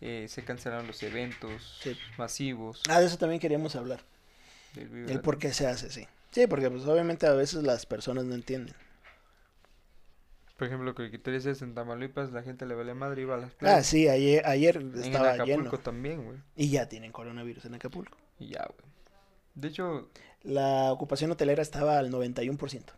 eh, 0.00 0.26
se 0.28 0.44
cancelaron 0.44 0.86
los 0.86 1.02
eventos 1.02 1.78
Sí. 1.82 1.96
masivos 2.18 2.82
Ah, 2.88 3.00
de 3.00 3.06
eso 3.06 3.16
también 3.18 3.40
queríamos 3.40 3.76
hablar. 3.76 4.00
del. 4.74 5.08
El 5.10 5.20
por 5.20 5.38
qué 5.38 5.52
se 5.52 5.66
hace, 5.66 5.90
sí. 5.90 6.06
Sí, 6.32 6.46
porque 6.46 6.70
pues 6.70 6.84
obviamente 6.86 7.26
a 7.26 7.32
veces 7.32 7.62
las 7.62 7.86
personas 7.86 8.24
no 8.26 8.34
entienden. 8.34 8.74
Por 10.58 10.66
ejemplo, 10.68 10.94
que 10.94 11.18
tú 11.18 11.30
dices 11.30 11.60
en 11.60 11.74
Tamaulipas, 11.74 12.32
la 12.32 12.42
gente 12.42 12.64
le 12.64 12.74
vale 12.74 12.94
madre, 12.94 13.22
iba 13.22 13.34
a 13.34 13.38
las 13.38 13.50
Ah, 13.52 13.56
playas. 13.58 13.86
sí, 13.86 14.08
ayer, 14.08 14.46
ayer 14.46 14.78
En 14.78 14.94
estaba 15.02 15.32
Acapulco 15.32 15.62
lleno. 15.72 15.78
también, 15.78 16.24
güey. 16.24 16.38
Y 16.56 16.70
ya 16.70 16.88
tienen 16.88 17.12
coronavirus 17.12 17.66
en 17.66 17.74
Acapulco. 17.74 18.16
Y 18.38 18.48
ya, 18.48 18.64
güey. 18.66 18.90
De 19.54 19.68
hecho, 19.68 20.10
La 20.42 20.92
ocupación 20.92 21.30
hotelera 21.30 21.60
estaba 21.62 21.98
al 21.98 22.10
91%. 22.10 22.94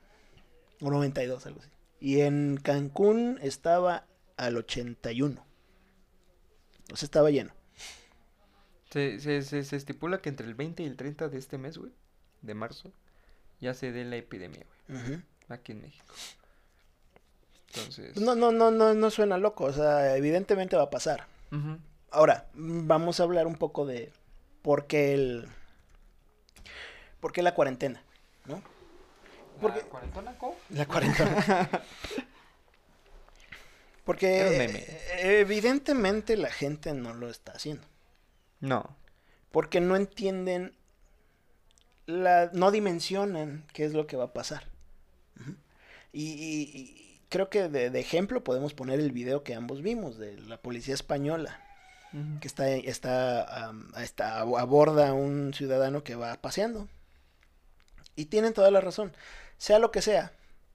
O 0.81 0.91
92, 0.91 1.47
algo 1.47 1.61
así. 1.61 1.71
Y 2.01 2.21
en 2.21 2.59
Cancún 2.63 3.39
estaba 3.43 4.05
al 4.37 4.57
81. 4.57 5.45
O 6.93 6.97
sea, 6.97 7.07
estaba 7.07 7.31
lleno. 7.31 7.53
se, 8.91 9.21
se, 9.21 9.43
se, 9.43 9.65
se 9.65 9.77
estipula 9.77 10.19
que 10.23 10.29
entre 10.31 10.47
el 10.47 10.55
20 10.55 10.83
y 10.83 10.87
el 10.87 10.97
30 10.97 11.29
de 11.29 11.39
este 11.39 11.59
mes, 11.59 11.77
güey, 11.79 11.93
de 12.43 12.55
marzo, 12.55 12.91
ya 13.61 13.75
se 13.75 13.93
dé 13.93 14.05
la 14.05 14.17
epidemia, 14.17 14.65
güey, 14.89 15.03
Ujú. 15.03 15.23
aquí 15.49 15.73
en 15.73 15.83
México. 15.83 16.15
Entonces, 17.69 18.17
No, 18.17 18.35
no, 18.35 18.51
no, 18.51 18.71
no, 18.71 18.95
no 18.95 19.11
suena 19.11 19.37
loco. 19.37 19.65
O 19.65 19.73
sea, 19.73 20.17
evidentemente 20.17 20.77
va 20.77 20.85
a 20.85 20.91
pasar. 20.91 21.27
ujú, 21.53 21.79
Ahora, 22.11 22.47
vamos 22.55 23.21
a 23.21 23.25
hablar 23.25 23.47
un 23.47 23.57
poco 23.57 23.85
de 23.85 24.11
por 24.63 24.87
qué 24.87 25.13
el. 25.13 25.47
¿Por 27.21 27.33
qué 27.33 27.43
la 27.43 27.53
cuarentena? 27.55 28.03
¿No? 28.47 28.63
Porque- 29.61 29.81
¿La 29.81 29.87
cuarentona, 29.87 30.39
cómo? 30.39 30.57
La 30.71 30.87
cuarentena. 30.87 31.69
Porque 34.09 34.41
evidentemente 35.41 36.37
la 36.39 36.51
gente 36.51 36.95
no 36.95 37.13
lo 37.13 37.29
está 37.29 37.53
haciendo. 37.53 37.87
No, 38.61 38.97
Porque 39.53 39.81
no 39.81 39.97
entienden, 39.97 40.75
la, 42.07 42.51
no 42.55 42.71
dimensionan 42.71 43.67
qué 43.75 43.85
es 43.85 43.93
lo 43.93 44.07
que 44.07 44.17
va 44.17 44.25
a 44.25 44.33
pasar. 44.33 44.65
Y, 46.13 46.25
y- 46.33 46.71
y 46.75 47.21
creo 47.29 47.51
que 47.51 47.69
de, 47.69 47.91
de 47.91 48.01
ejemplo 48.01 48.43
podemos 48.43 48.73
poner 48.73 48.99
el 48.99 49.13
video 49.13 49.45
que 49.45 49.55
ambos 49.55 49.83
vimos 49.83 50.17
de 50.19 50.39
la 50.41 50.57
policía 50.61 50.95
española, 50.95 51.61
que 52.41 52.49
está, 52.49 52.67
está, 52.71 53.67
am, 53.69 53.93
está 54.03 54.39
aborda 54.41 55.11
a 55.11 55.13
un 55.13 55.53
ciudadano 55.53 56.03
que 56.03 56.15
va 56.15 56.41
paseando. 56.41 56.89
Y 58.17 58.25
tienen 58.25 58.55
toda 58.55 58.71
la 58.71 58.81
razón. 58.81 59.13
Sea 59.59 59.79
lo 59.79 59.91
que 59.93 60.01
sea, 60.01 60.33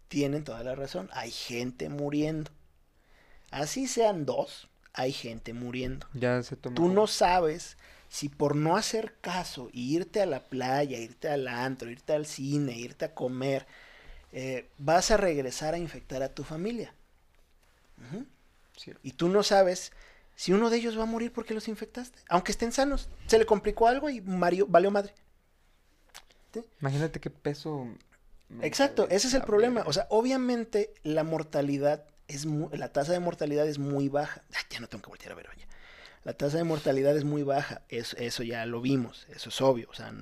tienen 0.07 0.43
toda 0.43 0.63
la 0.63 0.75
razón. 0.75 1.09
Hay 1.13 1.31
gente 1.31 1.89
muriendo. 1.89 2.51
Así 3.53 3.87
sean 3.87 4.25
dos, 4.25 4.67
hay 4.93 5.11
gente 5.11 5.53
muriendo. 5.53 6.07
Ya 6.13 6.41
se 6.41 6.55
toma. 6.55 6.75
Tú 6.75 6.89
no 6.89 7.05
sabes 7.05 7.77
si 8.09 8.27
por 8.27 8.55
no 8.55 8.75
hacer 8.75 9.13
caso 9.21 9.69
y 9.71 9.95
irte 9.95 10.21
a 10.21 10.25
la 10.25 10.41
playa, 10.41 10.97
irte 10.97 11.29
al 11.29 11.47
antro, 11.47 11.89
irte 11.89 12.13
al 12.13 12.25
cine, 12.25 12.77
irte 12.77 13.05
a 13.05 13.13
comer, 13.13 13.67
eh, 14.31 14.69
vas 14.79 15.11
a 15.11 15.17
regresar 15.17 15.75
a 15.75 15.77
infectar 15.77 16.23
a 16.23 16.29
tu 16.29 16.43
familia. 16.43 16.93
Sí. 18.75 18.91
Y 19.03 19.11
tú 19.11 19.29
no 19.29 19.43
sabes 19.43 19.93
si 20.35 20.51
uno 20.51 20.71
de 20.71 20.77
ellos 20.77 20.97
va 20.97 21.03
a 21.03 21.07
morir 21.07 21.31
porque 21.31 21.53
los 21.53 21.67
infectaste. 21.67 22.19
Aunque 22.29 22.51
estén 22.51 22.71
sanos. 22.71 23.07
Se 23.27 23.37
le 23.37 23.45
complicó 23.45 23.87
algo 23.87 24.09
y 24.09 24.19
Mario 24.21 24.65
valió 24.67 24.89
madre. 24.89 25.13
Imagínate 26.81 27.19
qué 27.19 27.29
peso. 27.29 27.87
Exacto, 28.61 29.07
ese 29.09 29.27
es 29.27 29.33
el 29.35 29.43
problema. 29.43 29.83
O 29.85 29.93
sea, 29.93 30.07
obviamente 30.09 30.91
la 31.03 31.23
mortalidad 31.23 32.05
es 32.27 32.45
mu- 32.45 32.69
la 32.73 32.89
tasa 32.89 33.11
de 33.13 33.19
mortalidad 33.19 33.67
es 33.67 33.79
muy 33.79 34.09
baja. 34.09 34.41
Ay, 34.53 34.63
ya 34.69 34.79
no 34.79 34.87
tengo 34.87 35.01
que 35.03 35.09
voltear 35.09 35.31
a 35.33 35.35
ver, 35.35 35.47
vaya. 35.47 35.67
La 36.23 36.33
tasa 36.33 36.57
de 36.57 36.63
mortalidad 36.63 37.15
es 37.17 37.23
muy 37.25 37.43
baja. 37.43 37.81
Eso, 37.89 38.15
eso 38.17 38.43
ya 38.43 38.65
lo 38.65 38.81
vimos, 38.81 39.27
eso 39.29 39.49
es 39.49 39.61
obvio. 39.61 39.87
O 39.91 39.93
sea, 39.93 40.13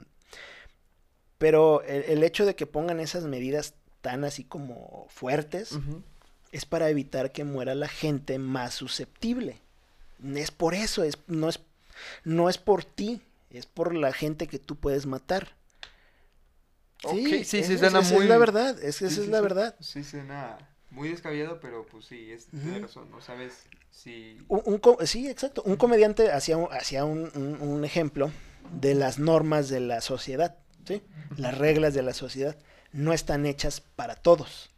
pero 1.38 1.82
el, 1.84 2.04
el 2.04 2.24
hecho 2.24 2.46
de 2.46 2.56
que 2.56 2.66
pongan 2.68 3.00
esas 3.00 3.24
medidas 3.26 3.74
tan 4.02 4.24
así 4.24 4.44
como 4.44 5.06
fuertes 5.10 5.78
es 6.52 6.66
para 6.66 6.90
evitar 6.90 7.32
que 7.32 7.44
muera 7.44 7.76
la 7.76 7.88
gente 7.88 8.40
más 8.40 8.74
susceptible. 8.74 9.60
Es 10.36 10.52
por 10.52 10.74
eso, 10.76 11.04
es, 11.04 11.18
no, 11.28 11.50
es, 11.50 11.60
no 12.24 12.50
es 12.50 12.58
por 12.58 12.84
ti, 12.84 13.22
es 13.50 13.66
por 13.66 13.96
la 13.96 14.12
gente 14.14 14.48
que 14.48 14.60
tú 14.60 14.76
puedes 14.76 15.06
matar. 15.06 15.56
Ok, 17.04 17.16
sí, 17.16 17.44
sí, 17.46 17.58
es- 17.60 17.80
suena 17.80 18.02
muy- 18.02 18.24
es 18.24 18.30
la 18.30 18.38
verdad, 18.38 18.78
es 18.84 19.00
que 19.00 19.06
Sí, 19.08 19.14
esa 19.14 19.22
es 19.22 19.26
sí, 19.26 19.32
la 19.32 19.38
sí. 19.38 19.44
verdad. 19.44 19.76
Sí, 19.80 20.04
suena 20.04 20.58
muy 20.92 21.10
descabellado, 21.10 21.60
pero 21.60 21.86
pues 21.86 22.06
sí, 22.06 22.32
es, 22.32 22.48
razón. 22.82 23.10
No 23.10 23.22
sabes 23.22 23.64
si. 23.90 24.38
Un, 24.48 24.62
un 24.66 24.78
co- 24.78 24.98
sí, 25.06 25.28
exacto. 25.30 25.64
Un 25.66 25.78
comediante 25.78 26.32
hacía, 26.32 26.58
un, 26.58 26.68
hacía 26.72 27.06
un, 27.06 27.84
ejemplo 27.84 28.32
de 28.80 28.94
las 28.94 29.18
normas 29.18 29.70
de 29.70 29.80
la 29.80 30.02
sociedad, 30.02 30.58
¿sí? 30.86 31.02
Las 31.38 31.58
reglas 31.58 31.94
de 31.94 32.04
la 32.04 32.14
sociedad 32.14 32.58
no 32.92 33.14
están 33.14 33.46
hechas 33.46 33.82
para 33.82 34.16
todos. 34.16 34.70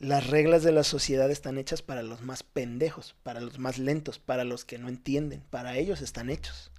Las 0.00 0.26
reglas 0.26 0.64
de 0.64 0.72
la 0.72 0.82
sociedad 0.82 1.30
están 1.30 1.56
hechas 1.56 1.80
para 1.80 2.02
los 2.02 2.20
más 2.22 2.42
pendejos, 2.42 3.14
para 3.22 3.40
los 3.40 3.58
más 3.58 3.78
lentos, 3.78 4.18
para 4.18 4.44
los 4.44 4.64
que 4.64 4.78
no 4.78 4.88
entienden. 4.88 5.42
Para 5.50 5.76
ellos 5.78 6.02
están 6.02 6.28
hechos. 6.28 6.72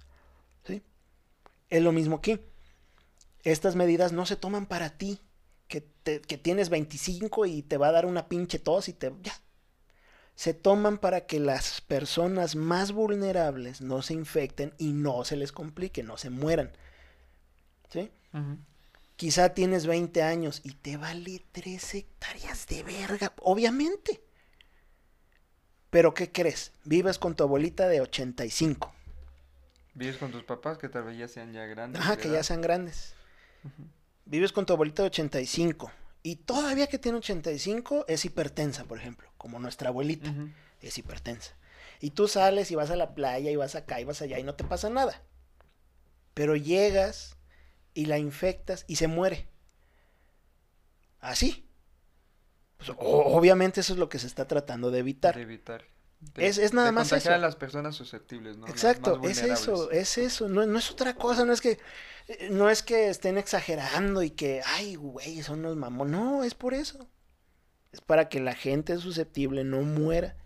¿sí? 0.64 0.82
Es 1.70 1.82
lo 1.82 1.92
mismo 1.92 2.16
aquí. 2.16 2.38
Estas 3.42 3.74
medidas 3.76 4.12
no 4.12 4.26
se 4.26 4.36
toman 4.36 4.66
para 4.66 4.90
ti, 4.90 5.18
te- 6.06 6.20
que 6.20 6.38
tienes 6.38 6.68
25 6.68 7.46
y 7.46 7.62
te 7.62 7.76
va 7.78 7.88
a 7.88 7.92
dar 7.92 8.06
una 8.06 8.28
pinche 8.28 8.60
tos 8.60 8.88
y 8.88 8.92
te... 8.92 9.12
Ya, 9.22 9.34
se 10.36 10.54
toman 10.54 10.98
para 10.98 11.26
que 11.26 11.40
las 11.40 11.80
personas 11.80 12.54
más 12.54 12.92
vulnerables 12.92 13.80
no 13.80 14.02
se 14.02 14.14
infecten 14.14 14.72
y 14.78 14.92
no 14.92 15.24
se 15.24 15.34
les 15.34 15.50
complique, 15.50 16.02
no 16.04 16.16
se 16.16 16.30
mueran. 16.30 16.70
¿Sí? 17.90 18.10
Quizá 19.16 19.54
tienes 19.54 19.86
20 19.86 20.22
años 20.22 20.60
y 20.62 20.74
te 20.74 20.96
vale 20.96 21.42
3 21.52 21.94
hectáreas 21.94 22.66
de 22.66 22.82
verga, 22.82 23.32
obviamente. 23.40 24.22
Pero 25.90 26.12
¿qué 26.14 26.30
crees? 26.30 26.72
Vives 26.84 27.18
con 27.18 27.34
tu 27.34 27.42
abuelita 27.42 27.88
de 27.88 28.02
85. 28.02 28.92
Vives 29.94 30.18
con 30.18 30.30
tus 30.30 30.44
papás 30.44 30.76
que 30.76 30.90
tal 30.90 31.04
vez 31.04 31.16
ya 31.16 31.26
sean 31.28 31.52
ya 31.54 31.64
grandes. 31.64 32.00
Ajá, 32.00 32.16
que 32.16 32.28
edad. 32.28 32.34
ya 32.36 32.42
sean 32.42 32.60
grandes. 32.60 33.14
Ujú. 33.64 33.88
Vives 34.26 34.52
con 34.52 34.66
tu 34.66 34.72
abuelita 34.72 35.02
de 35.02 35.06
85. 35.06 35.90
Y 36.22 36.36
todavía 36.36 36.88
que 36.88 36.98
tiene 36.98 37.18
85 37.18 38.06
es 38.08 38.24
hipertensa, 38.24 38.84
por 38.84 38.98
ejemplo, 38.98 39.30
como 39.38 39.60
nuestra 39.60 39.88
abuelita. 39.88 40.34
Es 40.82 40.98
hipertensa. 40.98 41.56
Y 42.00 42.10
tú 42.10 42.28
sales 42.28 42.70
y 42.70 42.74
vas 42.74 42.90
a 42.90 42.96
la 42.96 43.14
playa 43.14 43.50
y 43.50 43.56
vas 43.56 43.76
acá 43.76 44.00
y 44.00 44.04
vas 44.04 44.20
allá 44.20 44.38
y 44.38 44.42
no 44.42 44.54
te 44.54 44.64
pasa 44.64 44.90
nada. 44.90 45.22
Pero 46.34 46.56
llegas 46.56 47.36
y 47.94 48.06
la 48.06 48.18
infectas 48.18 48.84
y 48.88 48.96
se 48.96 49.06
muere. 49.06 49.48
Así. 51.20 51.68
Pues, 52.76 52.90
obviamente 52.98 53.80
eso 53.80 53.92
es 53.92 53.98
lo 53.98 54.08
que 54.08 54.18
se 54.18 54.26
está 54.26 54.46
tratando 54.46 54.90
de 54.90 54.98
evitar. 54.98 55.36
De 55.36 55.42
evitar. 55.42 55.84
Es- 56.36 56.58
es 56.58 56.72
nada 56.72 56.88
de 56.88 56.92
más 56.92 57.12
eso. 57.12 57.32
a 57.32 57.38
las 57.38 57.56
personas 57.56 57.94
susceptibles, 57.94 58.56
¿no? 58.56 58.66
Exacto, 58.66 59.20
es 59.24 59.42
eso, 59.42 59.90
es 59.90 60.18
eso, 60.18 60.48
no, 60.48 60.66
no 60.66 60.78
es 60.78 60.90
otra 60.90 61.14
cosa, 61.14 61.44
no 61.44 61.52
es 61.52 61.60
que 61.60 61.78
eh, 62.28 62.48
no 62.50 62.68
es 62.68 62.82
que 62.82 63.08
estén 63.08 63.38
exagerando 63.38 64.22
y 64.22 64.30
que, 64.30 64.60
ay, 64.64 64.96
güey, 64.96 65.42
son 65.42 65.62
los 65.62 65.76
mamón, 65.76 66.10
no, 66.10 66.42
es 66.44 66.54
por 66.54 66.74
eso. 66.74 67.06
Es 67.92 68.00
para 68.00 68.28
que 68.28 68.40
la 68.40 68.54
gente 68.54 68.96
susceptible 68.98 69.64
no 69.64 69.82
muera. 69.82 70.36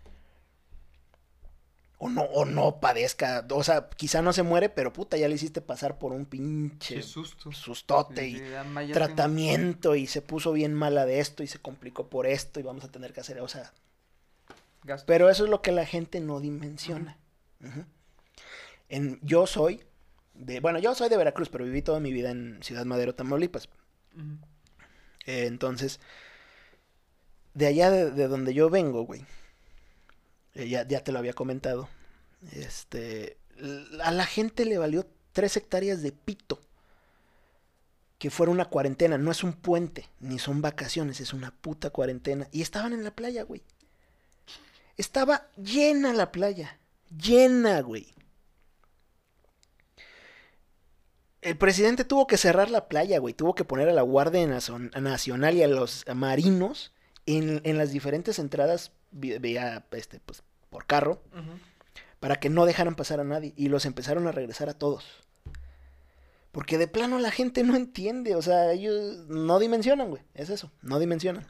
O 2.03 2.09
no, 2.09 2.23
o 2.23 2.45
no 2.45 2.79
padezca, 2.79 3.45
o 3.51 3.63
sea, 3.63 3.87
quizá 3.95 4.23
no 4.23 4.33
se 4.33 4.41
muere, 4.41 4.69
pero 4.69 4.91
puta, 4.91 5.17
ya 5.17 5.27
le 5.27 5.35
hiciste 5.35 5.61
pasar 5.61 5.99
por 5.99 6.13
un 6.13 6.25
pinche 6.25 6.95
Qué 6.95 7.03
susto. 7.03 7.51
sustote 7.51 8.21
Sí, 8.27 8.37
y 8.37 8.91
tratamiento 8.91 9.95
y 9.95 10.07
se 10.07 10.23
puso 10.23 10.51
bien 10.51 10.73
mala 10.73 11.05
de 11.05 11.19
esto 11.19 11.43
y 11.43 11.47
se 11.47 11.59
complicó 11.59 12.09
por 12.09 12.25
esto 12.25 12.59
y 12.59 12.63
vamos 12.63 12.83
a 12.85 12.91
tener 12.91 13.13
que 13.13 13.19
hacer, 13.19 13.39
o 13.39 13.47
sea, 13.47 13.71
pero 15.05 15.29
eso 15.29 15.45
es 15.45 15.49
lo 15.49 15.61
que 15.61 15.71
la 15.71 15.85
gente 15.85 16.19
no 16.19 16.39
dimensiona. 16.39 17.17
En, 18.89 19.19
yo 19.21 19.47
soy 19.47 19.83
de, 20.33 20.59
bueno, 20.59 20.79
yo 20.79 20.95
soy 20.95 21.09
de 21.09 21.17
Veracruz, 21.17 21.49
pero 21.49 21.65
viví 21.65 21.81
toda 21.81 21.99
mi 21.99 22.11
vida 22.11 22.31
en 22.31 22.61
Ciudad 22.63 22.85
Madero, 22.85 23.15
Tamaulipas. 23.15 23.69
Eh, 25.25 25.45
entonces, 25.45 25.99
de 27.53 27.67
allá 27.67 27.91
de, 27.91 28.11
de 28.11 28.27
donde 28.27 28.53
yo 28.53 28.69
vengo, 28.69 29.03
güey, 29.03 29.25
eh, 30.55 30.67
ya, 30.67 30.87
ya 30.87 31.03
te 31.03 31.11
lo 31.11 31.19
había 31.19 31.33
comentado, 31.33 31.87
este, 32.53 33.37
a 34.03 34.11
la 34.11 34.25
gente 34.25 34.65
le 34.65 34.77
valió 34.77 35.05
tres 35.31 35.55
hectáreas 35.57 36.01
de 36.01 36.11
pito 36.11 36.59
que 38.17 38.29
fuera 38.29 38.51
una 38.51 38.65
cuarentena, 38.65 39.17
no 39.17 39.31
es 39.31 39.43
un 39.43 39.53
puente, 39.53 40.07
ni 40.19 40.37
son 40.37 40.61
vacaciones, 40.61 41.19
es 41.21 41.33
una 41.33 41.51
puta 41.51 41.89
cuarentena. 41.89 42.47
Y 42.51 42.61
estaban 42.61 42.93
en 42.93 43.03
la 43.03 43.15
playa, 43.15 43.43
güey. 43.43 43.63
Estaba 45.01 45.47
llena 45.57 46.13
la 46.13 46.31
playa, 46.31 46.77
llena, 47.09 47.81
güey. 47.81 48.13
El 51.41 51.57
presidente 51.57 52.05
tuvo 52.05 52.27
que 52.27 52.37
cerrar 52.37 52.69
la 52.69 52.87
playa, 52.87 53.17
güey. 53.17 53.33
Tuvo 53.33 53.55
que 53.55 53.65
poner 53.65 53.89
a 53.89 53.93
la 53.93 54.03
Guardia 54.03 54.45
Nacional 54.45 55.55
y 55.55 55.63
a 55.63 55.67
los 55.67 56.05
marinos 56.13 56.93
en, 57.25 57.61
en 57.63 57.79
las 57.79 57.91
diferentes 57.91 58.37
entradas 58.37 58.91
vía, 59.09 59.87
este, 59.89 60.19
pues, 60.19 60.43
por 60.69 60.85
carro 60.85 61.23
para 62.19 62.35
que 62.35 62.51
no 62.51 62.67
dejaran 62.67 62.93
pasar 62.93 63.19
a 63.19 63.23
nadie. 63.23 63.55
Y 63.57 63.69
los 63.69 63.87
empezaron 63.87 64.27
a 64.27 64.31
regresar 64.31 64.69
a 64.69 64.77
todos. 64.77 65.03
Porque 66.51 66.77
de 66.77 66.87
plano 66.87 67.17
la 67.17 67.31
gente 67.31 67.63
no 67.63 67.75
entiende. 67.75 68.35
O 68.35 68.43
sea, 68.43 68.71
ellos 68.71 69.25
no 69.29 69.57
dimensionan, 69.57 70.11
güey. 70.11 70.21
Es 70.35 70.51
eso, 70.51 70.71
no 70.83 70.99
dimensionan. 70.99 71.47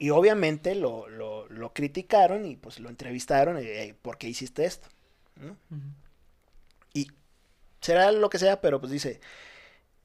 Y 0.00 0.08
obviamente 0.10 0.74
lo, 0.74 1.08
lo, 1.10 1.46
lo 1.50 1.74
criticaron 1.74 2.46
y 2.46 2.56
pues 2.56 2.80
lo 2.80 2.88
entrevistaron. 2.88 3.58
eh, 3.60 3.94
¿Por 4.00 4.16
qué 4.16 4.28
hiciste 4.28 4.64
esto? 4.64 4.88
Y 6.94 7.08
será 7.82 8.10
lo 8.10 8.30
que 8.30 8.38
sea, 8.38 8.62
pero 8.62 8.80
pues 8.80 8.90
dice, 8.90 9.20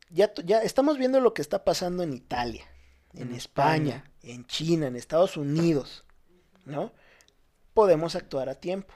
ya, 0.10 0.34
ya 0.44 0.60
estamos 0.60 0.98
viendo 0.98 1.22
lo 1.22 1.34
que 1.34 1.42
está 1.42 1.64
pasando 1.64 2.04
en 2.04 2.14
Italia, 2.14 2.66
en, 3.14 3.30
En 3.30 3.36
España, 3.36 4.12
en 4.22 4.46
China, 4.48 4.88
en 4.88 4.98
Estados 4.98 5.38
Unidos, 5.38 6.04
¿no? 6.66 6.92
Podemos 7.74 8.16
actuar 8.16 8.50
a 8.50 8.56
tiempo. 8.56 8.94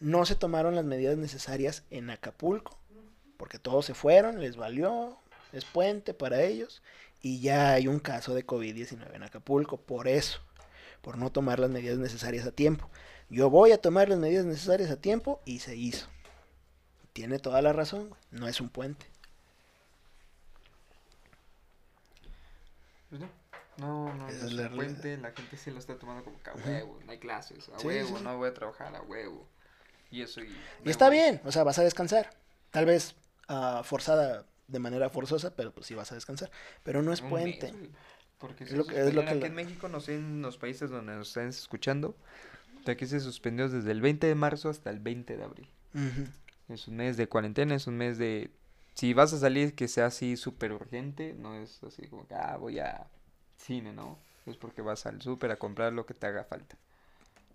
No 0.00 0.26
se 0.26 0.34
tomaron 0.34 0.74
las 0.74 0.84
medidas 0.84 1.16
necesarias 1.16 1.84
en 1.88 2.10
Acapulco, 2.10 2.78
porque 3.38 3.58
todos 3.58 3.86
se 3.86 3.94
fueron, 3.94 4.38
les 4.38 4.56
valió, 4.56 5.16
es 5.52 5.64
puente 5.64 6.12
para 6.12 6.42
ellos, 6.42 6.82
y 7.20 7.40
ya 7.40 7.72
hay 7.72 7.88
un 7.88 7.98
caso 7.98 8.34
de 8.34 8.46
COVID-19 8.46 9.14
en 9.14 9.22
Acapulco, 9.22 9.76
por 9.78 10.08
eso, 10.08 10.40
por 11.02 11.18
no 11.18 11.30
tomar 11.32 11.58
las 11.58 11.70
medidas 11.70 11.98
necesarias 11.98 12.46
a 12.46 12.52
tiempo. 12.52 12.88
Yo 13.30 13.50
voy 13.50 13.72
a 13.72 13.80
tomar 13.80 14.08
las 14.08 14.18
medidas 14.18 14.44
necesarias 14.46 14.90
a 14.90 15.00
tiempo 15.00 15.40
y 15.44 15.58
se 15.58 15.76
hizo. 15.76 16.08
Tiene 17.12 17.38
toda 17.38 17.60
la 17.62 17.72
razón, 17.72 18.14
no 18.30 18.46
es 18.48 18.60
un 18.60 18.68
puente. 18.68 19.06
Pues 23.10 23.20
no. 23.20 23.28
No, 23.78 24.12
no, 24.12 24.28
Esa 24.28 24.38
no 24.38 24.46
es 24.46 24.52
es 24.52 24.52
la 24.54 24.70
puente, 24.70 25.16
la 25.18 25.30
gente 25.30 25.56
se 25.56 25.70
lo 25.70 25.78
está 25.78 25.96
tomando 25.96 26.24
como 26.24 26.42
que 26.42 26.50
a 26.50 26.54
huevo, 26.54 26.98
no 27.04 27.12
hay 27.12 27.18
clases, 27.18 27.68
a 27.68 27.78
Sí, 27.78 27.86
huevo, 27.86 28.18
sí. 28.18 28.24
no 28.24 28.36
voy 28.36 28.48
a 28.48 28.54
trabajar 28.54 28.94
a 28.96 29.02
huevo. 29.02 29.48
Y 30.10 30.22
eso 30.22 30.40
y... 30.42 30.48
Y 30.84 30.90
está 30.90 31.08
bien, 31.10 31.40
o 31.44 31.52
sea, 31.52 31.62
vas 31.62 31.78
a 31.78 31.84
descansar. 31.84 32.30
Tal 32.70 32.86
vez 32.86 33.14
ah, 33.46 33.82
forzada 33.84 34.44
de 34.68 34.78
manera 34.78 35.08
forzosa, 35.08 35.54
pero 35.56 35.72
pues 35.72 35.86
sí 35.86 35.94
vas 35.94 36.12
a 36.12 36.14
descansar. 36.14 36.50
Pero 36.84 37.02
no 37.02 37.12
es 37.12 37.20
Un 37.22 37.30
puente. 37.30 37.74
porque 38.38 38.64
Es 38.64 38.72
lo 38.72 38.86
que- 38.86 39.00
es 39.00 39.12
lo 39.14 39.22
que 39.24 39.30
aquí 39.30 39.40
la- 39.40 39.46
en 39.48 39.54
México, 39.54 39.88
no 39.88 39.98
sé, 39.98 40.14
en 40.14 40.42
los 40.42 40.58
países 40.58 40.90
donde 40.90 41.16
nos 41.16 41.28
estén 41.28 41.48
escuchando, 41.48 42.14
de 42.84 42.92
aquí 42.92 43.04
se 43.06 43.18
suspendió 43.18 43.68
desde 43.68 43.90
el 43.90 44.00
20 44.00 44.28
de 44.28 44.36
marzo 44.36 44.68
hasta 44.68 44.90
el 44.90 45.00
20 45.00 45.36
de 45.36 45.42
abril. 45.42 45.68
Es 46.68 46.86
un 46.86 46.96
mes 46.96 47.16
de 47.16 47.28
cuarentena, 47.28 47.74
es 47.74 47.86
un 47.88 47.96
mes 47.96 48.18
de 48.18 48.50
si 48.94 49.12
vas 49.14 49.32
a 49.32 49.38
salir 49.38 49.74
que 49.74 49.88
sea 49.88 50.06
así 50.06 50.36
súper 50.36 50.72
urgente, 50.72 51.34
no 51.36 51.54
es 51.56 51.82
así 51.82 52.06
como 52.08 52.26
que, 52.28 52.34
ah, 52.34 52.56
voy 52.58 52.78
a 52.78 53.06
cine, 53.56 53.92
¿no? 53.92 54.18
Es 54.46 54.56
porque 54.56 54.82
vas 54.82 55.04
al 55.06 55.20
súper 55.22 55.50
a 55.50 55.56
comprar 55.56 55.92
lo 55.92 56.06
que 56.06 56.14
te 56.14 56.26
haga 56.26 56.44
falta. 56.44 56.76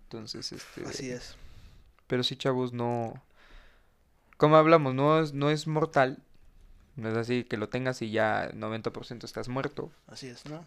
Entonces, 0.04 0.52
este... 0.52 0.84
Así 0.84 1.10
es. 1.10 1.36
Pero 2.06 2.22
sí, 2.22 2.36
chavos, 2.36 2.72
no... 2.72 3.14
Como 4.36 4.56
hablamos, 4.56 4.94
no 4.94 5.20
es, 5.20 5.32
no 5.32 5.48
es 5.50 5.66
mortal. 5.66 6.18
No 6.96 7.08
es 7.08 7.16
así 7.16 7.44
que 7.44 7.56
lo 7.56 7.68
tengas 7.68 8.02
y 8.02 8.10
ya 8.10 8.50
90% 8.52 9.24
estás 9.24 9.48
muerto. 9.48 9.90
Así 10.06 10.28
es, 10.28 10.46
¿no? 10.46 10.64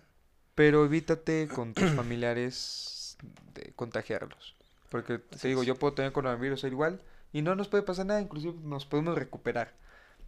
Pero 0.55 0.83
evítate 0.85 1.47
con 1.47 1.73
tus 1.73 1.91
familiares 1.91 3.17
de 3.53 3.71
contagiarlos. 3.75 4.55
Porque 4.89 5.19
te 5.19 5.47
digo, 5.47 5.63
yo 5.63 5.75
puedo 5.75 5.93
tener 5.93 6.11
coronavirus 6.11 6.63
igual 6.65 7.01
y 7.31 7.41
no 7.41 7.55
nos 7.55 7.67
puede 7.67 7.83
pasar 7.83 8.05
nada, 8.05 8.21
inclusive 8.21 8.55
nos 8.63 8.85
podemos 8.85 9.15
recuperar. 9.15 9.73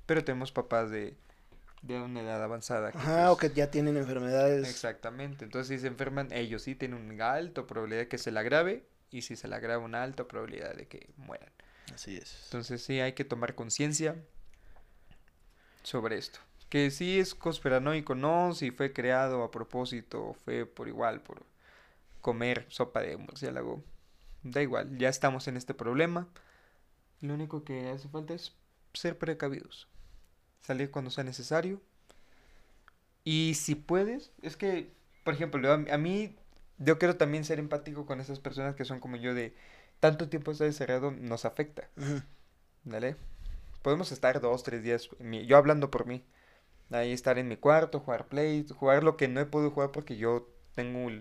Pero 0.05 0.23
tenemos 0.23 0.51
papás 0.51 0.89
de, 0.89 1.15
de 1.81 1.99
una 1.99 2.21
edad 2.21 2.43
avanzada. 2.43 2.91
Ajá, 2.93 3.31
o 3.31 3.37
que 3.37 3.49
ya 3.49 3.71
tienen 3.71 3.97
enfermedades. 3.97 4.67
Exactamente. 4.67 5.45
Entonces, 5.45 5.67
si 5.67 5.81
se 5.81 5.87
enferman, 5.87 6.31
ellos 6.31 6.63
sí 6.63 6.75
tienen 6.75 6.99
una 6.99 7.33
alta 7.33 7.65
probabilidad 7.67 8.01
de 8.01 8.07
que 8.07 8.17
se 8.17 8.31
la 8.31 8.41
agrave. 8.41 8.85
Y 9.11 9.23
si 9.23 9.35
se 9.35 9.47
la 9.47 9.55
agrava, 9.55 9.83
una 9.83 10.03
alta 10.03 10.27
probabilidad 10.27 10.75
de 10.75 10.87
que 10.87 11.09
mueran. 11.17 11.51
Así 11.93 12.17
es. 12.17 12.41
Entonces, 12.45 12.83
sí, 12.83 12.99
hay 12.99 13.13
que 13.13 13.25
tomar 13.25 13.55
conciencia 13.55 14.15
sobre 15.83 16.17
esto. 16.17 16.39
Que 16.69 16.91
sí 16.91 17.19
es 17.19 17.33
conspiranoico, 17.33 18.15
no, 18.15 18.53
si 18.53 18.71
fue 18.71 18.93
creado 18.93 19.43
a 19.43 19.51
propósito, 19.51 20.35
fue 20.45 20.65
por 20.65 20.87
igual, 20.87 21.21
por 21.21 21.43
comer 22.21 22.65
sopa 22.69 23.01
de 23.01 23.17
murciélago. 23.17 23.83
Da 24.43 24.61
igual, 24.61 24.97
ya 24.97 25.09
estamos 25.09 25.47
en 25.47 25.57
este 25.57 25.73
problema. 25.73 26.27
Lo 27.21 27.33
único 27.33 27.63
que 27.63 27.89
hace 27.89 28.07
falta 28.07 28.33
es 28.33 28.53
ser 28.93 29.17
precavidos. 29.17 29.87
Salir 30.61 30.91
cuando 30.91 31.11
sea 31.11 31.23
necesario. 31.23 31.81
Y 33.23 33.55
si 33.55 33.75
puedes, 33.75 34.31
es 34.41 34.55
que, 34.55 34.91
por 35.23 35.33
ejemplo, 35.33 35.71
a, 35.71 35.97
mí, 35.97 36.35
yo 36.77 36.97
quiero 36.97 37.17
también 37.17 37.43
ser 37.43 37.59
empático 37.59 38.05
con 38.05 38.21
esas 38.21 38.39
personas 38.39 38.75
que 38.75 38.85
son 38.85 38.99
como 38.99 39.17
yo 39.17 39.33
de 39.33 39.53
tanto 39.99 40.29
tiempo 40.29 40.51
estar 40.51 40.67
encerrado 40.67 41.11
nos 41.11 41.45
afecta. 41.45 41.89
¿Vale? 42.85 43.17
Podemos 43.81 44.11
estar 44.11 44.41
dos, 44.41 44.63
tres 44.63 44.83
días, 44.83 45.09
yo 45.45 45.57
hablando 45.57 45.89
por 45.89 46.05
mí. 46.05 46.23
Ahí 46.91 47.11
estar 47.11 47.37
en 47.37 47.47
mi 47.47 47.55
cuarto, 47.55 47.99
jugar 47.99 48.27
play, 48.27 48.65
jugar 48.75 49.03
lo 49.03 49.15
que 49.15 49.27
no 49.27 49.39
he 49.39 49.45
podido 49.45 49.71
jugar 49.71 49.91
porque 49.91 50.17
yo 50.17 50.49
tengo, 50.73 51.11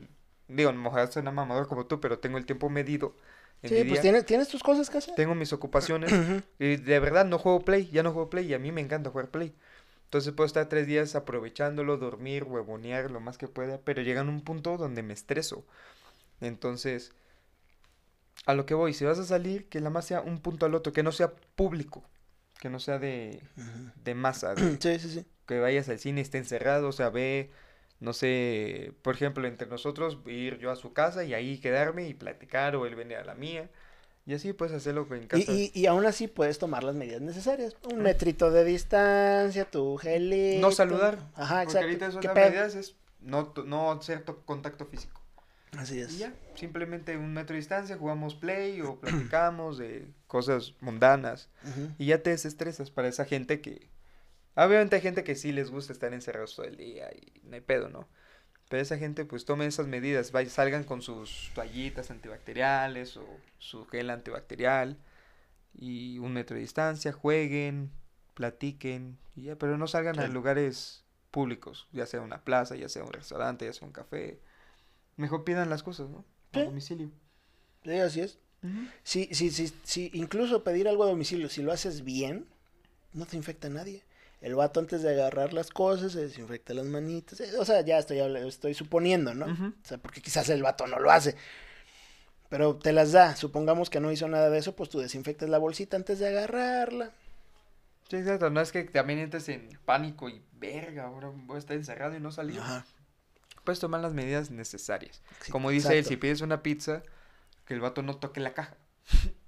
digo, 0.48 0.72
mejor 0.72 1.12
soy 1.12 1.20
una 1.20 1.30
mamador 1.30 1.68
como 1.68 1.86
tú, 1.86 2.00
pero 2.00 2.18
tengo 2.18 2.38
el 2.38 2.46
tiempo 2.46 2.70
medido. 2.70 3.14
sí, 3.62 3.84
pues 3.84 4.00
tienes, 4.00 4.24
tienes 4.24 4.48
tus 4.48 4.62
cosas 4.62 4.88
que 4.88 4.98
hacer. 4.98 5.14
Tengo 5.14 5.34
mis 5.34 5.52
ocupaciones 5.52 6.10
y 6.58 6.76
de 6.76 7.00
verdad 7.00 7.26
no 7.26 7.38
juego 7.38 7.60
play, 7.60 7.88
ya 7.90 8.02
no 8.02 8.12
juego 8.12 8.30
play 8.30 8.46
y 8.46 8.54
a 8.54 8.58
mí 8.58 8.72
me 8.72 8.80
encanta 8.80 9.10
jugar 9.10 9.28
play. 9.28 9.54
Entonces 10.04 10.32
puedo 10.32 10.46
estar 10.46 10.66
tres 10.70 10.86
días 10.86 11.14
aprovechándolo, 11.14 11.98
dormir, 11.98 12.44
huevonear 12.44 13.10
lo 13.10 13.20
más 13.20 13.36
que 13.36 13.46
pueda, 13.46 13.78
pero 13.78 14.00
llega 14.00 14.22
un 14.22 14.40
punto 14.40 14.78
donde 14.78 15.02
me 15.02 15.12
estreso. 15.12 15.66
Entonces, 16.40 17.12
a 18.46 18.54
lo 18.54 18.64
que 18.64 18.72
voy, 18.72 18.94
si 18.94 19.04
vas 19.04 19.18
a 19.18 19.24
salir, 19.24 19.68
que 19.68 19.80
la 19.80 19.90
más 19.90 20.06
sea 20.06 20.22
un 20.22 20.38
punto 20.40 20.64
al 20.64 20.74
otro, 20.74 20.94
que 20.94 21.02
no 21.02 21.12
sea 21.12 21.34
público, 21.56 22.04
que 22.58 22.70
no 22.70 22.80
sea 22.80 22.98
de, 22.98 23.40
de 24.04 24.14
masa. 24.14 24.54
sí, 24.80 24.98
sí, 24.98 25.10
sí 25.10 25.26
que 25.48 25.58
vayas 25.58 25.88
al 25.88 25.98
cine 25.98 26.20
esté 26.20 26.38
encerrado, 26.38 26.88
o 26.88 26.92
sea, 26.92 27.08
ve, 27.08 27.50
no 28.00 28.12
sé, 28.12 28.92
por 29.02 29.14
ejemplo, 29.14 29.48
entre 29.48 29.66
nosotros, 29.66 30.18
ir 30.26 30.58
yo 30.58 30.70
a 30.70 30.76
su 30.76 30.92
casa 30.92 31.24
y 31.24 31.34
ahí 31.34 31.58
quedarme 31.58 32.06
y 32.06 32.14
platicar, 32.14 32.76
o 32.76 32.86
él 32.86 32.94
venir 32.94 33.16
a 33.16 33.24
la 33.24 33.34
mía. 33.34 33.70
Y 34.26 34.34
así 34.34 34.52
puedes 34.52 34.74
hacerlo 34.74 35.08
en 35.10 35.26
casa. 35.26 35.50
Y, 35.50 35.72
y, 35.74 35.86
aún 35.86 36.04
así 36.04 36.28
puedes 36.28 36.58
tomar 36.58 36.84
las 36.84 36.94
medidas 36.94 37.22
necesarias. 37.22 37.74
Un 37.90 38.02
metrito 38.02 38.50
de 38.50 38.62
distancia, 38.62 39.64
tu 39.64 39.96
gelito. 39.96 40.60
No 40.60 40.70
saludar. 40.70 41.18
Ajá, 41.34 41.62
exacto. 41.62 41.88
Porque 41.88 42.04
ahorita 42.04 42.28
las 42.28 42.36
medidas 42.36 42.74
es 42.74 42.94
no, 43.20 43.54
no 43.64 43.98
cierto 44.02 44.42
contacto 44.44 44.84
físico. 44.84 45.17
Así 45.76 46.00
es. 46.00 46.14
Y 46.14 46.18
ya, 46.18 46.34
simplemente 46.54 47.16
un 47.16 47.34
metro 47.34 47.54
de 47.54 47.58
distancia, 47.58 47.96
jugamos 47.96 48.34
play 48.34 48.80
o 48.80 48.96
platicamos 49.00 49.78
de 49.78 50.08
cosas 50.26 50.74
mundanas. 50.80 51.50
Y 51.98 52.06
ya 52.06 52.22
te 52.22 52.30
desestresas 52.30 52.90
para 52.90 53.08
esa 53.08 53.24
gente 53.24 53.60
que 53.60 53.90
Obviamente 54.66 54.96
hay 54.96 55.02
gente 55.02 55.22
que 55.22 55.36
sí 55.36 55.52
les 55.52 55.70
gusta 55.70 55.92
estar 55.92 56.12
encerrados 56.12 56.56
todo 56.56 56.66
el 56.66 56.76
día 56.76 57.08
y 57.14 57.40
no 57.44 57.54
hay 57.54 57.60
pedo, 57.60 57.88
¿no? 57.88 58.08
Pero 58.68 58.82
esa 58.82 58.98
gente 58.98 59.24
pues 59.24 59.44
tome 59.44 59.66
esas 59.66 59.86
medidas, 59.86 60.32
vaya, 60.32 60.50
salgan 60.50 60.82
con 60.82 61.00
sus 61.00 61.52
toallitas 61.54 62.10
antibacteriales 62.10 63.16
o 63.16 63.24
su 63.58 63.86
gel 63.86 64.10
antibacterial 64.10 64.98
y 65.74 66.18
un 66.18 66.32
metro 66.32 66.56
de 66.56 66.62
distancia, 66.62 67.12
jueguen, 67.12 67.92
platiquen, 68.34 69.16
y 69.36 69.42
ya, 69.44 69.56
pero 69.56 69.78
no 69.78 69.86
salgan 69.86 70.18
a 70.18 70.26
lugares 70.26 71.04
públicos, 71.30 71.86
ya 71.92 72.06
sea 72.06 72.20
una 72.20 72.42
plaza, 72.42 72.74
ya 72.74 72.88
sea 72.88 73.04
un 73.04 73.12
restaurante, 73.12 73.64
ya 73.64 73.72
sea 73.72 73.86
un 73.86 73.92
café. 73.92 74.40
Mejor 75.18 75.44
pidan 75.44 75.68
las 75.68 75.82
cosas, 75.82 76.08
¿no? 76.08 76.24
A 76.52 76.60
domicilio. 76.60 77.10
Sí, 77.84 77.98
así 77.98 78.20
es. 78.20 78.38
sí, 79.02 79.28
sí, 79.32 79.50
sí, 79.50 79.72
sí, 79.82 80.10
incluso 80.14 80.64
pedir 80.64 80.88
algo 80.88 81.04
a 81.04 81.08
domicilio, 81.08 81.48
si 81.48 81.60
lo 81.60 81.72
haces 81.72 82.04
bien, 82.04 82.46
no 83.12 83.26
te 83.26 83.36
infecta 83.36 83.66
a 83.66 83.70
nadie. 83.70 84.04
El 84.40 84.54
vato 84.54 84.78
antes 84.78 85.02
de 85.02 85.10
agarrar 85.10 85.52
las 85.52 85.70
cosas 85.70 86.12
se 86.12 86.20
desinfecta 86.20 86.72
las 86.72 86.86
manitas. 86.86 87.40
O 87.58 87.64
sea, 87.64 87.80
ya 87.80 87.98
estoy, 87.98 88.20
estoy 88.46 88.74
suponiendo, 88.74 89.34
¿no? 89.34 89.46
O 89.46 89.86
sea, 89.86 89.98
porque 89.98 90.20
quizás 90.20 90.48
el 90.48 90.62
vato 90.62 90.86
no 90.86 91.00
lo 91.00 91.10
hace. 91.10 91.34
Pero 92.48 92.76
te 92.76 92.92
las 92.92 93.10
da. 93.10 93.34
Supongamos 93.34 93.90
que 93.90 93.98
no 93.98 94.12
hizo 94.12 94.28
nada 94.28 94.48
de 94.50 94.58
eso, 94.58 94.76
pues 94.76 94.88
tú 94.88 95.00
desinfectas 95.00 95.48
la 95.48 95.58
bolsita 95.58 95.96
antes 95.96 96.20
de 96.20 96.28
agarrarla. 96.28 97.10
Sí, 98.08 98.16
exacto. 98.16 98.48
No 98.50 98.60
es 98.60 98.70
que 98.70 98.84
también 98.84 99.18
entres 99.18 99.48
en 99.48 99.68
pánico 99.84 100.28
y 100.28 100.40
verga, 100.52 101.06
ahora 101.06 101.32
voy 101.34 101.56
a 101.56 101.58
estar 101.58 101.76
encerrado 101.76 102.16
y 102.16 102.20
no 102.20 102.30
salir. 102.30 102.60
Ajá. 102.60 102.86
Puedes 103.64 103.80
tomar 103.80 104.00
las 104.00 104.14
medidas 104.14 104.50
necesarias. 104.50 105.22
Como 105.50 105.70
dice 105.70 105.98
él, 105.98 106.04
si 106.04 106.16
pides 106.16 106.40
una 106.40 106.62
pizza, 106.62 107.02
que 107.64 107.74
el 107.74 107.80
vato 107.80 108.02
no 108.02 108.16
toque 108.16 108.40
la 108.40 108.54
caja. 108.54 108.76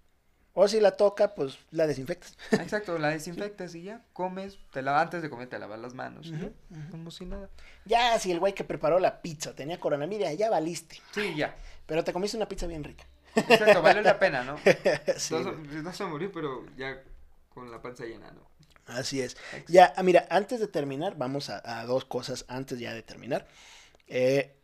O 0.52 0.66
si 0.66 0.80
la 0.80 0.90
toca, 0.96 1.34
pues 1.34 1.58
la 1.70 1.86
desinfectas. 1.86 2.36
Exacto, 2.50 2.98
la 2.98 3.08
desinfectas 3.08 3.74
y 3.74 3.82
ya 3.82 4.02
comes, 4.12 4.58
te 4.72 4.82
la, 4.82 5.00
antes 5.00 5.22
de 5.22 5.30
comer 5.30 5.48
te 5.48 5.58
lavas 5.58 5.78
las 5.78 5.94
manos, 5.94 6.32
como 6.90 7.11
si 7.11 7.24
nada. 7.24 7.48
Ya, 7.84 8.18
si 8.18 8.32
el 8.32 8.40
güey 8.40 8.52
que 8.52 8.64
preparó 8.64 8.98
la 8.98 9.22
pizza 9.22 9.54
tenía 9.54 9.78
coronavirus, 9.78 10.36
ya 10.36 10.50
valiste. 10.50 11.00
Sí, 11.12 11.34
ya. 11.36 11.54
Pero 11.86 12.02
te 12.02 12.12
comiste 12.12 12.36
una 12.36 12.48
pizza 12.48 12.66
bien 12.66 12.82
rica. 12.82 13.06
Exacto, 13.36 13.80
vale 13.80 14.02
la 14.02 14.18
pena, 14.18 14.42
¿no? 14.42 14.58
sí, 15.16 15.34
no, 15.82 15.92
se 15.92 16.04
morir, 16.04 16.32
pero 16.34 16.66
ya 16.76 17.00
con 17.48 17.70
la 17.70 17.80
panza 17.80 18.04
llena, 18.04 18.30
¿no? 18.32 18.50
Así 18.86 19.20
es. 19.20 19.36
Ya, 19.68 19.92
ah, 19.96 20.02
mira, 20.02 20.26
antes 20.30 20.58
de 20.58 20.66
terminar, 20.66 21.16
vamos 21.16 21.48
a, 21.48 21.62
a 21.80 21.86
dos 21.86 22.04
cosas 22.04 22.44
antes 22.48 22.78
ya 22.80 22.92
de 22.92 23.02
terminar. 23.02 23.46
Eh, 24.11 24.54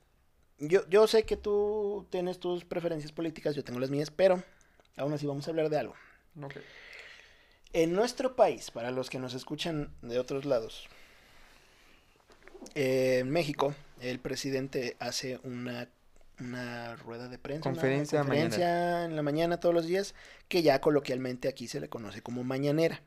yo, 0.59 0.86
yo 0.88 1.07
sé 1.07 1.22
que 1.24 1.38
tú 1.38 2.07
tienes 2.11 2.38
tus 2.38 2.66
preferencias 2.66 3.12
políticas, 3.12 3.55
yo 3.55 3.64
tengo 3.64 3.80
las 3.80 3.90
mías, 3.90 4.11
pero 4.11 4.42
Aún 4.97 5.12
así, 5.12 5.26
vamos 5.26 5.47
a 5.47 5.51
hablar 5.51 5.68
de 5.68 5.78
algo. 5.78 5.94
En 7.72 7.92
nuestro 7.92 8.34
país, 8.34 8.70
para 8.70 8.90
los 8.90 9.11
que 9.11 9.18
nos 9.18 9.34
escuchan 9.34 9.90
de 10.03 10.18
otros 10.18 10.47
lados, 10.47 10.88
en 12.74 13.30
México, 13.30 13.74
el 14.01 14.18
presidente 14.18 14.97
hace 14.99 15.38
una, 15.44 15.88
rueda 16.97 17.28
de 17.28 17.38
prensa, 17.38 17.62
conferencia, 17.62 18.20
una 18.20 18.28
conferencia 18.28 19.05
en 19.05 19.16
la 19.16 19.22
mañana 19.22 19.61
todos 19.61 19.74
los 19.74 19.86
días, 19.86 20.14
que 20.49 20.62
ya 20.62 20.80
coloquialmente 20.80 21.49
aquí 21.49 21.68
se 21.68 21.80
le 21.80 21.88
conoce 21.88 22.22
como 22.22 22.42
mañanera. 22.42 23.03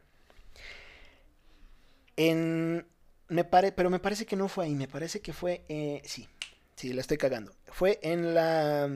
En, 2.17 2.85
me 3.29 3.43
pare, 3.43 3.71
pero 3.71 3.89
me 3.89 3.99
parece 3.99 4.25
que 4.25 4.35
no 4.35 4.47
fue 4.47 4.65
ahí, 4.65 4.75
me 4.75 4.87
parece 4.87 5.21
que 5.21 5.33
fue, 5.33 5.63
eh, 5.69 6.01
sí, 6.05 6.27
sí, 6.75 6.93
la 6.93 7.01
estoy 7.01 7.17
cagando. 7.17 7.53
Fue 7.67 7.99
en 8.01 8.33
la 8.33 8.89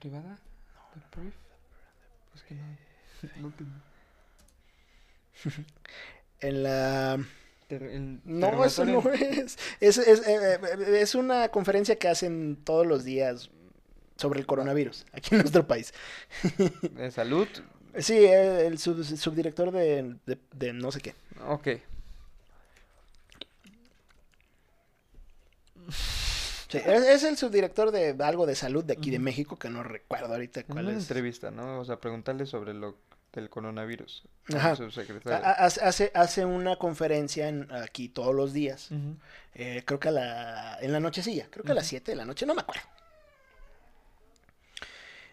privada? 0.00 0.38
No. 0.94 1.32
Pues 2.32 2.42
que 2.42 2.54
no. 2.54 3.52
en 6.40 6.62
la. 6.62 7.18
no, 8.24 8.64
eso 8.64 8.84
no 8.84 9.02
es. 9.12 9.58
Es, 9.80 9.98
es, 9.98 10.26
eh, 10.26 10.54
eh, 10.54 11.00
es, 11.00 11.14
una 11.14 11.48
conferencia 11.50 11.96
que 11.96 12.08
hacen 12.08 12.56
todos 12.64 12.86
los 12.86 13.04
días 13.04 13.50
sobre 14.16 14.40
el 14.40 14.46
coronavirus 14.46 15.06
aquí 15.12 15.34
en 15.34 15.42
nuestro 15.42 15.66
país. 15.66 15.94
¿De 16.92 17.10
salud? 17.10 17.48
Sí, 17.98 18.24
el, 18.24 18.78
subdirector 18.78 19.72
de, 19.72 20.16
de, 20.26 20.38
de, 20.52 20.72
no 20.72 20.92
sé 20.92 21.00
qué. 21.00 21.14
Ok. 21.48 21.68
es, 26.72 27.24
el 27.24 27.36
subdirector 27.36 27.90
de 27.90 28.16
algo 28.20 28.46
de 28.46 28.54
salud 28.54 28.84
de 28.84 28.92
aquí 28.92 29.10
de 29.10 29.18
México, 29.18 29.56
que 29.58 29.70
no 29.70 29.82
recuerdo 29.82 30.32
ahorita 30.32 30.64
cuál 30.64 30.86
Una 30.86 30.96
es. 30.96 31.02
entrevista, 31.02 31.50
¿no? 31.50 31.80
O 31.80 31.84
sea, 31.84 31.98
preguntarle 31.98 32.46
sobre 32.46 32.74
lo 32.74 32.96
del 33.32 33.48
coronavirus. 33.48 34.24
Ajá. 34.54 34.76
Hace, 35.58 36.10
hace 36.14 36.44
una 36.44 36.76
conferencia 36.76 37.52
aquí 37.82 38.08
todos 38.08 38.34
los 38.34 38.52
días. 38.52 38.90
Eh, 39.54 39.82
creo 39.84 40.00
que 40.00 40.08
a 40.08 40.12
la, 40.12 40.78
en 40.80 40.92
la 40.92 41.00
nochecilla, 41.00 41.48
creo 41.50 41.64
que 41.64 41.72
a 41.72 41.76
las 41.76 41.86
7 41.86 42.12
de 42.12 42.16
la 42.16 42.24
noche, 42.24 42.46
no 42.46 42.54
me 42.54 42.62
acuerdo. 42.62 42.82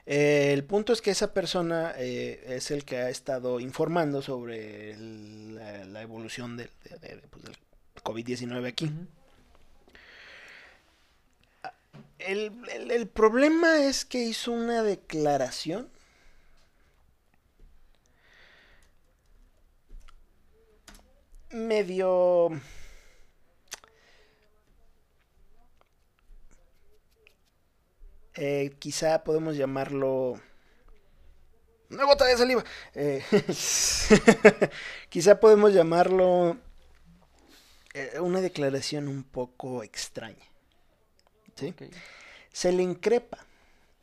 Eh, 0.09 0.53
el 0.53 0.63
punto 0.63 0.93
es 0.93 1.01
que 1.01 1.11
esa 1.11 1.33
persona 1.33 1.93
eh, 1.97 2.43
es 2.47 2.71
el 2.71 2.85
que 2.85 2.97
ha 2.97 3.09
estado 3.09 3.59
informando 3.59 4.21
sobre 4.21 4.91
el- 4.91 5.55
la, 5.55 5.83
la 5.85 6.01
evolución 6.01 6.55
del, 6.57 6.69
de- 6.83 6.97
de- 7.15 7.17
pues, 7.29 7.43
del 7.43 7.55
COVID-19 8.03 8.67
aquí. 8.67 8.89
El, 12.19 12.51
el- 12.73 12.91
el 12.91 13.07
problema 13.07 13.83
es 13.85 14.05
que 14.05 14.19
hizo 14.23 14.51
una 14.51 14.83
declaración 14.83 15.89
medio... 21.51 22.49
eh, 28.37 28.75
quizá 28.79 29.23
podemos 29.23 29.57
llamarlo... 29.57 30.39
Una 31.89 32.03
gota 32.05 32.25
de 32.25 32.37
saliva. 32.37 32.63
Eh, 32.95 33.23
quizá 35.09 35.39
podemos 35.39 35.73
llamarlo 35.73 36.57
eh, 37.93 38.19
una 38.19 38.41
declaración 38.41 39.07
un 39.07 39.23
poco 39.23 39.83
extraña. 39.83 40.43
¿Sí? 41.55 41.73
Se 42.51 42.71
le 42.73 42.83
increpa. 42.83 43.37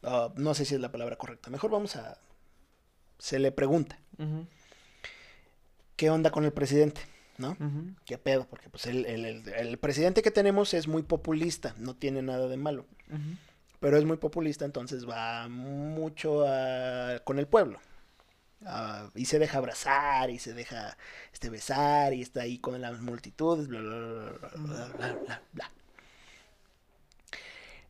ah, 0.03 0.32
no 0.37 0.55
sé 0.55 0.64
si 0.64 0.74
es 0.74 0.80
la 0.80 0.91
palabra 0.91 1.16
correcta. 1.16 1.51
Mejor 1.51 1.70
vamos 1.70 1.95
a. 1.97 2.18
Se 3.18 3.39
le 3.39 3.53
pregunta, 3.53 3.99
¿qué 5.97 6.11
onda 6.11 6.30
con 6.30 6.45
el 6.45 6.53
presidente? 6.53 7.03
¿No? 7.37 7.57
¿Qué 8.07 8.16
pedo? 8.18 8.47
Porque 8.49 8.68
pues 8.70 8.87
el, 8.87 9.05
el- 9.07 9.24
el- 9.24 9.49
el 9.49 9.78
presidente 9.78 10.22
que 10.22 10.30
tenemos 10.30 10.72
es 10.74 10.89
muy 10.89 11.03
populista, 11.03 11.74
no 11.78 11.95
tiene 11.95 12.22
nada 12.22 12.49
de 12.49 12.57
malo. 12.57 12.87
ujú 13.11 13.37
pero 13.85 13.99
es 13.99 14.07
muy 14.07 14.16
populista, 14.16 14.64
entonces 14.64 15.07
va 15.07 15.47
mucho 15.47 16.47
ah, 16.49 17.20
con 17.22 17.39
el 17.39 17.47
pueblo. 17.47 17.80
Ah, 18.64 19.11
y 19.14 19.26
se 19.26 19.39
deja 19.39 19.59
abrazar 19.59 20.30
y 20.30 20.39
se 20.39 20.55
deja 20.55 20.97
este, 21.35 21.51
besar 21.51 22.14
y 22.14 22.22
está 22.22 22.41
ahí 22.41 22.57
con 22.57 22.80
las 22.80 22.99
multitudes, 23.03 23.68
bla, 23.68 23.80
bla, 23.82 24.89
bla, 24.97 25.43
bla, 25.53 25.70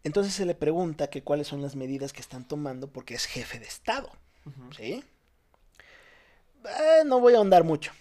Entonces 0.02 0.34
se 0.34 0.44
le 0.44 0.56
pregunta 0.56 1.10
que 1.10 1.22
cuáles 1.22 1.46
son 1.46 1.62
las 1.62 1.76
medidas 1.76 2.12
que 2.12 2.22
están 2.22 2.44
tomando 2.44 2.88
porque 2.88 3.14
es 3.14 3.26
jefe 3.26 3.60
de 3.60 3.66
Estado, 3.66 4.10
¿sí? 4.76 5.04
Eh, 6.64 7.04
no 7.06 7.20
voy 7.20 7.34
a 7.34 7.36
ahondar 7.36 7.62
mucho. 7.62 7.92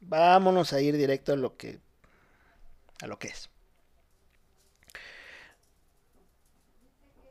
Vámonos 0.00 0.72
a 0.72 0.80
ir 0.80 0.96
directo 0.96 1.34
a 1.34 1.36
lo 1.36 1.58
que 1.58 1.78
a 3.02 3.06
lo 3.06 3.18
que 3.18 3.28
es. 3.28 3.51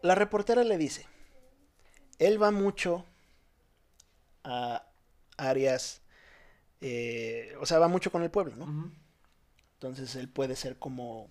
La 0.01 0.15
reportera 0.15 0.63
le 0.63 0.77
dice, 0.77 1.05
él 2.17 2.41
va 2.41 2.51
mucho 2.51 3.05
a 4.43 4.87
áreas, 5.37 6.01
eh, 6.81 7.55
o 7.59 7.65
sea, 7.65 7.79
va 7.79 7.87
mucho 7.87 8.11
con 8.11 8.23
el 8.23 8.31
pueblo, 8.31 8.55
¿no? 8.55 8.91
Entonces 9.73 10.15
él 10.15 10.29
puede 10.29 10.55
ser 10.55 10.77
como 10.77 11.29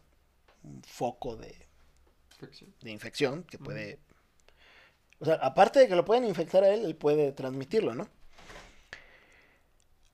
un 0.62 0.82
foco 0.82 1.36
de, 1.36 1.68
Infección. 2.32 2.74
de 2.80 2.90
infección 2.90 3.44
que 3.44 3.58
puede... 3.58 3.98
O 5.18 5.24
sea, 5.24 5.34
aparte 5.34 5.80
de 5.80 5.88
que 5.88 5.96
lo 5.96 6.04
pueden 6.04 6.24
infectar 6.24 6.64
a 6.64 6.72
él, 6.72 6.84
él 6.84 6.96
puede 6.96 7.32
transmitirlo, 7.32 7.94
¿no? 7.94 8.08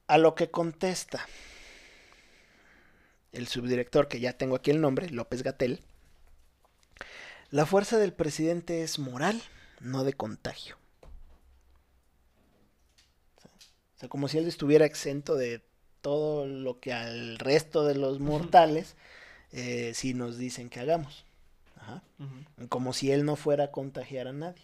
A 0.09 0.19
lo 0.19 0.35
que 0.35 0.51
contesta 0.51 1.27
el 3.33 3.47
subdirector, 3.47 4.09
que 4.09 4.21
ya 4.21 4.33
tengo 4.33 4.57
aquí 4.57 4.71
el 4.71 4.81
nombre, 4.81 5.11
López 5.11 5.43
Gatel, 5.43 5.85
la 7.57 7.67
fuerza 7.67 7.99
del 7.99 8.13
presidente 8.13 8.83
es 8.83 8.99
moral, 8.99 9.41
no 9.81 10.05
de 10.05 10.13
contagio. 10.13 10.77
O 13.97 13.99
sea, 13.99 14.09
como 14.09 14.29
si 14.29 14.39
él 14.39 14.47
estuviera 14.47 14.85
exento 14.85 15.35
de 15.37 15.63
todo 16.03 16.47
lo 16.47 16.79
que 16.81 16.93
al 16.93 17.39
resto 17.39 17.85
de 17.85 17.95
los 17.95 18.21
mortales 18.21 18.95
eh, 19.53 19.93
sí 19.95 20.15
nos 20.15 20.39
dicen 20.39 20.69
que 20.69 20.81
hagamos. 20.81 21.25
Ajá 21.77 22.03
como 22.69 22.93
si 22.93 23.13
él 23.13 23.25
no 23.25 23.37
fuera 23.37 23.65
a 23.65 23.71
contagiar 23.71 24.27
a 24.29 24.33
nadie. 24.33 24.63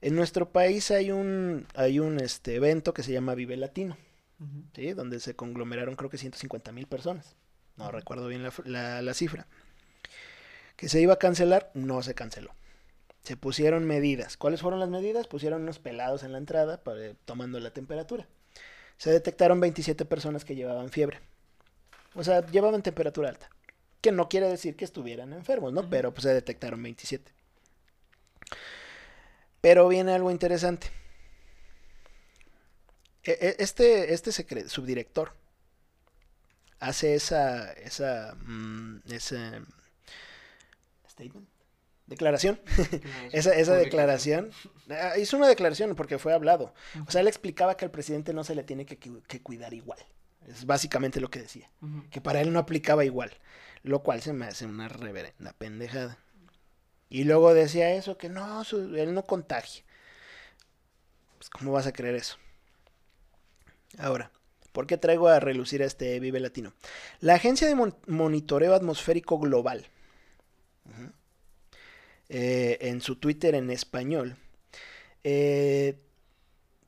En 0.00 0.14
nuestro 0.16 0.50
país 0.50 0.90
hay 0.90 1.10
un, 1.10 1.66
hay 1.74 1.98
un 1.98 2.18
este, 2.20 2.54
evento 2.54 2.94
que 2.94 3.02
se 3.02 3.12
llama 3.12 3.34
Vive 3.34 3.56
Latino. 3.56 3.96
¿sí? 4.74 4.92
donde 4.92 5.20
se 5.20 5.34
conglomeraron 5.34 5.96
creo 5.96 6.10
que 6.10 6.18
150 6.18 6.72
mil 6.72 6.86
personas. 6.86 7.34
No 7.76 7.90
recuerdo 7.90 8.28
bien 8.28 8.42
la- 8.64 9.02
la 9.02 9.14
cifra. 9.14 9.46
Que 10.76 10.88
se 10.88 11.00
iba 11.00 11.14
a 11.14 11.18
cancelar, 11.18 11.70
no 11.74 12.02
se 12.02 12.14
canceló. 12.14 12.54
Se 13.22 13.36
pusieron 13.36 13.86
medidas. 13.86 14.36
¿Cuáles 14.36 14.60
fueron 14.62 14.78
las 14.80 14.88
medidas? 14.88 15.26
Pusieron 15.26 15.62
unos 15.62 15.78
pelados 15.78 16.22
en 16.22 16.32
la 16.32 16.38
entrada 16.38 16.82
para, 16.82 17.14
tomando 17.24 17.58
la 17.60 17.70
temperatura. 17.72 18.28
Se 18.98 19.10
detectaron 19.10 19.60
27 19.60 20.04
personas 20.04 20.44
que 20.44 20.54
llevaban 20.54 20.90
fiebre. 20.90 21.20
O 22.14 22.22
sea, 22.24 22.46
llevaban 22.46 22.82
temperatura 22.82 23.28
alta. 23.28 23.50
Que 24.00 24.12
no 24.12 24.28
quiere 24.28 24.48
decir 24.48 24.76
que 24.76 24.84
estuvieran 24.84 25.32
enfermos, 25.32 25.72
¿no? 25.72 25.88
Pero 25.90 26.12
pues 26.12 26.22
se 26.22 26.32
detectaron 26.34 26.82
27. 26.82 27.32
Pero 29.60 29.88
viene 29.88 30.12
algo 30.14 30.30
interesante. 30.30 30.88
E- 33.24 33.38
e- 33.40 33.56
Este, 33.58 34.14
este 34.14 34.30
subdirector 34.68 35.32
hace 36.78 37.14
esa, 37.14 37.72
esa, 37.72 38.34
mm, 38.44 39.00
ese 39.10 39.62
statement, 41.16 41.48
declaración, 42.06 42.60
esa, 43.32 43.54
esa 43.54 43.74
declaración, 43.74 44.50
ah, 44.90 45.16
hizo 45.18 45.36
una 45.36 45.48
declaración 45.48 45.94
porque 45.96 46.18
fue 46.18 46.32
hablado. 46.34 46.74
O 47.06 47.10
sea, 47.10 47.22
él 47.22 47.28
explicaba 47.28 47.76
que 47.76 47.84
al 47.86 47.90
presidente 47.90 48.32
no 48.34 48.44
se 48.44 48.54
le 48.54 48.62
tiene 48.64 48.84
que, 48.86 48.98
que 48.98 49.42
cuidar 49.42 49.72
igual. 49.74 49.98
Es 50.46 50.64
básicamente 50.66 51.20
lo 51.20 51.28
que 51.30 51.40
decía. 51.40 51.68
Que 52.10 52.20
para 52.20 52.40
él 52.40 52.52
no 52.52 52.60
aplicaba 52.60 53.04
igual. 53.04 53.32
Lo 53.82 54.02
cual 54.04 54.22
se 54.22 54.32
me 54.32 54.46
hace 54.46 54.64
una 54.66 54.88
reverenda 54.88 55.52
pendejada. 55.58 56.18
Y 57.08 57.24
luego 57.24 57.52
decía 57.54 57.92
eso, 57.94 58.16
que 58.16 58.28
no, 58.28 58.62
su- 58.62 58.94
él 58.96 59.12
no 59.14 59.24
contagia. 59.24 59.82
Pues, 61.38 61.50
¿cómo 61.50 61.72
vas 61.72 61.86
a 61.88 61.92
creer 61.92 62.14
eso? 62.14 62.36
Ahora, 63.98 64.30
¿por 64.72 64.86
qué 64.86 64.96
traigo 64.98 65.28
a 65.28 65.40
relucir 65.40 65.82
a 65.82 65.86
este 65.86 66.20
Vive 66.20 66.40
Latino? 66.40 66.74
La 67.20 67.34
Agencia 67.34 67.66
de 67.66 67.74
Mon- 67.74 67.96
Monitoreo 68.06 68.74
Atmosférico 68.74 69.38
Global, 69.38 69.86
eh, 72.28 72.78
en 72.80 73.00
su 73.00 73.16
Twitter 73.16 73.54
en 73.54 73.70
español, 73.70 74.36
eh, 75.24 75.98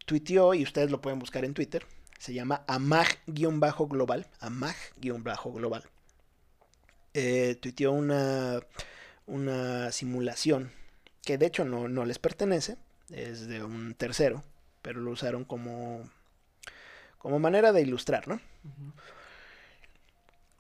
tuiteó, 0.05 0.55
y 0.55 0.63
ustedes 0.63 0.91
lo 0.91 1.01
pueden 1.01 1.19
buscar 1.19 1.45
en 1.45 1.55
Twitter, 1.55 1.87
se 2.19 2.35
llama 2.35 2.65
amag-global, 2.67 4.27
amag-global. 4.41 5.85
Eh, 7.15 7.57
tuiteó 7.61 7.93
una, 7.93 8.61
una 9.27 9.91
simulación 9.93 10.73
que 11.25 11.39
de 11.39 11.47
hecho 11.47 11.65
no, 11.65 11.89
no 11.89 12.05
les 12.05 12.19
pertenece, 12.19 12.77
es 13.11 13.47
de 13.47 13.63
un 13.63 13.95
tercero, 13.95 14.43
pero 14.83 15.01
lo 15.01 15.11
usaron 15.11 15.45
como, 15.45 16.09
como 17.19 17.39
manera 17.39 17.73
de 17.73 17.83
ilustrar, 17.83 18.29
¿no? 18.29 18.41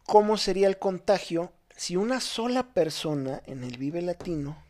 ¿Cómo 0.04 0.36
sería 0.36 0.68
el 0.68 0.78
contagio 0.78 1.52
si 1.78 1.96
una 1.96 2.20
sola 2.20 2.74
persona 2.74 3.40
en 3.46 3.62
el 3.62 3.78
Vive 3.78 4.02
Latino 4.02 4.62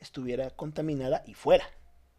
estuviera 0.00 0.50
contaminada 0.50 1.22
y 1.26 1.34
fuera? 1.34 1.68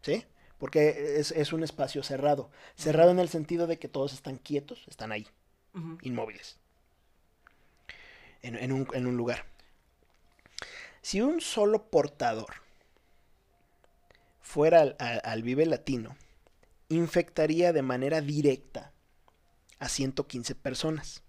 ¿Sí? 0.02 0.24
Porque 0.58 1.18
es, 1.18 1.32
es 1.32 1.52
un 1.52 1.62
espacio 1.64 2.02
cerrado. 2.02 2.50
Cerrado 2.76 3.10
en 3.10 3.18
el 3.18 3.28
sentido 3.28 3.66
de 3.66 3.78
que 3.78 3.88
todos 3.88 4.12
están 4.12 4.36
quietos, 4.38 4.84
están 4.88 5.10
ahí, 5.12 5.26
inmóviles. 6.02 6.58
En, 8.42 8.54
en 8.56 8.72
un, 8.72 8.86
en 8.94 9.06
un 9.06 9.16
lugar. 9.16 9.44
Si 11.02 11.20
un 11.20 11.40
solo 11.40 11.90
portador 11.90 12.54
fuera 14.42 14.80
al, 14.82 14.96
al- 14.98 15.22
al 15.24 15.42
Vive 15.42 15.66
Latino, 15.66 16.16
infectaría 16.88 17.72
de 17.72 17.82
manera 17.82 18.20
directa 18.20 18.92
a 19.78 19.88
115 19.88 20.54
personas. 20.54 21.22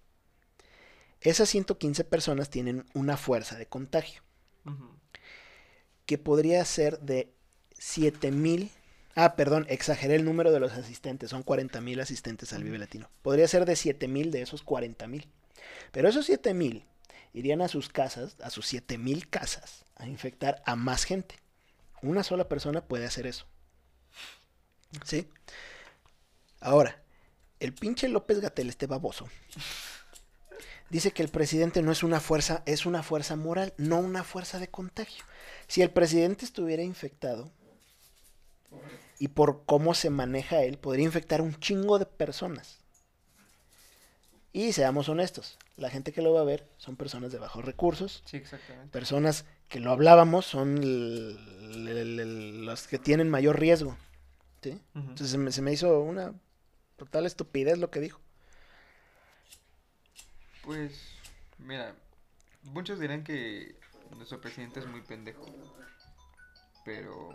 Esas 1.22 1.48
115 1.50 2.04
personas 2.04 2.50
tienen 2.50 2.84
una 2.94 3.16
fuerza 3.16 3.56
de 3.56 3.66
contagio 3.66 4.22
que 6.06 6.18
podría 6.18 6.64
ser 6.64 6.98
de 7.00 7.32
7000. 7.78 8.70
Ah, 9.14 9.36
perdón, 9.36 9.66
exageré 9.68 10.16
el 10.16 10.24
número 10.24 10.52
de 10.52 10.60
los 10.60 10.72
asistentes, 10.72 11.30
son 11.30 11.44
40.000 11.44 12.00
asistentes 12.00 12.52
al 12.52 12.64
Vive 12.64 12.78
Latino. 12.78 13.08
Podría 13.22 13.46
ser 13.46 13.66
de 13.66 13.76
7000 13.76 14.30
de 14.30 14.42
esos 14.42 14.64
40.000. 14.64 15.26
Pero 15.92 16.08
esos 16.08 16.26
7000 16.26 16.84
irían 17.34 17.62
a 17.62 17.68
sus 17.68 17.88
casas, 17.88 18.36
a 18.42 18.50
sus 18.50 18.66
7000 18.66 19.28
casas, 19.28 19.84
a 19.96 20.06
infectar 20.06 20.62
a 20.66 20.76
más 20.76 21.04
gente. 21.04 21.36
Una 22.02 22.24
sola 22.24 22.48
persona 22.48 22.84
puede 22.84 23.06
hacer 23.06 23.26
eso. 23.26 23.46
¿Sí? 25.04 25.28
Ahora, 26.60 27.02
el 27.60 27.72
pinche 27.72 28.08
López 28.08 28.40
Gatel, 28.40 28.68
este 28.68 28.86
baboso, 28.86 29.28
dice 30.92 31.10
que 31.12 31.22
el 31.22 31.28
presidente 31.30 31.80
no 31.82 31.90
es 31.90 32.02
una 32.02 32.20
fuerza, 32.20 32.62
es 32.66 32.84
una 32.86 33.02
fuerza 33.02 33.34
moral, 33.34 33.72
no 33.78 33.98
una 33.98 34.22
fuerza 34.24 34.58
de 34.58 34.68
contagio. 34.68 35.24
Si 35.66 35.80
el 35.82 35.90
presidente 35.90 36.44
estuviera 36.44 36.82
infectado 36.82 37.50
y 39.18 39.28
por 39.28 39.64
cómo 39.64 39.94
se 39.94 40.10
maneja 40.10 40.62
él, 40.62 40.76
podría 40.78 41.04
infectar 41.06 41.40
un 41.40 41.58
chingo 41.58 41.98
de 41.98 42.04
personas. 42.06 42.78
Y 44.52 44.72
seamos 44.74 45.08
honestos, 45.08 45.56
la 45.78 45.88
gente 45.88 46.12
que 46.12 46.20
lo 46.20 46.34
va 46.34 46.42
a 46.42 46.44
ver 46.44 46.68
son 46.76 46.96
personas 46.96 47.32
de 47.32 47.38
bajos 47.38 47.64
recursos, 47.64 48.22
Sí, 48.26 48.36
exactamente. 48.36 48.90
personas 48.90 49.46
que 49.68 49.80
lo 49.80 49.92
hablábamos 49.92 50.44
son 50.44 50.76
l- 50.76 51.36
l- 51.72 52.00
l- 52.02 52.52
los 52.66 52.86
que 52.86 52.98
tienen 52.98 53.30
mayor 53.30 53.58
riesgo. 53.58 53.96
Entonces 54.94 55.30
se 55.30 55.38
me, 55.38 55.50
se 55.52 55.62
me 55.62 55.72
hizo 55.72 56.00
una 56.00 56.34
total 56.96 57.24
estupidez 57.24 57.78
lo 57.78 57.90
que 57.90 58.00
dijo. 58.00 58.20
Pues, 60.62 61.00
mira, 61.58 61.94
muchos 62.62 62.98
dirán 62.98 63.24
que 63.24 63.76
nuestro 64.16 64.40
presidente 64.40 64.80
es 64.80 64.86
muy 64.86 65.02
pendejo. 65.02 65.44
Pero 66.84 67.30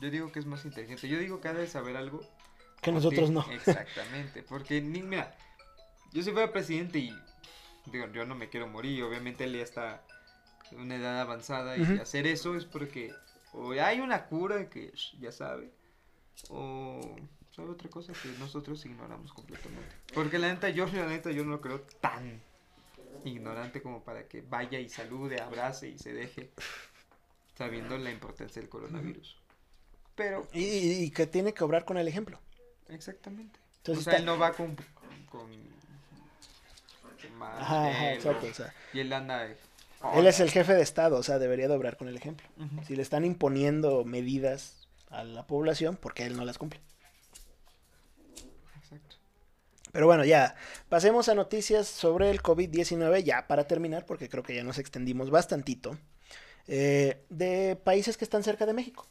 yo 0.00 0.10
digo 0.10 0.30
que 0.32 0.38
es 0.38 0.46
más 0.46 0.64
inteligente. 0.64 1.08
Yo 1.08 1.18
digo 1.18 1.40
que 1.40 1.48
ha 1.48 1.54
de 1.54 1.66
saber 1.66 1.96
algo. 1.96 2.20
Que 2.82 2.92
nosotros 2.92 3.30
no. 3.30 3.44
Exactamente. 3.50 4.42
Porque, 4.42 4.80
ni, 4.80 5.02
mira, 5.02 5.36
yo 6.12 6.22
si 6.22 6.30
fuera 6.30 6.52
presidente 6.52 6.98
y 6.98 7.16
digo, 7.86 8.06
yo 8.12 8.24
no 8.24 8.34
me 8.34 8.48
quiero 8.48 8.68
morir. 8.68 9.02
Obviamente 9.02 9.44
él 9.44 9.56
ya 9.56 9.62
está 9.62 10.04
en 10.70 10.80
una 10.80 10.96
edad 10.96 11.20
avanzada 11.20 11.76
y 11.76 11.98
hacer 11.98 12.26
eso 12.26 12.56
es 12.56 12.64
porque 12.64 13.12
o 13.54 13.70
hay 13.72 14.00
una 14.00 14.26
cura 14.26 14.68
que 14.68 14.92
ya 15.20 15.30
sabe. 15.30 15.72
O 16.48 17.16
sabe 17.54 17.70
otra 17.70 17.88
cosa 17.88 18.12
que 18.12 18.28
nosotros 18.38 18.84
ignoramos 18.86 19.32
completamente. 19.32 19.94
Porque 20.12 20.38
la 20.38 20.48
neta, 20.52 20.68
yo 20.70 20.86
la 20.86 21.06
neta, 21.06 21.30
yo 21.30 21.44
no 21.44 21.52
lo 21.52 21.60
creo 21.60 21.80
tan 22.00 22.40
ignorante 23.24 23.80
como 23.82 24.02
para 24.02 24.26
que 24.26 24.42
vaya 24.42 24.78
y 24.80 24.88
salude, 24.88 25.40
abrace 25.40 25.88
y 25.88 25.98
se 25.98 26.12
deje 26.12 26.50
sabiendo 27.56 27.96
la 27.98 28.10
importancia 28.10 28.60
del 28.60 28.68
coronavirus. 28.68 29.36
Pero, 30.14 30.46
Y, 30.52 30.64
y- 30.64 31.02
y 31.04 31.10
que 31.10 31.26
tiene 31.26 31.54
que 31.54 31.64
obrar 31.64 31.84
con 31.84 31.96
el 31.96 32.08
ejemplo. 32.08 32.38
exactamente. 32.88 33.58
Entonces 33.78 34.02
o 34.06 34.10
sea, 34.10 34.12
está- 34.14 34.20
él 34.20 34.26
no 34.26 34.38
va 34.38 34.52
con... 34.52 34.74
con, 34.76 35.26
con 35.30 35.50
Ajá, 37.40 38.12
exacto. 38.14 38.46
o- 38.46 38.54
sea, 38.54 38.74
y 38.92 39.00
él 39.00 39.12
anda... 39.12 39.44
de, 39.44 39.56
él 40.14 40.26
es 40.26 40.40
el 40.40 40.50
jefe 40.50 40.74
de 40.74 40.82
Estado, 40.82 41.16
o 41.16 41.22
sea, 41.22 41.38
debería 41.38 41.68
de 41.68 41.74
obrar 41.74 41.96
con 41.96 42.08
el 42.08 42.16
ejemplo. 42.16 42.46
Ujú. 42.58 42.84
Si 42.84 42.94
le 42.96 43.02
están 43.02 43.24
imponiendo 43.24 44.04
medidas 44.04 44.86
a 45.10 45.24
la 45.24 45.46
población, 45.46 45.96
porque 46.00 46.24
él 46.24 46.36
no 46.36 46.44
las 46.44 46.58
cumple. 46.58 46.80
Exacto. 48.84 49.16
Pero 49.92 50.06
bueno, 50.06 50.24
ya, 50.24 50.56
pasemos 50.88 51.28
a 51.28 51.34
noticias 51.34 51.86
sobre 51.86 52.30
el 52.30 52.42
COVID-19, 52.42 53.22
ya 53.22 53.46
para 53.46 53.64
terminar, 53.66 54.06
porque 54.06 54.28
creo 54.28 54.42
que 54.42 54.54
ya 54.54 54.64
nos 54.64 54.78
extendimos 54.78 55.30
bastantito, 55.30 55.96
eh, 56.66 57.22
de 57.28 57.76
países 57.76 58.16
que 58.16 58.24
están 58.24 58.42
cerca 58.42 58.66
de 58.66 58.72
México. 58.72 59.06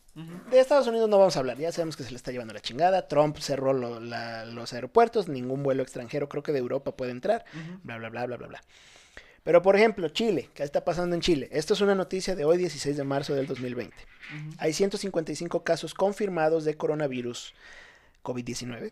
De 0.52 0.60
Estados 0.60 0.86
Unidos 0.88 1.10
no 1.10 1.18
vamos 1.18 1.36
a 1.38 1.40
hablar, 1.40 1.58
ya 1.58 1.72
sabemos 1.72 1.96
que 1.98 2.04
se 2.04 2.12
le 2.12 2.18
está 2.18 2.32
llevando 2.32 2.54
la 2.54 2.60
chingada, 2.60 3.08
Trump 3.08 3.38
cerró 3.40 3.74
lo- 3.74 4.00
la- 4.00 4.46
los 4.46 4.72
aeropuertos, 4.74 5.28
ningún 5.28 5.64
vuelo 5.64 5.82
extranjero 5.82 6.30
creo 6.30 6.44
que 6.44 6.52
de 6.52 6.60
Europa 6.60 6.96
puede 6.96 7.12
entrar, 7.12 7.46
bla, 7.82 7.98
bla, 7.98 8.10
bla, 8.10 8.26
bla, 8.28 8.38
bla, 8.38 8.48
bla. 8.48 8.64
Pero 9.44 9.62
por 9.62 9.76
ejemplo, 9.76 10.08
Chile, 10.10 10.50
¿qué 10.54 10.64
está 10.64 10.86
pasando 10.86 11.16
en 11.16 11.22
Chile? 11.22 11.50
Esto 11.52 11.74
es 11.74 11.82
una 11.82 11.96
noticia 11.96 12.36
de 12.36 12.46
hoy, 12.46 12.58
16 12.58 12.96
de 12.96 13.04
marzo 13.04 13.34
del 13.34 13.48
2020. 13.48 13.96
Ujú. 13.96 14.56
Hay 14.60 14.72
155 14.74 15.64
casos 15.64 15.94
confirmados 15.94 16.64
de 16.66 16.76
coronavirus 16.78 17.54
COVID-19. 18.24 18.92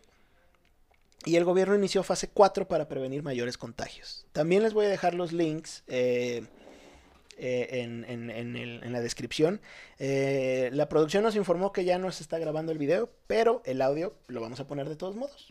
Y 1.24 1.36
el 1.36 1.44
gobierno 1.44 1.74
inició 1.74 2.02
fase 2.02 2.28
4 2.28 2.66
para 2.68 2.88
prevenir 2.88 3.22
mayores 3.22 3.56
contagios. 3.58 4.26
También 4.32 4.62
les 4.62 4.72
voy 4.74 4.86
a 4.86 4.88
dejar 4.88 5.14
los 5.14 5.32
links 5.32 5.84
eh, 5.86 6.44
eh, 7.38 7.68
en, 7.82 8.04
en- 8.08 8.30
en 8.30 8.56
el- 8.56 8.82
en 8.82 8.92
la 8.92 9.00
descripción. 9.00 9.60
Eh, 9.98 10.70
la 10.72 10.88
producción 10.88 11.22
nos 11.22 11.36
informó 11.36 11.72
que 11.72 11.84
ya 11.84 11.98
no 11.98 12.10
se 12.12 12.22
está 12.22 12.38
grabando 12.38 12.72
el 12.72 12.78
video, 12.78 13.10
pero 13.26 13.62
el 13.64 13.82
audio 13.82 14.14
lo 14.26 14.40
vamos 14.40 14.58
a 14.60 14.66
poner 14.66 14.88
de 14.88 14.96
todos 14.96 15.14
modos, 15.16 15.48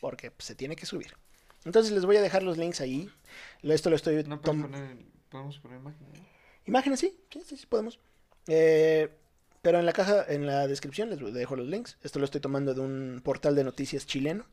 porque 0.00 0.30
pues, 0.30 0.46
se 0.46 0.54
tiene 0.54 0.74
que 0.76 0.86
subir. 0.86 1.14
Entonces 1.64 1.92
les 1.92 2.04
voy 2.04 2.16
a 2.16 2.22
dejar 2.22 2.42
los 2.42 2.58
links 2.58 2.80
ahí. 2.80 3.08
Esto 3.62 3.90
lo 3.90 3.96
estoy... 3.96 4.24
No 4.24 4.40
poner, 4.40 4.96
podemos 5.28 5.58
poner 5.60 5.78
imágenes. 5.78 6.20
Imágenes, 6.66 7.00
sí, 7.00 7.16
sí, 7.30 7.42
sí, 7.46 7.56
sí 7.56 7.66
podemos. 7.66 8.00
Pero 9.62 9.78
en 9.78 9.86
la 9.86 9.92
caja, 9.92 10.24
en 10.28 10.46
la 10.46 10.66
descripción 10.66 11.08
les 11.10 11.32
dejo 11.32 11.54
los 11.54 11.68
links. 11.68 11.96
Esto 12.02 12.18
lo 12.18 12.24
estoy 12.24 12.40
tomando 12.40 12.74
de 12.74 12.80
un 12.80 13.20
portal 13.24 13.54
de 13.54 13.62
noticias 13.62 14.06
chileno. 14.06 14.44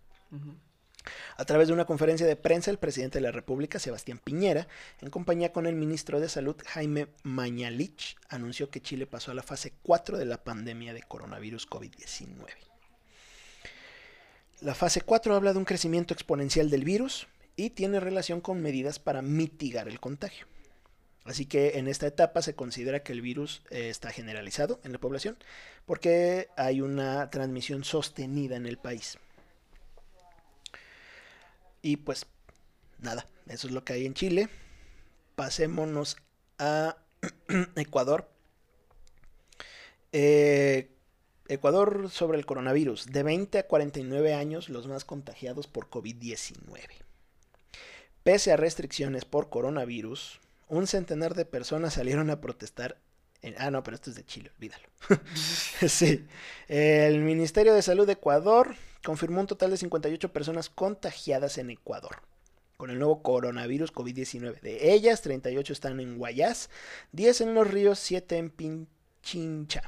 A 1.37 1.45
través 1.45 1.67
de 1.67 1.73
una 1.73 1.85
conferencia 1.85 2.27
de 2.27 2.35
prensa, 2.35 2.71
el 2.71 2.77
presidente 2.77 3.19
de 3.19 3.23
la 3.23 3.31
República, 3.31 3.79
Sebastián 3.79 4.19
Piñera, 4.23 4.67
en 5.01 5.09
compañía 5.09 5.53
con 5.53 5.65
el 5.65 5.75
ministro 5.75 6.19
de 6.19 6.29
Salud, 6.29 6.57
Jaime 6.67 7.07
Mañalich, 7.23 8.17
anunció 8.27 8.69
que 8.69 8.81
Chile 8.81 9.07
pasó 9.07 9.31
a 9.31 9.35
la 9.35 9.43
fase 9.43 9.73
4 9.83 10.17
de 10.17 10.25
la 10.25 10.43
pandemia 10.43 10.93
de 10.93 11.03
coronavirus 11.03 11.69
COVID-19. 11.69 12.45
La 14.61 14.75
fase 14.75 15.01
4 15.01 15.35
habla 15.35 15.53
de 15.53 15.59
un 15.59 15.65
crecimiento 15.65 16.13
exponencial 16.13 16.69
del 16.69 16.83
virus 16.83 17.27
y 17.55 17.69
tiene 17.69 18.01
relación 18.01 18.41
con 18.41 18.61
medidas 18.61 18.99
para 18.99 19.21
mitigar 19.21 19.87
el 19.87 20.01
contagio. 20.01 20.47
Así 21.23 21.45
que 21.45 21.77
en 21.77 21.87
esta 21.87 22.07
etapa 22.07 22.41
se 22.41 22.55
considera 22.55 23.03
que 23.03 23.13
el 23.13 23.21
virus 23.21 23.61
eh, 23.69 23.89
está 23.89 24.11
generalizado 24.11 24.81
en 24.83 24.91
la 24.91 24.99
población 24.99 25.37
porque 25.85 26.49
hay 26.57 26.81
una 26.81 27.29
transmisión 27.29 27.83
sostenida 27.83 28.55
en 28.55 28.65
el 28.65 28.77
país. 28.77 29.17
Y 31.81 31.97
pues 31.97 32.25
nada, 32.99 33.27
eso 33.47 33.67
es 33.67 33.73
lo 33.73 33.83
que 33.83 33.93
hay 33.93 34.05
en 34.05 34.13
Chile. 34.13 34.49
Pasémonos 35.35 36.17
a 36.57 36.97
Ecuador. 37.75 38.29
Eh, 40.11 40.91
Ecuador 41.47 42.09
sobre 42.11 42.37
el 42.37 42.45
coronavirus. 42.45 43.07
De 43.07 43.23
20 43.23 43.59
a 43.59 43.67
49 43.67 44.33
años 44.33 44.69
los 44.69 44.87
más 44.87 45.03
contagiados 45.05 45.67
por 45.67 45.89
COVID-19. 45.89 46.59
Pese 48.23 48.51
a 48.51 48.57
restricciones 48.57 49.25
por 49.25 49.49
coronavirus, 49.49 50.39
un 50.67 50.85
centenar 50.85 51.33
de 51.33 51.45
personas 51.45 51.95
salieron 51.95 52.29
a 52.29 52.41
protestar. 52.41 52.97
En... 53.41 53.55
Ah, 53.57 53.71
no, 53.71 53.81
pero 53.81 53.95
esto 53.95 54.09
es 54.09 54.15
de 54.17 54.25
Chile, 54.25 54.51
olvídalo. 54.57 54.87
sí. 55.87 56.27
El 56.67 57.21
Ministerio 57.21 57.73
de 57.73 57.81
Salud 57.81 58.05
de 58.05 58.13
Ecuador 58.13 58.75
confirmó 59.03 59.41
un 59.41 59.47
total 59.47 59.71
de 59.71 59.77
58 59.77 60.31
personas 60.33 60.69
contagiadas 60.69 61.57
en 61.57 61.69
Ecuador 61.69 62.21
con 62.77 62.89
el 62.89 62.97
nuevo 62.99 63.21
coronavirus 63.21 63.91
COVID-19. 63.93 64.61
De 64.61 64.93
ellas, 64.93 65.21
38 65.21 65.73
están 65.73 65.99
en 65.99 66.17
Guayas, 66.17 66.69
10 67.11 67.41
en 67.41 67.53
Los 67.53 67.69
Ríos, 67.69 67.99
7 67.99 68.37
en 68.37 68.49
Pinchincha, 68.49 69.83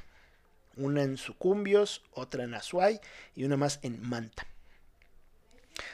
una 0.76 1.04
en 1.04 1.16
Sucumbios, 1.18 2.04
otra 2.12 2.44
en 2.44 2.54
Azuay 2.54 3.00
y 3.34 3.46
una 3.46 3.56
más 3.58 3.80
en 3.84 4.02
Manta. 4.02 4.46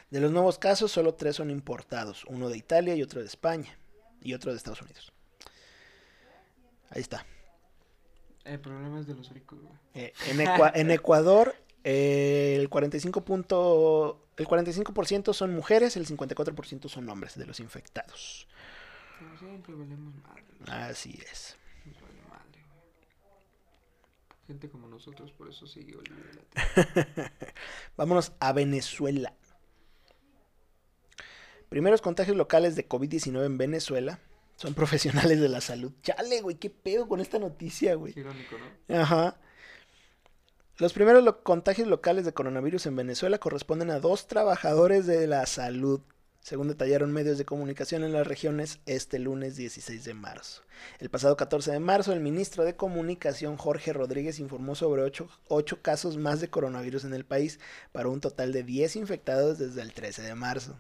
De 0.10 0.20
los 0.20 0.32
nuevos 0.32 0.58
casos, 0.58 0.92
solo 0.92 1.14
tres 1.14 1.36
son 1.36 1.52
importados, 1.52 2.26
uno 2.26 2.50
de 2.50 2.58
Italia 2.58 2.96
y 2.96 3.04
otro 3.04 3.20
de 3.22 3.28
España 3.28 3.78
y 4.22 4.34
otro 4.34 4.52
de 4.52 4.58
Estados 4.58 4.82
Unidos. 4.82 5.12
Ahí 6.90 7.02
está. 7.02 7.26
El 8.44 8.60
problema 8.60 9.00
es 9.00 9.08
de 9.08 9.14
los 9.14 9.30
ricos. 9.32 9.60
Eh, 9.94 10.14
en, 10.30 10.38
Ecua- 10.40 10.72
en 10.74 10.90
Ecuador, 10.90 11.56
eh, 11.90 12.58
el 12.60 12.68
45 12.68 13.24
punto- 13.24 14.28
el 14.36 14.46
45% 14.46 15.34
son 15.34 15.56
mujeres, 15.56 15.96
el 15.96 16.06
54% 16.06 16.90
son 16.90 17.08
hombres 17.10 17.38
de 17.38 17.46
los 17.46 17.60
infectados. 17.62 18.46
Pero 19.20 19.38
siempre 19.40 19.74
valemos 19.74 20.14
madre. 20.24 20.44
güey. 20.60 20.70
Así 20.82 21.18
es. 21.32 21.56
Nos 21.86 22.02
vale 22.02 22.22
madre, 22.30 22.66
güey. 22.70 22.84
Gente 24.48 24.70
como 24.70 24.88
nosotros, 24.88 25.32
por 25.32 25.50
eso 25.50 25.66
sigue 25.66 25.96
olvídate. 25.96 27.32
Vámonos 27.98 28.34
a 28.40 28.52
Venezuela. 28.54 29.34
Primeros 31.70 32.02
contagios 32.02 32.38
locales 32.38 32.76
de 32.76 32.88
COVID-19 32.88 33.46
en 33.46 33.58
Venezuela 33.58 34.20
son 34.56 34.74
profesionales 34.76 35.40
de 35.40 35.50
la 35.50 35.62
salud. 35.62 35.92
Chale, 36.04 36.42
güey, 36.42 36.58
qué 36.58 36.70
pedo 36.70 37.08
con 37.08 37.20
esta 37.20 37.40
noticia, 37.40 37.96
güey. 37.96 38.14
Qué 38.14 38.20
irónico, 38.22 38.56
¿no? 38.90 38.96
Ajá. 39.02 39.38
Los 40.78 40.94
primeros 40.94 41.24
lo- 41.24 41.44
contagios 41.44 41.88
locales 41.88 42.26
de 42.26 42.34
coronavirus 42.34 42.86
en 42.86 42.96
Venezuela 42.96 43.40
corresponden 43.40 43.90
a 43.90 44.00
dos 44.00 44.28
trabajadores 44.28 45.08
de 45.08 45.26
la 45.26 45.46
salud, 45.48 46.02
según 46.40 46.68
detallaron 46.68 47.12
medios 47.12 47.38
de 47.40 47.46
comunicación 47.46 48.04
en 48.04 48.14
las 48.14 48.28
regiones 48.28 48.80
este 48.86 49.18
lunes 49.18 49.56
16 49.56 50.04
de 50.06 50.14
marzo. 50.14 50.62
El 51.00 51.10
pasado 51.10 51.36
14 51.36 51.72
de 51.72 51.80
marzo, 51.80 52.14
el 52.14 52.20
ministro 52.20 52.64
de 52.64 52.76
Comunicación 52.76 53.58
Jorge 53.58 53.92
Rodríguez 53.92 54.40
informó 54.40 54.76
sobre 54.76 55.02
ocho, 55.02 55.28
ocho 55.48 55.82
casos 55.82 56.18
más 56.18 56.42
de 56.42 56.50
coronavirus 56.50 57.06
en 57.06 57.14
el 57.16 57.26
país, 57.26 57.60
para 57.92 58.10
un 58.10 58.22
total 58.22 58.52
de 58.54 58.62
10 58.64 58.98
infectados 58.98 59.58
desde 59.58 59.82
el 59.82 59.94
13 59.94 60.22
de 60.22 60.36
marzo. 60.36 60.80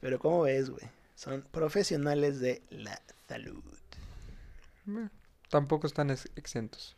Pero 0.00 0.18
¿cómo 0.18 0.42
ves, 0.42 0.70
güey? 0.70 0.84
Son 1.14 1.42
profesionales 1.42 2.40
de 2.40 2.62
la 2.70 3.02
salud. 3.28 3.62
Tampoco 5.50 5.86
están 5.86 6.10
ex- 6.10 6.30
exentos. 6.36 6.96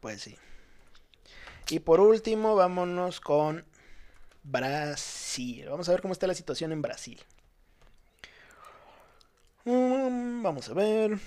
Pues 0.00 0.22
sí. 0.22 0.36
Y 1.70 1.78
por 1.78 2.00
último, 2.00 2.56
vámonos 2.56 3.20
con 3.20 3.64
Brasil. 4.42 5.66
Vamos 5.70 5.88
a 5.88 5.92
ver 5.92 6.02
cómo 6.02 6.12
está 6.12 6.26
la 6.26 6.34
situación 6.34 6.72
en 6.72 6.82
Brasil. 6.82 7.20
Mm, 9.64 10.42
vamos 10.42 10.68
a 10.68 10.74
ver. 10.74 11.18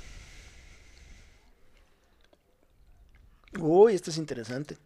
Uy, 3.58 3.96
esto 3.96 4.10
es 4.10 4.18
interesante. 4.18 4.78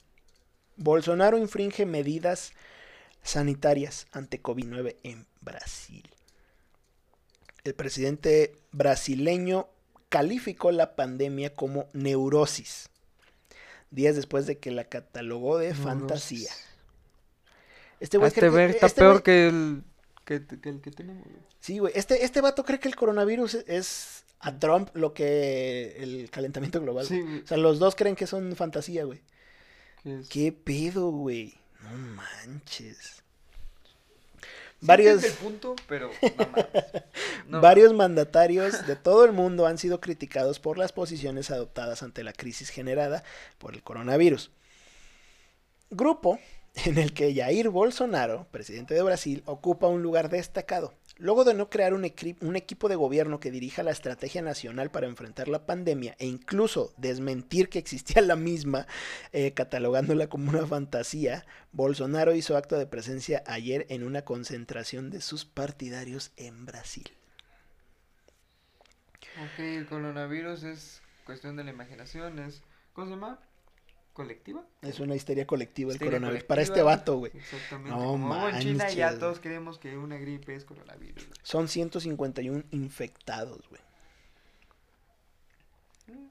Bolsonaro 0.75 1.37
infringe 1.37 1.85
medidas 1.85 2.53
sanitarias 3.23 4.05
ante 4.11 4.41
COVID-19 4.41 4.97
en 5.03 5.25
Brasil. 5.41 6.07
El 7.63 7.73
presidente 7.73 8.55
brasileño 8.71 9.67
calificó 10.09 10.71
la 10.71 10.95
pandemia 10.95 11.55
como 11.55 11.87
neurosis, 11.93 12.89
días 13.91 14.15
después 14.15 14.45
de 14.45 14.57
que 14.57 14.71
la 14.71 14.85
catalogó 14.85 15.57
de 15.57 15.73
fantasía. 15.73 16.51
Este 17.99 18.17
güey 18.17 18.27
este 18.27 18.49
ver, 18.49 18.71
está 18.71 18.87
este 18.87 19.01
peor 19.01 19.23
que, 19.23 19.47
el, 19.47 19.83
que, 20.23 20.45
que, 20.45 20.69
el 20.69 20.81
que 20.81 20.91
tenemos. 20.91 21.25
Sí, 21.59 21.79
güey. 21.79 21.93
Este, 21.95 22.23
este 22.23 22.41
vato 22.41 22.63
cree 22.63 22.79
que 22.79 22.87
el 22.87 22.95
coronavirus 22.95 23.55
es 23.67 24.23
a 24.39 24.57
Trump 24.59 24.89
lo 24.93 25.13
que 25.13 25.95
el 25.97 26.29
calentamiento 26.29 26.79
global. 26.81 27.05
o 27.05 27.47
sea, 27.47 27.57
los 27.57 27.79
dos 27.79 27.95
creen 27.95 28.15
que 28.15 28.27
son 28.27 28.55
fantasía, 28.55 29.05
güey. 29.05 29.21
¿Qué, 30.29 30.51
pedo, 30.51 31.09
güey? 31.09 31.55
No 31.81 31.89
manches. 32.15 33.23
Varios... 34.81 35.25
punto, 35.25 35.75
pero 35.87 36.11
Varios 37.47 37.93
mandatarios 37.93 38.85
de 38.85 38.95
todo 38.95 39.25
el 39.25 39.31
mundo 39.31 39.65
han 39.65 39.77
sido 39.77 39.99
criticados 39.99 40.59
por 40.59 40.77
las 40.77 40.91
posiciones 40.91 41.51
adoptadas 41.51 42.03
ante 42.03 42.23
la 42.23 42.33
crisis 42.33 42.69
generada 42.69 43.23
por 43.57 43.73
el 43.73 43.83
coronavirus. 43.83 44.51
Grupo 45.89 46.39
en 46.85 46.97
el 46.97 47.13
que 47.13 47.33
Jair 47.33 47.69
Bolsonaro, 47.69 48.47
presidente 48.51 48.93
de 48.93 49.01
Brasil, 49.01 49.43
ocupa 49.45 49.87
un 49.87 50.03
lugar 50.03 50.29
destacado. 50.29 50.93
Luego 51.19 51.43
de 51.43 51.53
no 51.53 51.69
crear 51.69 51.93
un, 51.93 52.05
equipo 52.05 52.89
de 52.89 52.95
gobierno 52.95 53.39
que 53.39 53.51
dirija 53.51 53.83
la 53.83 53.91
estrategia 53.91 54.41
nacional 54.41 54.91
para 54.91 55.07
enfrentar 55.07 55.47
la 55.47 55.65
pandemia 55.65 56.15
e 56.19 56.27
incluso 56.27 56.93
desmentir 56.97 57.69
que 57.69 57.79
existía 57.79 58.21
la 58.21 58.35
misma, 58.35 58.85
eh, 59.31 59.53
catalogándola 59.53 60.27
como 60.27 60.49
una 60.51 60.67
fantasía, 60.67 61.45
Bolsonaro 61.71 62.35
hizo 62.35 62.55
acto 62.55 62.77
de 62.77 62.85
presencia 62.85 63.43
ayer 63.47 63.85
en 63.89 64.03
una 64.03 64.23
concentración 64.23 65.09
de 65.09 65.21
sus 65.21 65.45
partidarios 65.45 66.31
en 66.37 66.65
Brasil. 66.65 67.11
Ok, 69.43 69.59
el 69.59 69.87
coronavirus 69.87 70.63
es 70.63 71.01
cuestión 71.25 71.55
de 71.55 71.63
la 71.63 71.71
imaginación, 71.71 72.39
es... 72.39 72.61
¿Cómo 72.93 73.07
se 73.07 73.13
llama? 73.13 73.39
Colectiva. 74.17 74.65
Es 74.81 74.99
una 74.99 75.15
histeria 75.15 75.45
colectiva 75.45 75.93
el 75.93 75.99
coronavirus. 75.99 76.43
Para 76.45 76.63
este 76.63 76.81
vato, 76.81 77.19
güey. 77.19 77.31
Exactamente. 77.35 77.91
No, 77.91 77.97
Como 78.07 78.49
en 78.49 78.59
China 78.59 78.89
ya 78.89 79.17
todos 79.19 79.39
creemos 79.39 79.77
que 79.77 79.95
una 79.95 80.17
gripe 80.17 80.55
es 80.55 80.65
coronavirus. 80.65 81.29
Son 81.43 81.67
151 81.67 82.63
infectados, 82.71 83.69
güey. 83.69 83.81
Mm, 86.07 86.29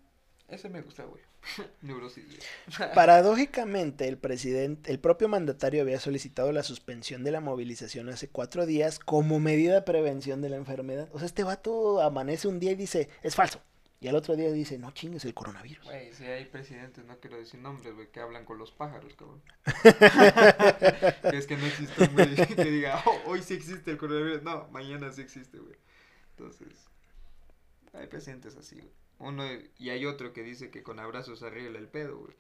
ese 0.49 0.69
me 0.69 0.83
gusta, 0.83 1.05
güey. 1.05 1.23
Neurosis. 1.83 2.25
Paradójicamente, 2.97 4.09
el 4.09 4.19
presidente, 4.19 4.91
el 4.91 4.99
propio 4.99 5.29
mandatario 5.29 5.83
había 5.83 6.01
solicitado 6.01 6.51
la 6.51 6.65
suspensión 6.65 7.23
de 7.23 7.31
la 7.31 7.41
movilización 7.41 8.09
hace 8.09 8.29
cuatro 8.29 8.67
días 8.67 8.99
como 8.99 9.39
medida 9.39 9.75
de 9.75 9.83
prevención 9.83 10.43
de 10.43 10.49
la 10.49 10.57
enfermedad. 10.57 11.09
O 11.13 11.19
sea, 11.21 11.27
este 11.27 11.45
vato 11.45 12.03
amanece 12.03 12.49
un 12.49 12.59
día 12.59 12.73
y 12.73 12.75
dice, 12.75 13.09
es 13.23 13.37
falso. 13.37 13.61
Y 13.99 14.09
al 14.09 14.17
otro 14.17 14.37
día 14.37 14.53
dice, 14.53 14.79
no 14.79 14.91
chingues 14.91 15.25
el 15.25 15.33
coronavirus. 15.33 15.85
Güey, 15.85 16.13
si 16.13 16.25
hay 16.25 16.45
presidentes, 16.45 17.05
no 17.07 17.19
quiero 17.19 17.39
decir 17.39 17.61
nombres, 17.61 17.95
güey, 17.95 18.11
que 18.11 18.21
hablan 18.21 18.45
con 18.45 18.59
los 18.59 18.71
pájaros, 18.71 19.15
cabrón. 19.15 19.43
es 21.33 21.47
que 21.47 21.57
no 21.57 21.65
existe 21.65 22.05
un 22.05 22.15
güey 22.15 22.37
que 22.57 22.65
diga, 22.65 23.03
oh, 23.07 23.31
hoy 23.31 23.43
sí 23.43 23.55
existe 23.55 23.91
el 23.91 23.97
coronavirus. 23.97 24.43
No, 24.43 24.69
mañana 24.69 25.11
sí 25.13 25.23
existe, 25.23 25.59
güey. 25.59 25.77
Entonces, 26.37 26.69
hay 27.95 28.07
presidentes 28.07 28.57
así, 28.57 28.77
güey. 28.77 28.93
Uno, 29.19 29.45
y 29.79 29.89
hay 29.89 30.05
otro 30.05 30.35
que 30.35 30.43
dice 30.43 30.71
que 30.71 30.83
con 30.83 30.99
abrazos 30.99 31.43
arregla 31.43 31.79
el 31.79 31.89
pedo, 31.89 32.19
güey. 32.19 32.37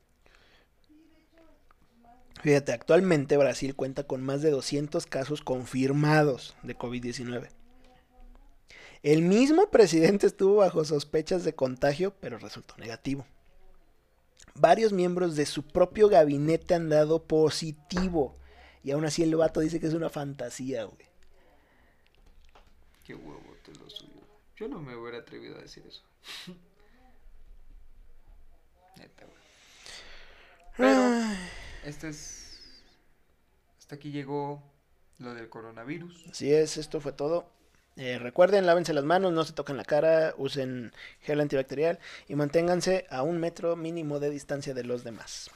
Fíjate, 2.42 2.72
actualmente 2.72 3.38
Brasil 3.38 3.74
cuenta 3.74 4.04
con 4.04 4.22
más 4.22 4.42
de 4.42 4.50
200 4.50 5.06
casos 5.06 5.40
confirmados 5.40 6.54
de 6.62 6.76
COVID-19. 6.76 7.48
El 9.06 9.22
mismo 9.22 9.70
presidente 9.70 10.26
estuvo 10.26 10.56
bajo 10.56 10.84
sospechas 10.84 11.44
de 11.44 11.54
contagio, 11.54 12.12
pero 12.18 12.38
resultó 12.38 12.76
negativo. 12.76 13.24
Varios 14.56 14.92
miembros 14.92 15.36
de 15.36 15.46
su 15.46 15.62
propio 15.62 16.08
gabinete 16.08 16.74
han 16.74 16.88
dado 16.88 17.22
positivo. 17.22 18.36
Y 18.82 18.90
aún 18.90 19.04
así 19.04 19.22
el 19.22 19.36
vato 19.36 19.60
dice 19.60 19.78
que 19.78 19.86
es 19.86 19.94
una 19.94 20.10
fantasía, 20.10 20.82
güey. 20.86 21.06
Qué 23.04 23.14
huevo 23.14 23.56
te 23.64 23.72
lo 23.74 23.88
suyo. 23.88 24.10
Yo 24.56 24.66
no 24.66 24.80
me 24.80 24.96
hubiera 24.96 25.18
atrevido 25.18 25.56
a 25.56 25.60
decir 25.60 25.86
eso. 25.86 26.02
Neta, 28.96 29.24
güey. 29.24 29.38
Pero, 30.76 31.32
este 31.84 32.08
es. 32.08 32.58
Hasta 33.78 33.94
aquí 33.94 34.10
llegó 34.10 34.64
lo 35.18 35.32
del 35.32 35.48
coronavirus. 35.48 36.26
Así 36.28 36.52
es, 36.52 36.76
esto 36.76 37.00
fue 37.00 37.12
todo. 37.12 37.54
Eh, 37.96 38.18
recuerden, 38.18 38.66
lávense 38.66 38.92
las 38.92 39.04
manos, 39.04 39.32
no 39.32 39.42
se 39.44 39.54
toquen 39.54 39.78
la 39.78 39.84
cara, 39.84 40.34
usen 40.36 40.92
gel 41.22 41.40
antibacterial 41.40 41.98
y 42.28 42.34
manténganse 42.34 43.06
a 43.08 43.22
un 43.22 43.40
metro 43.40 43.74
mínimo 43.74 44.20
de 44.20 44.28
distancia 44.28 44.74
de 44.74 44.84
los 44.84 45.02
demás. 45.02 45.50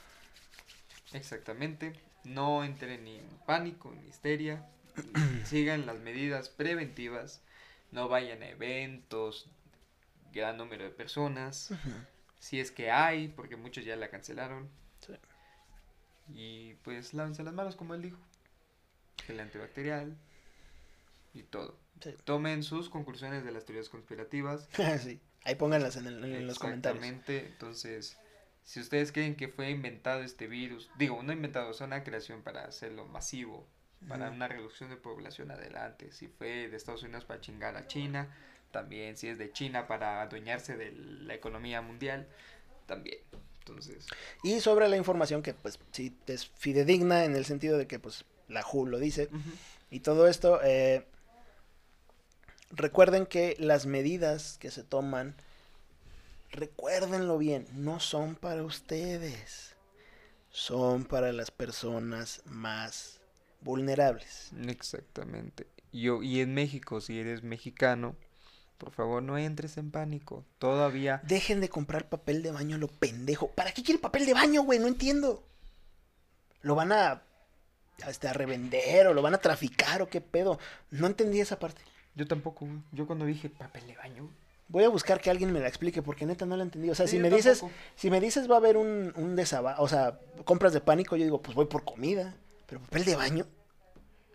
Exactamente, 1.13 1.93
no 2.23 2.63
entren 2.63 3.03
ni 3.03 3.17
en 3.17 3.27
pánico, 3.45 3.93
ni 3.93 4.07
histeria, 4.09 4.65
sigan 5.45 5.85
las 5.85 5.99
medidas 5.99 6.49
preventivas, 6.49 7.41
no 7.91 8.07
vayan 8.07 8.41
a 8.41 8.49
eventos, 8.49 9.47
gran 10.33 10.57
número 10.57 10.83
de 10.83 10.89
personas, 10.89 11.71
si 12.39 12.59
es 12.59 12.71
que 12.71 12.89
hay, 12.89 13.27
porque 13.27 13.55
muchos 13.55 13.85
ya 13.85 13.95
la 13.95 14.09
cancelaron. 14.09 14.67
Y 16.33 16.75
pues 16.75 17.13
lávense 17.13 17.43
las 17.43 17.53
manos 17.53 17.75
como 17.75 17.93
él 17.93 18.01
dijo, 18.01 18.17
gel 19.27 19.39
antibacterial 19.39 20.15
y 21.33 21.43
todo. 21.43 21.79
Tomen 22.23 22.63
sus 22.63 22.89
conclusiones 22.89 23.43
de 23.43 23.51
las 23.51 23.65
teorías 23.65 23.89
conspirativas. 23.89 24.67
sí, 25.03 25.19
ahí 25.43 25.55
pónganlas 25.55 25.97
en, 25.97 26.05
los 26.47 26.57
comentarios. 26.57 27.03
Exactamente, 27.03 27.45
entonces, 27.47 28.17
si 28.63 28.79
ustedes 28.79 29.11
creen 29.11 29.35
que 29.35 29.47
fue 29.47 29.69
inventado 29.69 30.21
este 30.21 30.47
virus, 30.47 30.89
digo, 30.97 31.21
no 31.21 31.31
inventado, 31.31 31.71
es 31.71 31.81
una 31.81 32.03
creación 32.03 32.41
para 32.41 32.65
hacerlo 32.65 33.05
masivo, 33.05 33.67
para 34.07 34.31
una 34.31 34.47
reducción 34.47 34.89
de 34.89 34.97
población 34.97 35.51
adelante. 35.51 36.11
Si 36.11 36.27
fue 36.27 36.67
de 36.67 36.75
Estados 36.75 37.03
Unidos 37.03 37.23
para 37.25 37.39
chingar 37.39 37.77
a 37.77 37.85
China, 37.85 38.35
también. 38.71 39.15
Si 39.17 39.27
es 39.27 39.37
de 39.37 39.51
China 39.51 39.87
para 39.87 40.21
adueñarse 40.21 40.75
de 40.75 40.91
la 40.91 41.35
economía 41.35 41.81
mundial, 41.81 42.27
también. 42.87 43.19
Entonces. 43.59 44.07
Y 44.43 44.59
sobre 44.59 44.89
la 44.89 44.97
información 44.97 45.43
que, 45.43 45.53
pues, 45.53 45.79
sí 45.91 46.17
es 46.25 46.47
fidedigna 46.47 47.25
en 47.25 47.35
el 47.35 47.45
sentido 47.45 47.77
de 47.77 47.85
que, 47.85 47.99
pues, 47.99 48.25
la 48.47 48.65
WHO 48.65 48.87
lo 48.87 48.99
dice. 48.99 49.29
Y 49.91 49.99
todo 49.99 50.27
esto, 50.27 50.59
eh, 50.63 51.05
recuerden 52.71 53.25
que 53.25 53.55
las 53.59 53.85
medidas 53.85 54.57
que 54.59 54.71
se 54.71 54.83
toman, 54.83 55.35
recuérdenlo 56.51 57.37
bien, 57.37 57.67
no 57.73 57.99
son 57.99 58.35
para 58.35 58.63
ustedes, 58.63 59.75
son 60.49 61.05
para 61.05 61.31
las 61.31 61.51
personas 61.51 62.41
más 62.45 63.19
vulnerables. 63.61 64.51
Exactamente. 64.67 65.67
Yo, 65.91 66.23
y 66.23 66.39
en 66.39 66.53
México, 66.53 67.01
si 67.01 67.19
eres 67.19 67.43
mexicano, 67.43 68.15
por 68.77 68.91
favor, 68.91 69.21
no 69.21 69.37
entres 69.37 69.77
en 69.77 69.91
pánico. 69.91 70.45
Todavía. 70.57 71.21
Dejen 71.23 71.61
de 71.61 71.69
comprar 71.69 72.09
papel 72.09 72.41
de 72.41 72.51
baño, 72.51 72.77
lo 72.77 72.87
pendejo. 72.87 73.51
¿Para 73.51 73.71
qué 73.73 73.83
quieren 73.83 74.01
papel 74.01 74.25
de 74.25 74.33
baño, 74.33 74.63
güey? 74.63 74.79
No 74.79 74.87
entiendo. 74.87 75.43
Lo 76.61 76.75
van 76.75 76.91
a, 76.91 77.23
este, 78.07 78.27
a 78.27 78.33
revender 78.33 79.07
o 79.07 79.13
lo 79.13 79.21
van 79.21 79.35
a 79.35 79.39
traficar 79.39 80.01
o 80.01 80.09
qué 80.09 80.21
pedo. 80.21 80.57
No 80.89 81.07
entendí 81.07 81.39
esa 81.39 81.59
parte. 81.59 81.81
Yo 82.15 82.27
tampoco, 82.27 82.67
Yo 82.91 83.07
cuando 83.07 83.25
dije 83.25 83.49
papel 83.49 83.87
de 83.87 83.95
baño. 83.95 84.29
Voy 84.67 84.83
a 84.85 84.89
buscar 84.89 85.19
que 85.19 85.29
alguien 85.29 85.51
me 85.51 85.59
la 85.59 85.67
explique 85.67 86.01
porque 86.01 86.25
neta 86.25 86.45
no 86.45 86.55
la 86.55 86.63
entendí. 86.63 86.89
O 86.89 86.95
sea, 86.95 87.05
si 87.05 87.19
me 87.19 87.29
dices, 87.29 87.63
si 87.95 88.09
me 88.09 88.21
dices 88.21 88.49
va 88.49 88.55
a 88.55 88.57
haber 88.59 88.77
un, 88.77 89.13
un 89.17 89.37
o 89.77 89.87
sea, 89.87 90.19
compras 90.45 90.71
de 90.71 90.79
pánico, 90.79 91.17
yo 91.17 91.25
digo, 91.25 91.41
pues 91.41 91.55
voy 91.55 91.65
por 91.65 91.83
comida. 91.83 92.35
Pero 92.67 92.81
papel 92.81 93.03
de 93.03 93.15
baño. 93.17 93.45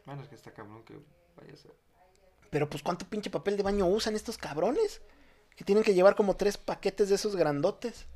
Bueno, 0.04 0.22
es 0.22 0.28
que 0.28 0.34
está 0.34 0.50
cabrón 0.52 0.84
que 0.84 0.94
vaya 1.36 1.54
a 1.54 1.56
ser. 1.56 1.72
Pero 2.50 2.68
pues 2.68 2.82
cuánto 2.82 3.06
pinche 3.06 3.30
papel 3.30 3.56
de 3.56 3.62
baño 3.62 3.86
usan 3.86 4.14
estos 4.14 4.36
cabrones. 4.36 5.00
Que 5.56 5.64
tienen 5.64 5.82
que 5.82 5.94
llevar 5.94 6.14
como 6.16 6.36
tres 6.36 6.58
paquetes 6.58 7.08
de 7.08 7.14
esos 7.14 7.34
grandotes. 7.34 8.06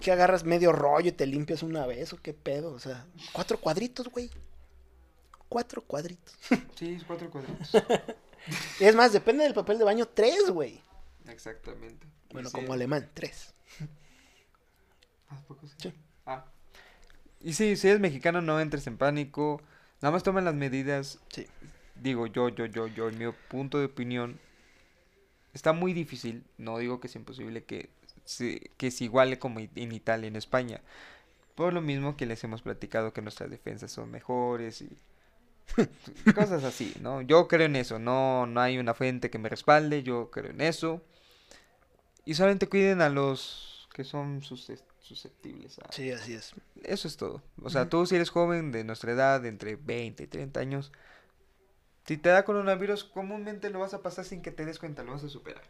Que 0.00 0.10
agarras 0.10 0.42
medio 0.42 0.72
rollo 0.72 1.10
y 1.10 1.12
te 1.12 1.26
limpias 1.26 1.62
una 1.62 1.86
vez 1.86 2.12
o 2.12 2.20
qué 2.20 2.34
pedo. 2.34 2.72
O 2.72 2.80
sea, 2.80 3.06
cuatro 3.32 3.60
cuadritos, 3.60 4.08
güey. 4.08 4.30
Cuatro 5.48 5.82
cuadritos. 5.82 6.34
Sí, 6.74 6.98
cuatro 7.06 7.30
cuadritos. 7.30 7.70
es 8.80 8.94
más, 8.94 9.12
depende 9.12 9.44
del 9.44 9.54
papel 9.54 9.78
de 9.78 9.84
baño, 9.84 10.06
tres, 10.06 10.50
güey. 10.50 10.80
Exactamente. 11.28 12.06
Bueno, 12.32 12.50
como 12.50 12.72
alemán, 12.72 13.10
tres. 13.14 13.54
¿Ah, 15.28 15.40
poco 15.46 15.66
sí? 15.66 15.92
Ah. 16.24 16.44
Y 17.40 17.52
sí, 17.52 17.76
si 17.76 17.88
eres 17.88 18.00
mexicano, 18.00 18.40
no 18.40 18.60
entres 18.60 18.86
en 18.86 18.96
pánico. 18.96 19.60
Nada 20.00 20.12
más 20.12 20.22
tomen 20.22 20.44
las 20.44 20.54
medidas. 20.54 21.18
Sí. 21.28 21.46
Digo, 21.94 22.26
yo, 22.26 22.48
yo, 22.48 22.66
yo, 22.66 22.86
yo, 22.88 23.08
en 23.08 23.18
mi 23.18 23.32
punto 23.48 23.78
de 23.78 23.86
opinión, 23.86 24.38
está 25.54 25.72
muy 25.72 25.92
difícil, 25.94 26.44
no 26.58 26.78
digo 26.78 27.00
que 27.00 27.06
es 27.06 27.16
imposible, 27.16 27.64
que, 27.64 27.88
se, 28.24 28.70
que 28.76 28.90
se 28.90 29.04
iguale 29.04 29.38
como 29.38 29.60
en 29.60 29.92
Italia, 29.92 30.28
en 30.28 30.36
España. 30.36 30.82
Por 31.54 31.72
lo 31.72 31.80
mismo 31.80 32.16
que 32.16 32.26
les 32.26 32.44
hemos 32.44 32.60
platicado 32.60 33.14
que 33.14 33.22
nuestras 33.22 33.50
defensas 33.50 33.90
son 33.90 34.10
mejores 34.10 34.82
y 34.82 34.90
cosas 36.34 36.64
así, 36.64 36.94
¿no? 37.00 37.22
Yo 37.22 37.48
creo 37.48 37.66
en 37.66 37.76
eso, 37.76 37.98
no, 37.98 38.46
no 38.46 38.60
hay 38.60 38.78
una 38.78 38.94
fuente 38.94 39.30
que 39.30 39.38
me 39.38 39.48
respalde, 39.48 40.02
yo 40.02 40.30
creo 40.30 40.50
en 40.50 40.60
eso. 40.60 41.02
Y 42.24 42.34
solamente 42.34 42.68
cuiden 42.68 43.02
a 43.02 43.08
los 43.08 43.88
que 43.94 44.04
son 44.04 44.42
susceptibles 44.42 45.78
a... 45.78 45.92
Sí, 45.92 46.10
así 46.10 46.34
es. 46.34 46.54
Eso 46.82 47.08
es 47.08 47.16
todo. 47.16 47.42
O 47.62 47.70
sea, 47.70 47.88
tú 47.88 48.04
si 48.06 48.16
eres 48.16 48.30
joven 48.30 48.72
de 48.72 48.84
nuestra 48.84 49.12
edad, 49.12 49.40
de 49.40 49.48
entre 49.48 49.76
20 49.76 50.24
y 50.24 50.26
30 50.26 50.60
años, 50.60 50.92
si 52.06 52.16
te 52.16 52.28
da 52.28 52.44
coronavirus, 52.44 53.04
comúnmente 53.04 53.70
lo 53.70 53.80
vas 53.80 53.94
a 53.94 54.02
pasar 54.02 54.24
sin 54.24 54.42
que 54.42 54.52
te 54.52 54.64
des 54.64 54.78
cuenta, 54.78 55.02
lo 55.02 55.12
vas 55.12 55.24
a 55.24 55.28
superar. 55.28 55.64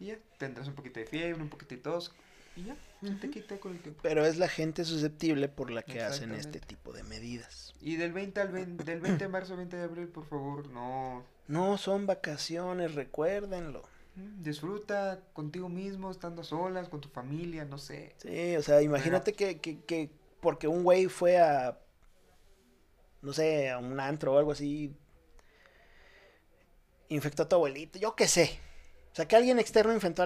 Y 0.00 0.06
ya, 0.06 0.18
tendrás 0.38 0.66
un 0.66 0.74
poquito 0.74 0.98
de 0.98 1.06
fiebre, 1.06 1.40
un 1.40 1.48
poquito 1.48 1.74
de 1.74 1.80
tos, 1.80 2.12
y 2.56 2.64
ya, 2.64 2.76
se 3.02 3.14
te 3.14 3.30
quita 3.30 3.58
con 3.58 3.72
el 3.72 3.80
tiempo. 3.80 4.00
Pero 4.02 4.24
es 4.24 4.36
la 4.36 4.48
gente 4.48 4.84
susceptible 4.84 5.48
por 5.48 5.70
la 5.70 5.82
que 5.82 6.02
hacen 6.02 6.32
este 6.34 6.60
tipo 6.60 6.92
de 6.92 7.02
medidas. 7.02 7.74
Y 7.80 7.96
del 7.96 8.12
20 8.12 8.40
al 8.40 8.52
20, 8.52 8.84
del 8.84 9.00
20 9.00 9.24
de 9.24 9.28
marzo 9.28 9.52
al 9.52 9.58
20 9.58 9.76
de 9.76 9.82
abril, 9.82 10.08
por 10.08 10.26
favor, 10.26 10.68
no. 10.68 11.24
No 11.48 11.78
son 11.78 12.06
vacaciones, 12.06 12.94
recuérdenlo. 12.94 13.82
Disfruta 14.14 15.20
contigo 15.32 15.70
mismo, 15.70 16.10
estando 16.10 16.44
solas, 16.44 16.88
con 16.88 17.00
tu 17.00 17.08
familia, 17.08 17.64
no 17.64 17.78
sé. 17.78 18.14
Sí, 18.18 18.56
o 18.56 18.62
sea, 18.62 18.82
imagínate 18.82 19.32
que, 19.32 19.58
que, 19.58 19.80
que 19.80 20.10
porque 20.40 20.68
un 20.68 20.82
güey 20.82 21.06
fue 21.06 21.38
a, 21.38 21.78
no 23.22 23.32
sé, 23.32 23.70
a 23.70 23.78
un 23.78 23.98
antro 23.98 24.34
o 24.34 24.38
algo 24.38 24.52
así, 24.52 24.94
infectó 27.08 27.44
a 27.44 27.48
tu 27.48 27.56
abuelito, 27.56 27.98
yo 27.98 28.14
qué 28.14 28.28
sé. 28.28 28.60
O 29.12 29.14
sea, 29.14 29.28
que 29.28 29.36
alguien 29.36 29.58
externo 29.58 29.92
infectó, 29.92 30.22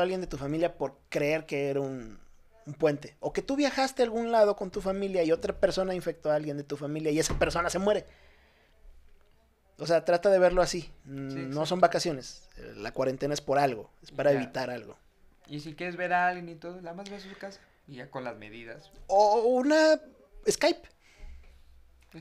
a 0.00 0.02
alguien 0.02 0.20
de 0.20 0.28
tu 0.28 0.36
familia 0.36 0.76
por 0.76 0.96
creer 1.08 1.44
que 1.44 1.70
era 1.70 1.80
un, 1.80 2.20
puente. 2.78 3.16
O 3.18 3.32
que 3.32 3.42
tú 3.42 3.56
viajaste 3.56 4.02
a 4.02 4.04
algún 4.04 4.30
lado 4.30 4.54
con 4.54 4.70
tu 4.70 4.80
familia 4.80 5.24
y 5.24 5.32
otra 5.32 5.58
persona 5.58 5.94
infectó 5.94 6.30
a 6.30 6.36
alguien 6.36 6.56
de 6.56 6.62
tu 6.62 6.76
familia 6.76 7.10
y 7.10 7.18
esa 7.18 7.36
persona 7.38 7.68
se 7.68 7.80
muere. 7.80 8.06
O 9.78 9.86
sea, 9.86 10.04
trata 10.04 10.30
de 10.30 10.38
verlo 10.38 10.62
así. 10.62 10.92
no 11.04 11.66
son 11.66 11.80
vacaciones. 11.80 12.48
La 12.76 12.92
cuarentena 12.92 13.34
es 13.34 13.40
por 13.40 13.58
algo. 13.58 13.90
Es 14.02 14.12
para 14.12 14.32
evitar 14.32 14.70
algo. 14.70 14.96
Y 15.48 15.60
si 15.60 15.74
quieres 15.74 15.96
ver 15.96 16.12
a 16.12 16.28
alguien 16.28 16.48
y 16.48 16.54
todo, 16.54 16.80
nada 16.80 16.94
más 16.94 17.10
vas 17.10 17.24
a 17.24 17.28
su 17.28 17.36
casa. 17.38 17.60
Y 17.88 17.96
ya 17.96 18.10
con 18.10 18.22
las 18.22 18.36
medidas. 18.36 18.92
O 19.06 19.40
una 19.46 20.00
Skype. 20.48 20.88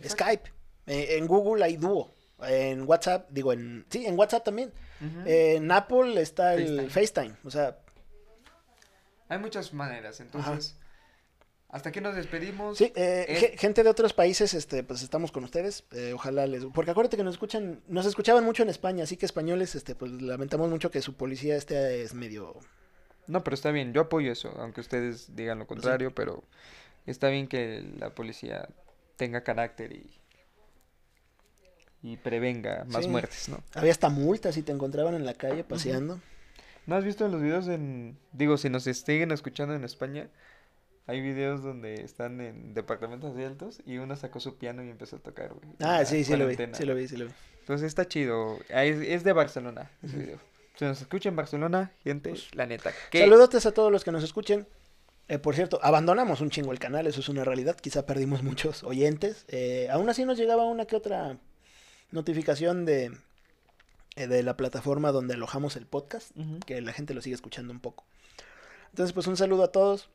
Skype. 0.07 0.51
Eh, 0.87 1.17
en 1.17 1.27
Google 1.27 1.63
hay 1.63 1.77
dúo. 1.77 2.16
En 2.39 2.83
WhatsApp, 2.87 3.29
digo, 3.31 3.51
en 3.51 3.85
sí, 3.89 4.05
en 4.05 4.17
WhatsApp 4.17 4.43
también. 4.43 4.71
en 5.25 5.71
Apple 5.71 6.21
está 6.21 6.53
el 6.53 6.89
FaceTime. 6.89 7.35
O 7.43 7.51
sea. 7.51 7.77
Hay 9.29 9.39
muchas 9.39 9.73
maneras. 9.73 10.19
Entonces. 10.19 10.77
Hasta 11.69 11.91
que 11.91 11.99
nos 11.99 12.15
despedimos. 12.15 12.77
Sí, 12.77 12.93
eh, 12.95 13.55
gente 13.57 13.83
de 13.83 13.89
otros 13.89 14.13
países, 14.13 14.53
este, 14.53 14.83
pues 14.83 15.01
estamos 15.01 15.33
con 15.33 15.43
ustedes. 15.43 15.83
Eh, 15.91 16.13
ojalá 16.13 16.47
les. 16.47 16.63
Porque 16.65 16.91
acuérdate 16.91 17.17
que 17.17 17.23
nos 17.23 17.35
escuchan, 17.35 17.81
nos 17.87 18.05
escuchaban 18.05 18.45
mucho 18.45 18.63
en 18.63 18.69
España, 18.69 19.03
así 19.03 19.17
que 19.17 19.25
españoles, 19.25 19.75
este, 19.75 19.93
pues 19.93 20.11
lamentamos 20.13 20.69
mucho 20.69 20.91
que 20.91 21.01
su 21.01 21.15
policía 21.15 21.57
esté 21.57 22.03
es 22.03 22.13
medio. 22.13 22.55
No, 23.27 23.43
pero 23.43 23.53
está 23.53 23.71
bien, 23.71 23.91
yo 23.91 24.01
apoyo 24.01 24.31
eso, 24.31 24.53
aunque 24.57 24.79
ustedes 24.79 25.35
digan 25.35 25.59
lo 25.59 25.67
contrario, 25.67 26.15
pero 26.15 26.45
está 27.05 27.27
bien 27.27 27.47
que 27.47 27.85
la 27.97 28.11
policía 28.11 28.69
tenga 29.17 29.43
carácter 29.43 29.91
y 29.91 30.16
y 32.01 32.17
prevenga 32.17 32.85
más 32.89 33.07
muertes, 33.07 33.49
¿no? 33.49 33.63
Había 33.73 33.91
hasta 33.91 34.09
multas 34.09 34.55
si 34.55 34.61
te 34.61 34.71
encontraban 34.71 35.15
en 35.15 35.25
la 35.25 35.33
calle 35.33 35.63
paseando. 35.63 36.19
¿No 36.85 36.95
has 36.95 37.03
visto 37.03 37.27
los 37.27 37.41
videos 37.41 37.67
en... 37.67 38.17
Digo, 38.31 38.57
si 38.57 38.69
nos 38.69 38.83
siguen 38.83 39.31
escuchando 39.31 39.75
en 39.75 39.83
España, 39.83 40.29
hay 41.05 41.21
videos 41.21 41.63
donde 41.63 41.95
están 41.95 42.39
en 42.41 42.73
departamentos 42.73 43.35
de 43.35 43.45
altos 43.45 43.81
y 43.85 43.97
uno 43.97 44.15
sacó 44.15 44.39
su 44.39 44.57
piano 44.57 44.83
y 44.83 44.89
empezó 44.89 45.17
a 45.17 45.19
tocar, 45.19 45.53
güey. 45.53 45.67
Ah, 45.79 46.05
sí, 46.05 46.23
sí 46.23 46.35
lo 46.35 46.47
vi, 46.47 46.55
sí 46.73 46.85
lo 46.85 46.95
vi, 46.95 47.07
sí 47.07 47.17
lo 47.17 47.25
vi. 47.25 47.31
Entonces 47.61 47.87
está 47.87 48.07
chido. 48.07 48.57
Es, 48.69 49.23
de 49.23 49.33
Barcelona 49.33 49.91
ese 50.03 50.17
video. 50.17 50.39
Si 50.75 50.85
nos 50.85 51.01
escuchan 51.01 51.31
en 51.31 51.37
Barcelona, 51.37 51.91
gente, 52.03 52.29
pues, 52.29 52.53
la 52.55 52.65
neta. 52.65 52.93
Saludos 53.11 53.65
a 53.65 53.71
todos 53.73 53.91
los 53.91 54.03
que 54.03 54.11
nos 54.11 54.23
escuchen. 54.23 54.67
Eh, 55.27 55.39
por 55.39 55.55
cierto, 55.55 55.79
abandonamos 55.81 56.39
un 56.39 56.49
chingo 56.49 56.71
el 56.71 56.79
canal, 56.79 57.07
eso 57.07 57.19
es 57.19 57.27
una 57.27 57.43
realidad. 57.43 57.75
Quizá 57.75 58.05
perdimos 58.05 58.43
muchos 58.43 58.83
oyentes. 58.83 59.43
Eh, 59.49 59.89
aún 59.91 60.07
así 60.09 60.23
nos 60.23 60.37
llegaba 60.37 60.63
una 60.63 60.85
que 60.85 60.95
otra 60.95 61.37
notificación 62.11 62.85
de, 62.85 63.11
eh, 64.15 64.27
de 64.27 64.43
la 64.43 64.57
plataforma 64.57 65.11
donde 65.11 65.35
alojamos 65.35 65.75
el 65.75 65.85
podcast, 65.85 66.31
que 66.65 66.81
la 66.81 66.93
gente 66.93 67.13
lo 67.13 67.21
sigue 67.21 67.35
escuchando 67.35 67.73
un 67.73 67.79
poco. 67.79 68.05
Entonces, 68.89 69.13
pues 69.13 69.27
un 69.27 69.37
saludo 69.37 69.63
a 69.63 69.71
todos, 69.71 70.09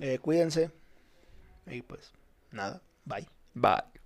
eh, 0.00 0.18
cuídense 0.18 0.70
y 1.66 1.82
pues 1.82 2.12
nada, 2.50 2.80
bye. 3.04 3.28
Bye. 3.54 3.99